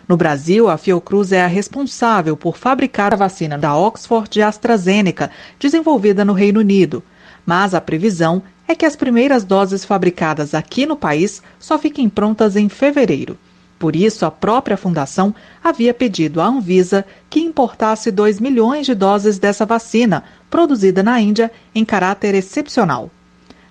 No 0.08 0.16
Brasil, 0.16 0.70
a 0.70 0.78
Fiocruz 0.78 1.34
é 1.34 1.44
a 1.44 1.48
responsável 1.48 2.38
por 2.38 2.58
fabricar 2.58 3.14
a 3.14 3.18
vacina 3.18 3.58
da 3.58 3.76
Oxford 3.76 4.40
e 4.40 4.42
AstraZeneca, 4.42 5.30
desenvolvida 5.60 6.24
no 6.24 6.32
Reino 6.32 6.62
Unido. 6.62 7.04
Mas 7.46 7.74
a 7.74 7.82
previsão 7.82 8.42
é 8.68 8.74
que 8.74 8.86
as 8.86 8.96
primeiras 8.96 9.44
doses 9.44 9.84
fabricadas 9.84 10.54
aqui 10.54 10.86
no 10.86 10.96
país 10.96 11.42
só 11.60 11.78
fiquem 11.78 12.08
prontas 12.08 12.56
em 12.56 12.70
fevereiro. 12.70 13.38
Por 13.78 13.96
isso, 13.96 14.26
a 14.26 14.32
própria 14.32 14.78
fundação 14.78 15.36
havia 15.64 15.94
pedido 15.94 16.42
à 16.42 16.48
Anvisa 16.48 17.06
que 17.30 17.42
importasse 17.42 18.10
2 18.10 18.40
milhões 18.40 18.86
de 18.86 18.96
doses 18.96 19.38
dessa 19.38 19.66
vacina, 19.66 20.24
produzida 20.50 21.04
na 21.04 21.20
Índia 21.20 21.52
em 21.76 21.84
caráter 21.84 22.34
excepcional. 22.34 23.12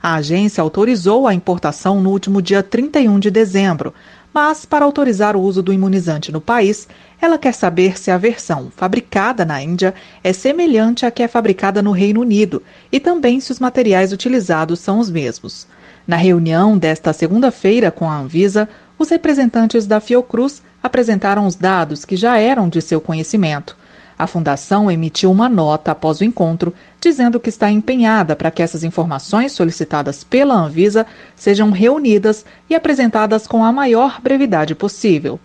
A 0.01 0.15
agência 0.15 0.63
autorizou 0.63 1.27
a 1.27 1.35
importação 1.35 2.01
no 2.01 2.11
último 2.11 2.41
dia 2.41 2.63
31 2.63 3.19
de 3.19 3.31
dezembro, 3.31 3.93
mas 4.37 4.67
para 4.67 4.85
autorizar 4.85 5.35
o 5.35 5.41
uso 5.41 5.63
do 5.63 5.73
imunizante 5.73 6.31
no 6.31 6.43
país, 6.43 6.87
ela 7.19 7.39
quer 7.39 7.55
saber 7.55 7.99
se 7.99 8.11
a 8.11 8.19
versão 8.19 8.71
fabricada 8.77 9.47
na 9.47 9.63
Índia 9.63 9.95
é 10.23 10.31
semelhante 10.31 11.07
à 11.07 11.11
que 11.11 11.23
é 11.23 11.27
fabricada 11.27 11.81
no 11.81 11.91
Reino 11.91 12.21
Unido 12.21 12.63
e 12.93 13.01
também 13.01 13.41
se 13.41 13.51
os 13.51 13.59
materiais 13.59 14.13
utilizados 14.13 14.79
são 14.79 14.99
os 14.99 15.09
mesmos. 15.09 15.67
Na 16.07 16.17
reunião 16.17 16.77
desta 16.77 17.15
segunda-feira 17.15 17.91
com 17.91 18.11
a 18.11 18.19
Anvisa, 18.19 18.69
os 18.99 19.09
representantes 19.09 19.87
da 19.87 20.01
Fiocruz 20.01 20.63
apresentaram 20.83 21.47
os 21.47 21.55
dados 21.55 22.05
que 22.05 22.15
já 22.15 22.37
eram 22.37 22.69
de 22.69 22.83
seu 22.83 23.01
conhecimento. 23.01 23.75
A 24.19 24.27
fundação 24.27 24.91
emitiu 24.91 25.31
uma 25.31 25.49
nota 25.49 25.93
após 25.93 26.21
o 26.21 26.25
encontro, 26.25 26.73
dizendo 27.01 27.39
que 27.39 27.51
está 27.51 27.71
empenhada 27.71 28.35
para 28.35 28.51
que 28.51 28.63
essas 28.63 28.83
informações 28.83 29.53
solicitadas 29.53 30.25
pela 30.25 30.55
Anvisa 30.55 31.07
sejam 31.35 31.71
reunidas 31.71 32.45
e 32.71 32.75
apresentadas 32.75 33.47
com 33.47 33.63
a 33.63 33.71
maior 33.71 34.21
brevidade 34.23 34.75
possível. 34.75 35.39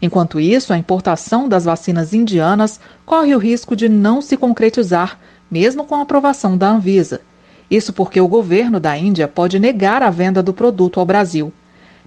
Enquanto 0.00 0.40
isso, 0.40 0.72
a 0.72 0.78
importação 0.78 1.48
das 1.48 1.64
vacinas 1.66 2.14
indianas 2.14 2.80
corre 3.04 3.34
o 3.34 3.38
risco 3.38 3.76
de 3.76 3.88
não 3.88 4.22
se 4.22 4.36
concretizar, 4.36 5.18
mesmo 5.50 5.84
com 5.84 5.94
a 5.94 6.02
aprovação 6.02 6.56
da 6.56 6.70
Anvisa. 6.70 7.20
Isso 7.70 7.92
porque 7.92 8.20
o 8.20 8.28
governo 8.28 8.80
da 8.80 8.96
Índia 8.96 9.28
pode 9.28 9.58
negar 9.58 10.02
a 10.02 10.10
venda 10.10 10.42
do 10.42 10.54
produto 10.54 11.00
ao 11.00 11.06
Brasil. 11.06 11.52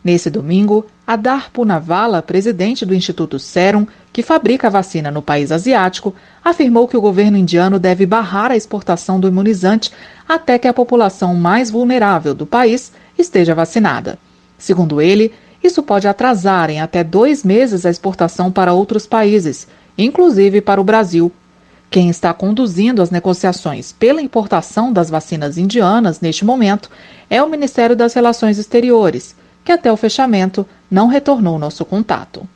Nesse 0.04 0.30
domingo, 0.30 0.86
Adar 1.06 1.52
Punavala, 1.52 2.22
presidente 2.22 2.86
do 2.86 2.95
Instituto 2.95 3.38
Serum, 3.38 3.86
que 4.14 4.24
fabrica 4.24 4.68
a 4.68 4.70
vacina 4.70 5.12
no 5.12 5.22
país 5.22 5.52
asiático, 5.52 6.16
afirmou 6.43 6.88
que 6.88 6.95
o 6.95 7.02
governo 7.02 7.38
indiano 7.38 7.78
deve 7.78 8.06
barrar 8.06 8.52
a 8.52 8.56
exportação 8.56 9.20
do 9.20 9.28
imunizante 9.28 9.91
até 10.28 10.58
que 10.58 10.68
a 10.68 10.74
população 10.74 11.36
mais 11.36 11.70
vulnerável 11.70 12.34
do 12.34 12.45
país 12.45 12.93
esteja 13.18 13.54
vacinada. 13.54 14.18
Segundo 14.58 15.02
ele, 15.02 15.34
isso 15.62 15.84
pode 15.84 16.08
atrasar 16.08 16.70
em 16.70 16.80
até 16.80 17.04
dois 17.04 17.43
meses 17.43 17.86
a 17.86 17.89
exportação 17.89 18.50
para 18.50 18.74
outros 18.74 19.06
países, 19.06 19.68
inclusive 19.97 20.62
para 20.62 20.80
o 20.80 20.84
Brasil. 20.84 21.30
Quem 21.91 22.10
está 22.10 22.34
conduzindo 22.34 23.02
as 23.02 23.10
negociações 23.10 23.91
pela 23.91 24.22
importação 24.22 24.93
das 24.93 25.10
vacinas 25.10 25.58
indianas 25.58 26.22
neste 26.22 26.45
momento 26.45 26.89
é 27.30 27.43
o 27.43 27.50
Ministério 27.50 27.95
das 27.95 28.14
Relações 28.14 28.58
Exteriores 28.58 29.36
que 29.70 29.74
até 29.74 29.91
o 29.91 29.97
fechamento 29.97 30.65
não 30.89 31.05
retornou 31.05 31.59
nosso 31.59 31.86
contato. 31.86 32.49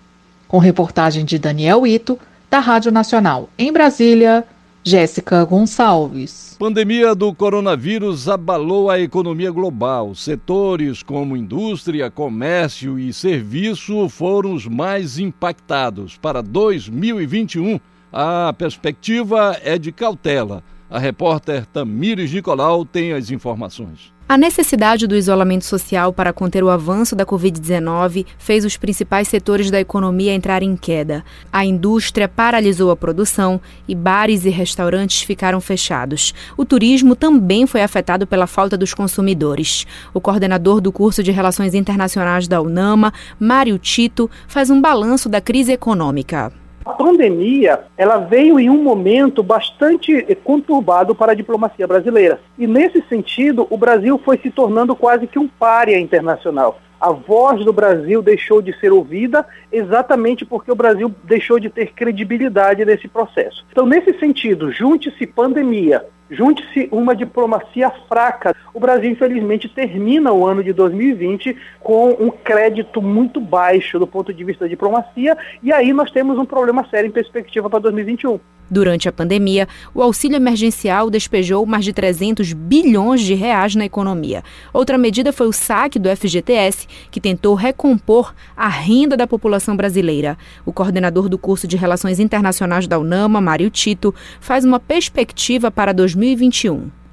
Com 0.47 0.57
reportagem 0.57 1.23
de 1.23 1.37
Daniel 1.37 1.85
Ito, 1.85 2.17
da 2.49 2.57
Rádio 2.57 2.91
Nacional 2.91 3.49
em 3.55 3.71
Brasília, 3.71 4.43
Jéssica 4.83 5.45
Gonçalves. 5.45 6.55
Pandemia 6.57 7.13
do 7.13 7.31
coronavírus 7.31 8.27
abalou 8.27 8.89
a 8.89 8.99
economia 8.99 9.51
global. 9.51 10.15
Setores 10.15 11.03
como 11.03 11.37
indústria, 11.37 12.09
comércio 12.09 12.97
e 12.97 13.13
serviço 13.13 14.09
foram 14.09 14.55
os 14.55 14.65
mais 14.65 15.19
impactados. 15.19 16.17
Para 16.17 16.41
2021, 16.41 17.79
a 18.11 18.51
perspectiva 18.57 19.55
é 19.63 19.77
de 19.77 19.91
cautela. 19.91 20.63
A 20.89 20.97
repórter 20.97 21.67
Tamires 21.67 22.33
Nicolau 22.33 22.83
tem 22.83 23.13
as 23.13 23.29
informações. 23.29 24.12
A 24.27 24.37
necessidade 24.37 25.05
do 25.05 25.17
isolamento 25.17 25.65
social 25.65 26.13
para 26.13 26.31
conter 26.31 26.63
o 26.63 26.69
avanço 26.69 27.13
da 27.13 27.25
Covid-19 27.25 28.25
fez 28.37 28.63
os 28.63 28.77
principais 28.77 29.27
setores 29.27 29.69
da 29.69 29.79
economia 29.79 30.33
entrarem 30.33 30.71
em 30.71 30.77
queda. 30.77 31.25
A 31.51 31.65
indústria 31.65 32.27
paralisou 32.27 32.89
a 32.89 32.95
produção 32.95 33.59
e 33.85 33.93
bares 33.93 34.45
e 34.45 34.49
restaurantes 34.49 35.21
ficaram 35.21 35.59
fechados. 35.59 36.33
O 36.57 36.63
turismo 36.63 37.17
também 37.17 37.67
foi 37.67 37.81
afetado 37.81 38.25
pela 38.25 38.47
falta 38.47 38.77
dos 38.77 38.93
consumidores. 38.93 39.85
O 40.13 40.21
coordenador 40.21 40.79
do 40.79 40.91
curso 40.91 41.21
de 41.21 41.31
Relações 41.31 41.73
Internacionais 41.73 42.47
da 42.47 42.61
UNAMA, 42.61 43.13
Mário 43.37 43.77
Tito, 43.77 44.31
faz 44.47 44.69
um 44.69 44.79
balanço 44.79 45.27
da 45.27 45.41
crise 45.41 45.73
econômica. 45.73 46.62
A 46.85 46.91
pandemia, 46.91 47.85
ela 47.97 48.17
veio 48.17 48.59
em 48.59 48.69
um 48.69 48.83
momento 48.83 49.41
bastante 49.41 50.21
conturbado 50.43 51.15
para 51.15 51.31
a 51.31 51.35
diplomacia 51.35 51.87
brasileira. 51.87 52.41
E 52.57 52.67
nesse 52.67 53.01
sentido, 53.07 53.65
o 53.69 53.77
Brasil 53.77 54.19
foi 54.23 54.37
se 54.37 54.51
tornando 54.51 54.93
quase 54.95 55.25
que 55.25 55.39
um 55.39 55.47
párea 55.47 55.97
internacional. 55.97 56.79
A 56.99 57.11
voz 57.11 57.63
do 57.63 57.71
Brasil 57.71 58.21
deixou 58.21 58.61
de 58.61 58.77
ser 58.79 58.91
ouvida 58.91 59.45
exatamente 59.71 60.45
porque 60.45 60.71
o 60.71 60.75
Brasil 60.75 61.13
deixou 61.23 61.59
de 61.59 61.69
ter 61.69 61.93
credibilidade 61.93 62.83
nesse 62.85 63.07
processo. 63.07 63.65
Então, 63.71 63.85
nesse 63.85 64.17
sentido, 64.19 64.71
junte-se 64.71 65.25
pandemia, 65.27 66.05
junte-se 66.33 66.89
uma 66.91 67.15
diplomacia 67.15 67.89
fraca. 68.07 68.55
O 68.73 68.79
Brasil, 68.79 69.11
infelizmente, 69.11 69.69
termina 69.69 70.33
o 70.33 70.45
ano 70.45 70.63
de 70.63 70.73
2020 70.73 71.55
com 71.79 72.09
um 72.11 72.29
crédito 72.29 73.01
muito 73.01 73.39
baixo 73.39 73.99
do 73.99 74.07
ponto 74.07 74.33
de 74.33 74.43
vista 74.43 74.65
da 74.65 74.69
diplomacia, 74.69 75.37
e 75.61 75.71
aí 75.71 75.93
nós 75.93 76.11
temos 76.11 76.37
um 76.37 76.45
problema 76.45 76.87
sério 76.89 77.07
em 77.07 77.11
perspectiva 77.11 77.69
para 77.69 77.79
2021. 77.79 78.39
Durante 78.69 79.07
a 79.07 79.11
pandemia, 79.11 79.67
o 79.93 80.01
auxílio 80.01 80.37
emergencial 80.37 81.09
despejou 81.09 81.65
mais 81.65 81.85
de 81.85 81.93
300 81.93 82.53
bilhões 82.53 83.21
de 83.21 83.33
reais 83.33 83.75
na 83.75 83.85
economia. 83.85 84.41
Outra 84.73 84.97
medida 84.97 85.33
foi 85.33 85.47
o 85.47 85.53
saque 85.53 85.99
do 85.99 86.09
FGTS, 86.09 86.87
que 87.11 87.19
tentou 87.19 87.53
recompor 87.55 88.33
a 88.55 88.67
renda 88.67 89.17
da 89.17 89.27
população 89.27 89.75
brasileira. 89.75 90.37
O 90.65 90.73
coordenador 90.73 91.29
do 91.29 91.37
curso 91.37 91.67
de 91.67 91.77
Relações 91.77 92.19
Internacionais 92.19 92.87
da 92.87 92.97
UNAMA, 92.97 93.41
Mário 93.41 93.69
Tito, 93.69 94.15
faz 94.39 94.63
uma 94.65 94.79
perspectiva 94.79 95.69
para 95.69 95.93
2021 95.93 96.22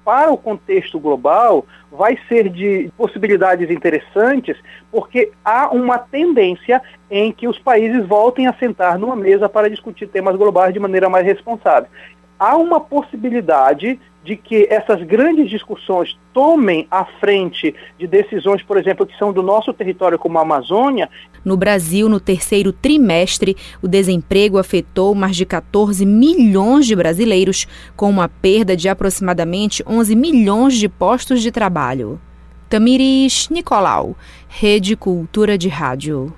para 0.05 0.33
o 0.33 0.37
contexto 0.37 0.99
global, 0.99 1.65
vai 1.91 2.19
ser 2.29 2.49
de 2.49 2.91
possibilidades 2.97 3.71
interessantes, 3.71 4.57
porque 4.91 5.31
há 5.45 5.69
uma 5.69 5.99
tendência 5.99 6.83
em 7.11 7.31
que 7.31 7.47
os 7.47 7.59
países 7.59 8.07
voltem 8.07 8.47
a 8.47 8.55
sentar 8.55 8.99
numa 8.99 9.15
mesa 9.15 9.49
para 9.49 9.71
discutir 9.71 10.09
temas 10.09 10.35
globais 10.37 10.73
de 10.73 10.81
maneira 10.81 11.09
mais 11.09 11.25
responsável. 11.25 11.89
Há 12.39 12.57
uma 12.57 12.81
possibilidade 12.81 14.01
de 14.25 14.37
que 14.37 14.67
essas 14.71 15.03
grandes 15.03 15.49
discussões 15.49 16.19
tomem 16.33 16.87
a 16.91 17.05
frente 17.05 17.75
de 17.99 18.07
decisões, 18.07 18.63
por 18.63 18.77
exemplo, 18.77 19.07
que 19.07 19.17
são 19.19 19.33
do 19.33 19.43
nosso 19.43 19.73
território, 19.73 20.19
como 20.19 20.39
a 20.39 20.43
Amazônia. 20.43 21.09
No 21.45 21.57
Brasil, 21.57 22.09
no 22.09 22.21
terceiro 22.21 22.73
trimestre, 22.73 23.57
o 23.83 23.89
desemprego 23.89 24.59
afetou 24.59 25.15
mais 25.15 25.37
de 25.37 25.47
14 25.47 26.05
milhões 26.05 26.87
de 26.87 26.95
brasileiros, 26.95 27.67
com 27.97 28.11
uma 28.11 28.29
perda 28.29 28.77
de 28.77 28.89
aproximadamente 28.89 29.83
11 29.87 30.15
milhões 30.15 30.75
de 30.75 30.89
postos 30.89 31.41
de 31.41 31.51
trabalho. 31.51 32.21
Tamiris 32.69 33.49
Nicolau, 33.49 34.15
Rede 34.49 34.95
Cultura 34.97 35.57
de 35.57 35.69
Rádio. 35.69 36.33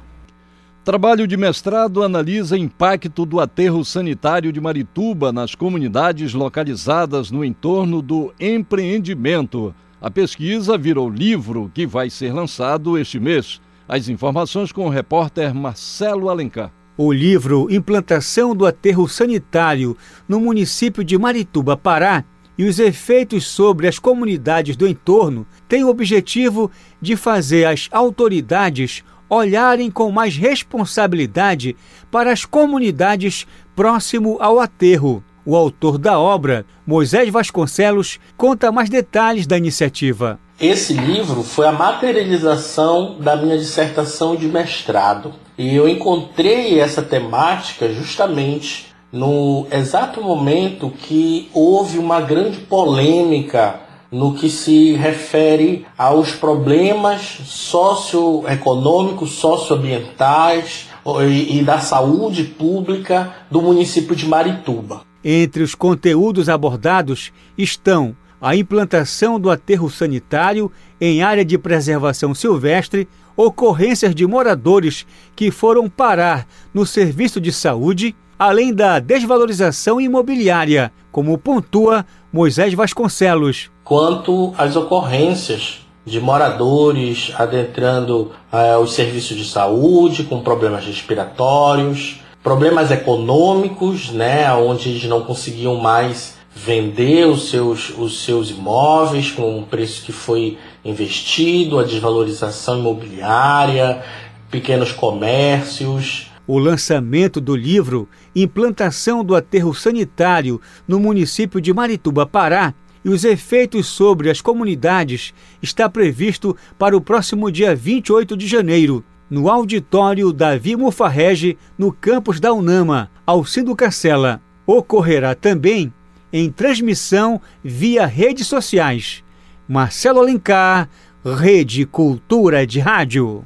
Trabalho 0.85 1.28
de 1.28 1.37
mestrado 1.37 2.03
analisa 2.03 2.59
impacto 2.59 3.24
do 3.24 3.39
aterro 3.39 3.85
sanitário 3.85 4.53
de 4.53 4.61
Marituba 4.61 5.33
nas 5.33 5.55
comunidades 5.55 6.35
localizadas 6.35 7.30
no 7.30 7.45
entorno 7.45 8.03
do 8.03 8.35
empreendimento. 8.41 9.72
A 10.01 10.11
pesquisa 10.11 10.76
virou 10.76 11.09
livro 11.09 11.70
que 11.72 11.87
vai 11.87 12.11
ser 12.11 12.33
lançado 12.33 12.99
este 12.99 13.20
mês. 13.20 13.61
As 13.87 14.09
informações 14.09 14.72
com 14.72 14.85
o 14.87 14.91
repórter 14.91 15.55
Marcelo 15.55 16.28
Alencar. 16.28 16.72
O 16.97 17.12
livro 17.12 17.68
Implantação 17.70 18.53
do 18.53 18.66
Aterro 18.66 19.09
Sanitário 19.09 19.97
no 20.28 20.41
município 20.41 21.05
de 21.05 21.16
Marituba, 21.16 21.76
Pará, 21.76 22.24
e 22.59 22.64
os 22.64 22.80
efeitos 22.80 23.47
sobre 23.47 23.87
as 23.87 24.01
comunidades 24.01 24.76
do 24.76 24.87
entorno 24.89 25.47
tem 25.68 25.85
o 25.85 25.89
objetivo 25.89 26.70
de 27.01 27.16
fazer 27.16 27.66
as 27.66 27.89
autoridades 27.93 29.05
olharem 29.37 29.91
com 29.91 30.11
mais 30.11 30.37
responsabilidade 30.37 31.74
para 32.11 32.33
as 32.33 32.45
comunidades 32.45 33.47
próximo 33.74 34.37
ao 34.41 34.61
aterro. 34.61 35.24
O 35.45 35.57
autor 35.57 35.99
da 35.99 36.20
obra, 36.20 36.64
Moisés 36.87 37.28
Vasconcelos, 37.30 38.20
conta 38.37 38.70
mais 38.70 38.89
detalhes 38.89 39.47
da 39.47 39.57
iniciativa. 39.57 40.39
Esse 40.61 40.93
livro 40.93 41.43
foi 41.43 41.66
a 41.66 41.72
materialização 41.72 43.16
da 43.18 43.35
minha 43.35 43.59
dissertação 43.59 44.37
de 44.37 44.47
mestrado. 44.47 45.35
E 45.59 45.74
eu 45.74 45.89
encontrei 45.89 46.78
essa 46.78 47.03
temática 47.03 47.93
justamente 47.93 48.93
no 49.11 49.66
exato 49.72 50.20
momento 50.22 50.91
que 50.91 51.51
houve 51.53 51.99
uma 51.99 52.20
grande 52.20 52.59
polêmica 52.59 53.80
no 54.12 54.34
que 54.34 54.50
se 54.50 54.92
refere 54.92 55.86
aos 55.96 56.32
problemas 56.32 57.38
socioeconômicos, 57.46 59.32
socioambientais, 59.32 60.92
e, 61.26 61.58
e 61.58 61.62
da 61.62 61.80
saúde 61.80 62.44
pública 62.44 63.34
do 63.50 63.60
município 63.60 64.14
de 64.14 64.26
Marituba. 64.26 65.02
Entre 65.24 65.62
os 65.62 65.74
conteúdos 65.74 66.48
abordados 66.48 67.32
estão 67.56 68.14
a 68.40 68.56
implantação 68.56 69.38
do 69.38 69.50
aterro 69.50 69.88
sanitário 69.88 70.70
em 71.00 71.22
área 71.22 71.44
de 71.44 71.56
preservação 71.56 72.34
silvestre, 72.34 73.08
ocorrências 73.36 74.14
de 74.14 74.26
moradores 74.26 75.06
que 75.34 75.50
foram 75.50 75.88
parar 75.88 76.46
no 76.74 76.84
serviço 76.84 77.40
de 77.40 77.52
saúde, 77.52 78.16
além 78.43 78.74
da 78.74 78.99
desvalorização 78.99 80.01
imobiliária, 80.01 80.93
como 81.12 81.38
pontua 81.38 82.05
Moisés 82.32 82.74
Vasconcelos. 82.74 83.70
Quanto 83.84 84.53
às 84.59 84.74
ocorrências 84.74 85.86
de 86.05 86.18
moradores 86.18 87.32
adentrando 87.38 88.32
eh, 88.53 88.76
os 88.76 88.95
serviços 88.95 89.36
de 89.36 89.45
saúde 89.45 90.24
com 90.24 90.40
problemas 90.40 90.84
respiratórios, 90.84 92.20
problemas 92.43 92.90
econômicos, 92.90 94.11
né, 94.11 94.53
onde 94.53 94.88
eles 94.88 95.05
não 95.05 95.20
conseguiam 95.22 95.76
mais 95.76 96.36
vender 96.53 97.28
os 97.28 97.49
seus, 97.49 97.90
os 97.97 98.24
seus 98.24 98.51
imóveis 98.51 99.30
com 99.30 99.61
o 99.61 99.62
preço 99.62 100.05
que 100.05 100.11
foi 100.11 100.59
investido, 100.84 101.78
a 101.78 101.84
desvalorização 101.84 102.80
imobiliária, 102.80 104.03
pequenos 104.51 104.90
comércios. 104.90 106.32
O 106.53 106.59
lançamento 106.59 107.40
do 107.40 107.57
livro 107.57 108.07
Implantação 108.36 109.24
do 109.24 109.34
Aterro 109.34 109.72
Sanitário 109.72 110.61
no 110.86 111.00
município 111.00 111.62
de 111.62 111.72
Marituba, 111.72 112.26
Pará, 112.26 112.74
e 113.03 113.09
os 113.09 113.24
efeitos 113.24 113.86
sobre 113.86 114.28
as 114.28 114.42
comunidades 114.42 115.32
está 115.62 115.88
previsto 115.88 116.55
para 116.78 116.94
o 116.94 117.00
próximo 117.00 117.50
dia 117.50 117.74
28 117.74 118.36
de 118.36 118.46
janeiro, 118.46 119.03
no 119.30 119.48
auditório 119.48 120.30
Davi 120.30 120.76
Mufarrege, 120.76 121.57
no 121.78 121.90
campus 121.90 122.38
da 122.38 122.53
Unama, 122.53 123.11
Alcindo 123.24 123.74
Cacela. 123.74 124.38
Ocorrerá 124.66 125.34
também 125.34 125.90
em 126.30 126.53
transmissão 126.53 127.40
via 127.64 128.05
redes 128.05 128.46
sociais. 128.46 129.24
Marcelo 129.66 130.20
Alencar, 130.20 130.86
Rede 131.24 131.86
Cultura 131.86 132.66
de 132.66 132.78
Rádio. 132.78 133.42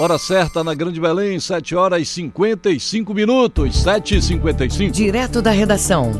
Hora 0.00 0.16
certa 0.16 0.62
na 0.62 0.74
Grande 0.74 1.00
Belém, 1.00 1.40
7 1.40 1.74
horas 1.74 2.00
e 2.00 2.04
55 2.04 3.12
minutos, 3.12 3.82
7 3.82 4.18
e 4.18 4.22
55 4.22 4.92
Direto 4.92 5.42
da 5.42 5.50
redação. 5.50 6.12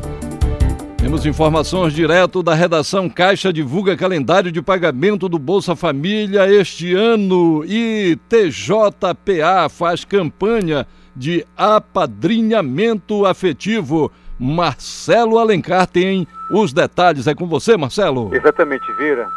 Temos 0.97 1.25
informações 1.25 1.93
direto 1.93 2.43
da 2.43 2.55
redação 2.55 3.09
Caixa 3.09 3.53
divulga 3.53 3.97
calendário 3.97 4.51
de 4.51 4.61
pagamento 4.61 5.29
do 5.29 5.39
Bolsa 5.39 5.77
Família 5.77 6.53
este 6.53 6.93
ano 6.93 7.65
e 7.65 8.19
TJPA 8.29 9.69
faz 9.69 10.05
campanha 10.05 10.85
de 11.15 11.47
apadrinhamento 11.57 13.25
afetivo. 13.27 14.11
Marcelo 14.37 15.39
Alencar 15.39 15.87
tem 15.87 16.27
os 16.51 16.73
detalhes. 16.73 17.29
É 17.29 17.35
com 17.35 17.47
você, 17.47 17.77
Marcelo. 17.77 18.35
Exatamente, 18.35 18.93
Vira. 18.95 19.29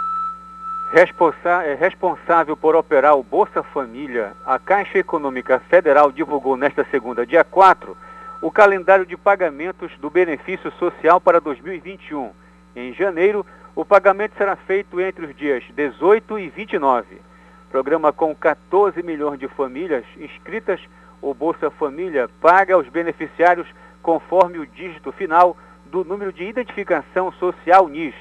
Responsa 0.92 1.64
é 1.64 1.74
responsável 1.74 2.58
por 2.58 2.76
operar 2.76 3.16
o 3.16 3.24
Bolsa 3.24 3.64
Família, 3.64 4.34
a 4.46 4.60
Caixa 4.60 4.98
Econômica 4.98 5.58
Federal 5.58 6.12
divulgou 6.12 6.58
nesta 6.58 6.84
segunda, 6.92 7.26
dia 7.26 7.46
4, 7.46 7.96
o 8.42 8.52
calendário 8.52 9.06
de 9.06 9.16
pagamentos 9.16 9.90
do 10.00 10.10
benefício 10.10 10.70
social 10.74 11.22
para 11.22 11.40
2021. 11.40 12.32
Em 12.76 12.94
janeiro, 12.94 13.46
o 13.74 13.86
pagamento 13.86 14.36
será 14.38 14.58
feito 14.58 15.00
entre 15.00 15.28
os 15.28 15.34
dias 15.34 15.64
18 15.74 16.38
e 16.38 16.50
29. 16.50 17.22
Programa 17.70 18.12
com 18.12 18.36
14 18.36 19.02
milhões 19.02 19.40
de 19.40 19.48
famílias 19.48 20.04
inscritas, 20.18 20.82
o 21.22 21.34
Bolsa 21.34 21.72
Família 21.72 22.30
paga 22.42 22.76
aos 22.76 22.90
beneficiários 22.90 23.68
conforme 24.04 24.60
o 24.60 24.68
dígito 24.68 25.14
final 25.14 25.56
do 25.86 26.04
número 26.04 26.34
de 26.34 26.44
identificação 26.44 27.32
social 27.32 27.88
NIS. 27.88 28.16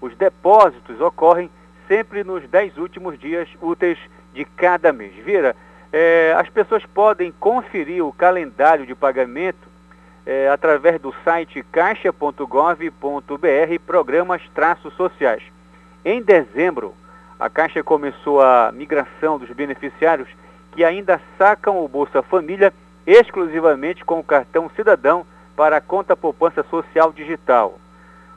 Os 0.00 0.16
depósitos 0.16 0.98
ocorrem 1.02 1.50
sempre 1.88 2.22
nos 2.22 2.46
10 2.46 2.76
últimos 2.78 3.18
dias 3.18 3.48
úteis 3.60 3.98
de 4.32 4.44
cada 4.44 4.92
mês. 4.92 5.12
Vira, 5.24 5.56
é, 5.92 6.34
as 6.38 6.48
pessoas 6.48 6.84
podem 6.86 7.32
conferir 7.40 8.04
o 8.04 8.12
calendário 8.12 8.86
de 8.86 8.94
pagamento 8.94 9.66
é, 10.26 10.48
através 10.48 11.00
do 11.00 11.12
site 11.24 11.64
caixa.gov.br 11.72 12.44
programas 13.86 14.42
traços 14.54 14.94
sociais. 14.94 15.42
Em 16.04 16.22
dezembro, 16.22 16.94
a 17.40 17.48
Caixa 17.48 17.82
começou 17.82 18.42
a 18.42 18.70
migração 18.72 19.38
dos 19.38 19.50
beneficiários 19.50 20.28
que 20.72 20.84
ainda 20.84 21.20
sacam 21.38 21.82
o 21.82 21.88
Bolsa 21.88 22.22
Família 22.22 22.72
exclusivamente 23.06 24.04
com 24.04 24.20
o 24.20 24.24
cartão 24.24 24.70
cidadão 24.76 25.24
para 25.56 25.78
a 25.78 25.80
conta 25.80 26.14
poupança 26.14 26.62
social 26.64 27.12
digital. 27.12 27.78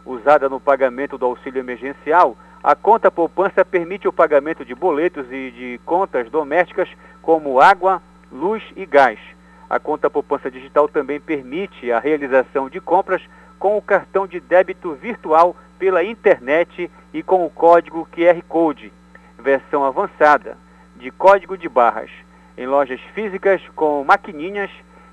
Usada 0.06 0.48
no 0.48 0.60
pagamento 0.60 1.18
do 1.18 1.26
auxílio 1.26 1.60
emergencial, 1.60 2.38
a 2.64 2.76
conta 2.76 3.10
poupança 3.10 3.66
permite 3.66 4.08
o 4.08 4.14
pagamento 4.14 4.64
de 4.64 4.76
boletos 4.76 5.26
e 5.32 5.50
de 5.52 5.80
contas 5.84 6.30
domésticas 6.30 6.88
como 7.20 7.60
água, 7.60 8.02
luz 8.32 8.64
e 8.76 8.86
gás. 8.86 9.20
A 9.68 9.80
conta 9.80 10.12
poupança 10.12 10.52
digital 10.52 10.88
também 10.88 11.20
permite 11.20 11.92
a 11.92 12.00
realização 12.00 12.70
de 12.70 12.80
compras 12.80 13.22
com 13.58 13.78
o 13.78 13.82
cartão 13.82 14.28
de 14.28 14.40
débito 14.40 14.94
virtual 14.94 15.56
pela 15.80 16.04
internet 16.04 16.92
e 17.12 17.24
com 17.24 17.44
o 17.44 17.50
código 17.50 18.08
QR 18.12 18.40
Code, 18.48 18.94
versão 19.40 19.84
avançada, 19.84 20.56
de 20.96 21.10
código 21.10 21.58
de 21.58 21.68
barras, 21.68 22.12
em 22.56 22.68
lojas 22.68 23.02
físicas 23.16 23.60
com 23.76 24.04
maquininhas 24.04 24.70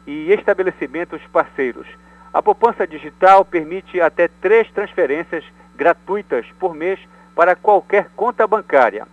e 0.07 0.31
estabelecimentos 0.33 1.23
parceiros. 1.33 1.87
A 2.31 2.43
poupança 2.43 2.87
digital 2.87 3.43
permite 3.43 4.03
até 4.03 4.29
três 4.29 4.71
transferências 4.71 5.45
gratuitas 5.75 6.45
por 6.59 6.75
mês 6.75 6.99
para 7.39 7.55
qualquer 7.55 8.09
conta 8.17 8.49
bancária. 8.49 9.07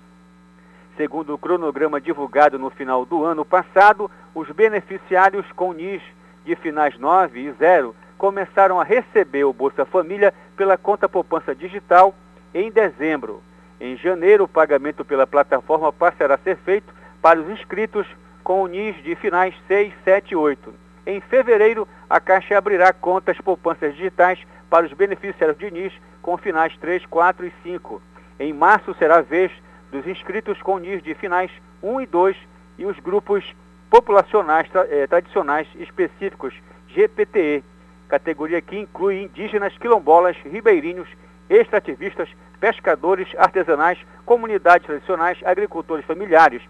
Segundo 0.98 1.36
o 1.36 1.38
cronograma 1.38 2.02
divulgado 2.02 2.58
no 2.58 2.72
final 2.72 3.06
do 3.06 3.24
ano 3.24 3.46
passado, 3.46 4.10
os 4.34 4.50
beneficiários 4.50 5.46
com 5.52 5.72
NIS 5.74 6.02
de 6.44 6.56
finais 6.56 6.98
9 6.98 7.40
e 7.40 7.52
0 7.52 7.96
começaram 8.18 8.82
a 8.82 8.84
receber 8.84 9.44
o 9.44 9.54
Bolsa 9.54 9.86
Família 9.86 10.34
pela 10.58 10.76
conta 10.76 11.08
poupança 11.08 11.54
digital 11.54 12.16
em 12.52 12.72
dezembro. 12.72 13.44
Em 13.80 13.96
janeiro, 13.96 14.46
o 14.46 14.48
pagamento 14.48 15.06
pela 15.06 15.28
plataforma 15.28 15.94
passará 15.94 16.34
a 16.34 16.40
ser 16.40 16.58
feito 16.58 16.92
para 17.22 17.40
os 17.40 17.48
inscritos 17.52 18.08
com 18.44 18.64
o 18.64 18.68
NIS 18.68 19.04
de 19.04 19.14
finais 19.18 19.54
6, 19.68 19.94
7 20.04 20.32
e 20.32 20.36
8. 20.36 20.74
Em 21.06 21.22
fevereiro, 21.22 21.88
a 22.10 22.20
Caixa 22.20 22.58
abrirá 22.58 22.92
contas 22.92 23.38
poupanças 23.38 23.94
digitais 23.94 24.40
para 24.68 24.88
os 24.88 24.94
beneficiários 24.94 25.60
de 25.60 25.70
NIS 25.70 25.94
com 26.24 26.36
finais 26.38 26.76
3, 26.80 27.06
4 27.06 27.46
e 27.46 27.54
5. 27.62 28.02
Em 28.40 28.54
março 28.54 28.94
será 28.96 29.18
a 29.18 29.22
vez 29.22 29.52
dos 29.92 30.06
inscritos 30.06 30.62
com 30.62 30.78
NIS 30.78 31.02
de 31.02 31.14
finais 31.16 31.52
1 31.82 32.02
e 32.02 32.06
2 32.06 32.38
e 32.78 32.86
os 32.86 33.00
grupos 33.00 33.46
populacionais 33.90 34.68
eh, 34.90 35.08
tradicionais 35.08 35.68
específicos 35.76 36.54
GPTE, 36.90 37.64
categoria 38.10 38.62
que 38.62 38.78
inclui 38.78 39.24
indígenas, 39.24 39.78
quilombolas, 39.78 40.36
ribeirinhos, 40.38 41.08
extrativistas, 41.50 42.30
pescadores 42.60 43.28
artesanais, 43.38 43.98
comunidades 44.26 44.86
tradicionais, 44.86 45.38
agricultores 45.46 46.06
familiares. 46.06 46.62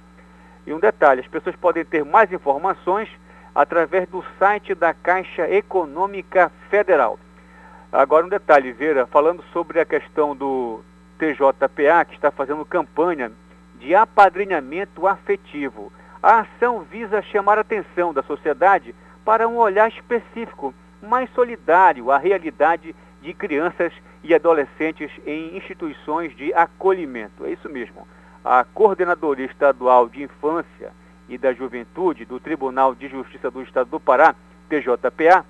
E 0.68 0.74
um 0.74 0.80
detalhe, 0.80 1.22
as 1.22 1.28
pessoas 1.28 1.56
podem 1.56 1.86
ter 1.86 2.04
mais 2.04 2.32
informações 2.32 3.10
através 3.54 4.08
do 4.10 4.24
site 4.38 4.76
da 4.76 4.94
Caixa 4.94 5.50
Econômica 5.50 6.52
Federal. 6.70 7.18
Agora 7.92 8.26
um 8.26 8.30
detalhe, 8.30 8.72
Vera, 8.74 9.08
falando 9.08 9.44
sobre 9.54 9.80
a 9.80 9.86
questão 9.86 10.36
do 10.36 10.84
TJPA, 11.18 12.06
que 12.06 12.16
está 12.16 12.32
fazendo 12.32 12.66
campanha 12.66 13.32
de 13.80 13.94
apadrinhamento 13.96 15.08
afetivo. 15.08 15.92
A 16.22 16.40
ação 16.40 16.82
visa 16.82 17.22
chamar 17.22 17.58
a 17.58 17.62
atenção 17.62 18.14
da 18.14 18.24
sociedade 18.24 18.96
para 19.24 19.48
um 19.48 19.58
olhar 19.58 19.90
específico, 19.90 20.74
mais 21.02 21.30
solidário 21.34 22.12
à 22.12 22.18
realidade 22.18 22.96
de 23.22 23.34
crianças 23.34 23.94
e 24.24 24.34
adolescentes 24.34 25.12
em 25.26 25.56
instituições 25.56 26.36
de 26.36 26.54
acolhimento. 26.54 27.46
É 27.46 27.52
isso 27.52 27.70
mesmo. 27.70 28.08
A 28.44 28.64
Coordenadoria 28.64 29.46
Estadual 29.46 30.10
de 30.10 30.24
Infância 30.24 30.92
e 31.28 31.38
da 31.38 31.54
Juventude 31.54 32.26
do 32.26 32.40
Tribunal 32.40 32.94
de 32.94 33.08
Justiça 33.08 33.50
do 33.50 33.62
Estado 33.62 33.90
do 33.90 34.00
Pará, 34.00 34.36
TJPA, 34.70 35.46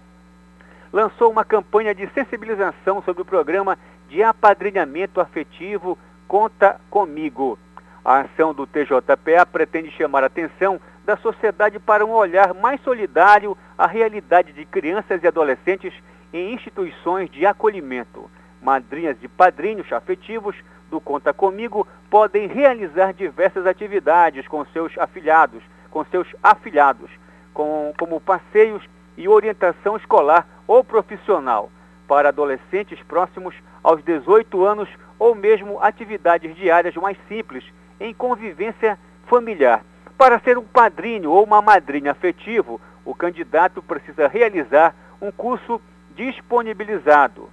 lançou 0.92 1.30
uma 1.30 1.44
campanha 1.44 1.94
de 1.94 2.08
sensibilização 2.14 3.02
sobre 3.04 3.22
o 3.22 3.26
programa 3.26 3.78
de 4.10 4.24
apadrinhamento 4.24 5.20
afetivo 5.20 5.98
Conta 6.28 6.80
Comigo. 6.90 7.58
A 8.04 8.20
ação 8.20 8.54
do 8.54 8.68
TJPA 8.68 9.46
pretende 9.52 9.92
chamar 9.92 10.24
a 10.24 10.28
atenção 10.28 10.80
da 11.06 11.18
sociedade 11.18 11.80
para 11.80 12.06
um 12.06 12.12
olhar 12.12 12.54
mais 12.54 12.82
solidário 12.82 13.58
à 13.78 13.88
realidade 13.88 14.54
de 14.54 14.66
crianças 14.66 15.24
e 15.24 15.28
adolescentes 15.28 15.94
em 16.34 16.54
instituições 16.54 17.30
de 17.30 17.46
acolhimento. 17.46 18.30
Madrinhas 18.62 19.18
e 19.22 19.28
padrinhos 19.28 19.92
afetivos 19.92 20.56
do 20.90 21.00
Conta 21.00 21.34
Comigo 21.34 21.88
podem 22.10 22.48
realizar 22.48 23.14
diversas 23.14 23.66
atividades 23.66 24.48
com 24.48 24.66
seus 24.66 24.98
afilhados, 24.98 25.64
com 25.90 26.04
seus 26.06 26.28
afiliados, 26.42 27.10
com, 27.54 27.94
como 27.98 28.20
passeios 28.20 28.84
e 29.18 29.28
orientação 29.28 29.96
escolar 29.96 30.48
ou 30.68 30.84
profissional 30.84 31.70
para 32.08 32.30
adolescentes 32.30 33.00
próximos 33.04 33.56
aos 33.84 34.04
18 34.04 34.66
anos 34.66 34.90
ou 35.18 35.36
mesmo 35.36 35.80
atividades 35.82 36.56
diárias 36.56 36.96
mais 36.96 37.18
simples 37.28 37.64
em 38.00 38.14
convivência 38.14 38.98
familiar. 39.28 39.84
Para 40.18 40.40
ser 40.40 40.58
um 40.58 40.64
padrinho 40.64 41.32
ou 41.32 41.44
uma 41.44 41.62
madrinha 41.62 42.12
afetivo, 42.12 42.80
o 43.04 43.14
candidato 43.14 43.82
precisa 43.82 44.28
realizar 44.28 44.96
um 45.22 45.32
curso 45.32 45.82
disponibilizado. 46.16 47.50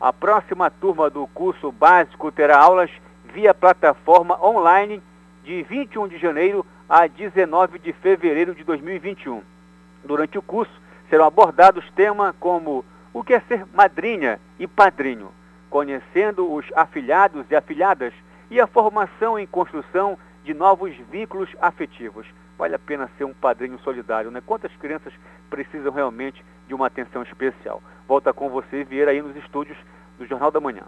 A 0.00 0.12
próxima 0.12 0.70
turma 0.70 1.08
do 1.08 1.26
curso 1.28 1.70
básico 1.70 2.32
terá 2.32 2.58
aulas 2.58 2.90
via 3.32 3.54
plataforma 3.54 4.42
online 4.44 5.02
de 5.44 5.62
21 5.62 6.08
de 6.08 6.18
janeiro 6.18 6.64
a 6.88 7.06
19 7.06 7.78
de 7.78 7.92
fevereiro 7.92 8.54
de 8.54 8.64
2021. 8.64 9.42
Durante 10.04 10.38
o 10.38 10.42
curso, 10.42 10.72
serão 11.08 11.26
abordados 11.26 11.84
temas 11.94 12.34
como 12.40 12.84
o 13.12 13.22
que 13.22 13.34
é 13.34 13.40
ser 13.40 13.66
madrinha 13.74 14.40
e 14.58 14.66
padrinho, 14.66 15.30
conhecendo 15.68 16.52
os 16.52 16.66
afilhados 16.74 17.44
e 17.50 17.56
afilhadas 17.56 18.12
e 18.50 18.60
a 18.60 18.66
formação 18.66 19.38
em 19.38 19.46
construção 19.46 20.18
de 20.44 20.54
novos 20.54 20.94
vínculos 21.10 21.48
afetivos. 21.60 22.26
Vale 22.58 22.74
a 22.74 22.78
pena 22.78 23.10
ser 23.16 23.24
um 23.24 23.32
padrinho 23.32 23.78
solidário, 23.80 24.30
né? 24.30 24.42
Quantas 24.44 24.74
crianças 24.76 25.12
precisam 25.48 25.92
realmente 25.92 26.44
de 26.68 26.74
uma 26.74 26.86
atenção 26.86 27.22
especial? 27.22 27.82
Volta 28.06 28.32
com 28.32 28.48
você, 28.50 28.84
Vieira, 28.84 29.12
aí 29.12 29.22
nos 29.22 29.36
estúdios 29.36 29.78
do 30.18 30.26
Jornal 30.26 30.50
da 30.50 30.60
Manhã. 30.60 30.82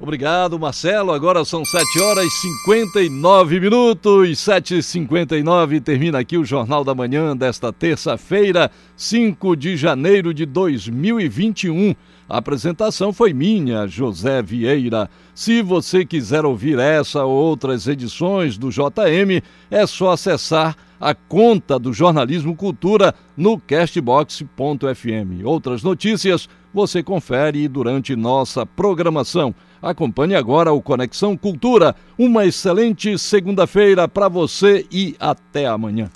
Obrigado, 0.00 0.60
Marcelo. 0.60 1.12
Agora 1.12 1.44
são 1.44 1.64
7 1.64 2.00
horas 2.00 2.24
e 2.24 2.30
59 2.30 3.58
minutos. 3.58 4.38
7h59 4.38 5.82
termina 5.82 6.20
aqui 6.20 6.38
o 6.38 6.44
Jornal 6.44 6.84
da 6.84 6.94
Manhã 6.94 7.36
desta 7.36 7.72
terça-feira, 7.72 8.70
5 8.96 9.56
de 9.56 9.76
janeiro 9.76 10.32
de 10.32 10.46
2021. 10.46 11.96
A 12.28 12.38
apresentação 12.38 13.12
foi 13.12 13.32
minha, 13.32 13.88
José 13.88 14.40
Vieira. 14.40 15.10
Se 15.34 15.62
você 15.62 16.04
quiser 16.04 16.44
ouvir 16.44 16.78
essa 16.78 17.24
ou 17.24 17.32
outras 17.32 17.88
edições 17.88 18.56
do 18.56 18.70
JM, 18.70 19.42
é 19.68 19.84
só 19.84 20.12
acessar 20.12 20.76
a 21.00 21.14
conta 21.14 21.78
do 21.78 21.92
Jornalismo 21.92 22.54
Cultura 22.54 23.14
no 23.36 23.58
castbox.fm. 23.58 25.44
Outras 25.44 25.82
notícias 25.82 26.48
você 26.72 27.02
confere 27.02 27.66
durante 27.68 28.14
nossa 28.14 28.64
programação. 28.64 29.54
Acompanhe 29.80 30.34
agora 30.34 30.72
o 30.72 30.82
Conexão 30.82 31.36
Cultura. 31.36 31.94
Uma 32.18 32.46
excelente 32.46 33.18
segunda-feira 33.18 34.08
para 34.08 34.28
você 34.28 34.86
e 34.90 35.16
até 35.18 35.66
amanhã. 35.66 36.10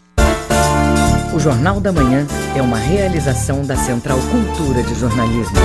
O 1.35 1.41
Jornal 1.41 1.81
da 1.81 1.93
Manhã 1.93 2.27
é 2.55 2.61
uma 2.61 2.77
realização 2.77 3.65
da 3.65 3.77
Central 3.77 4.19
Cultura 4.31 4.83
de 4.83 4.95
Jornalismo. 4.95 5.57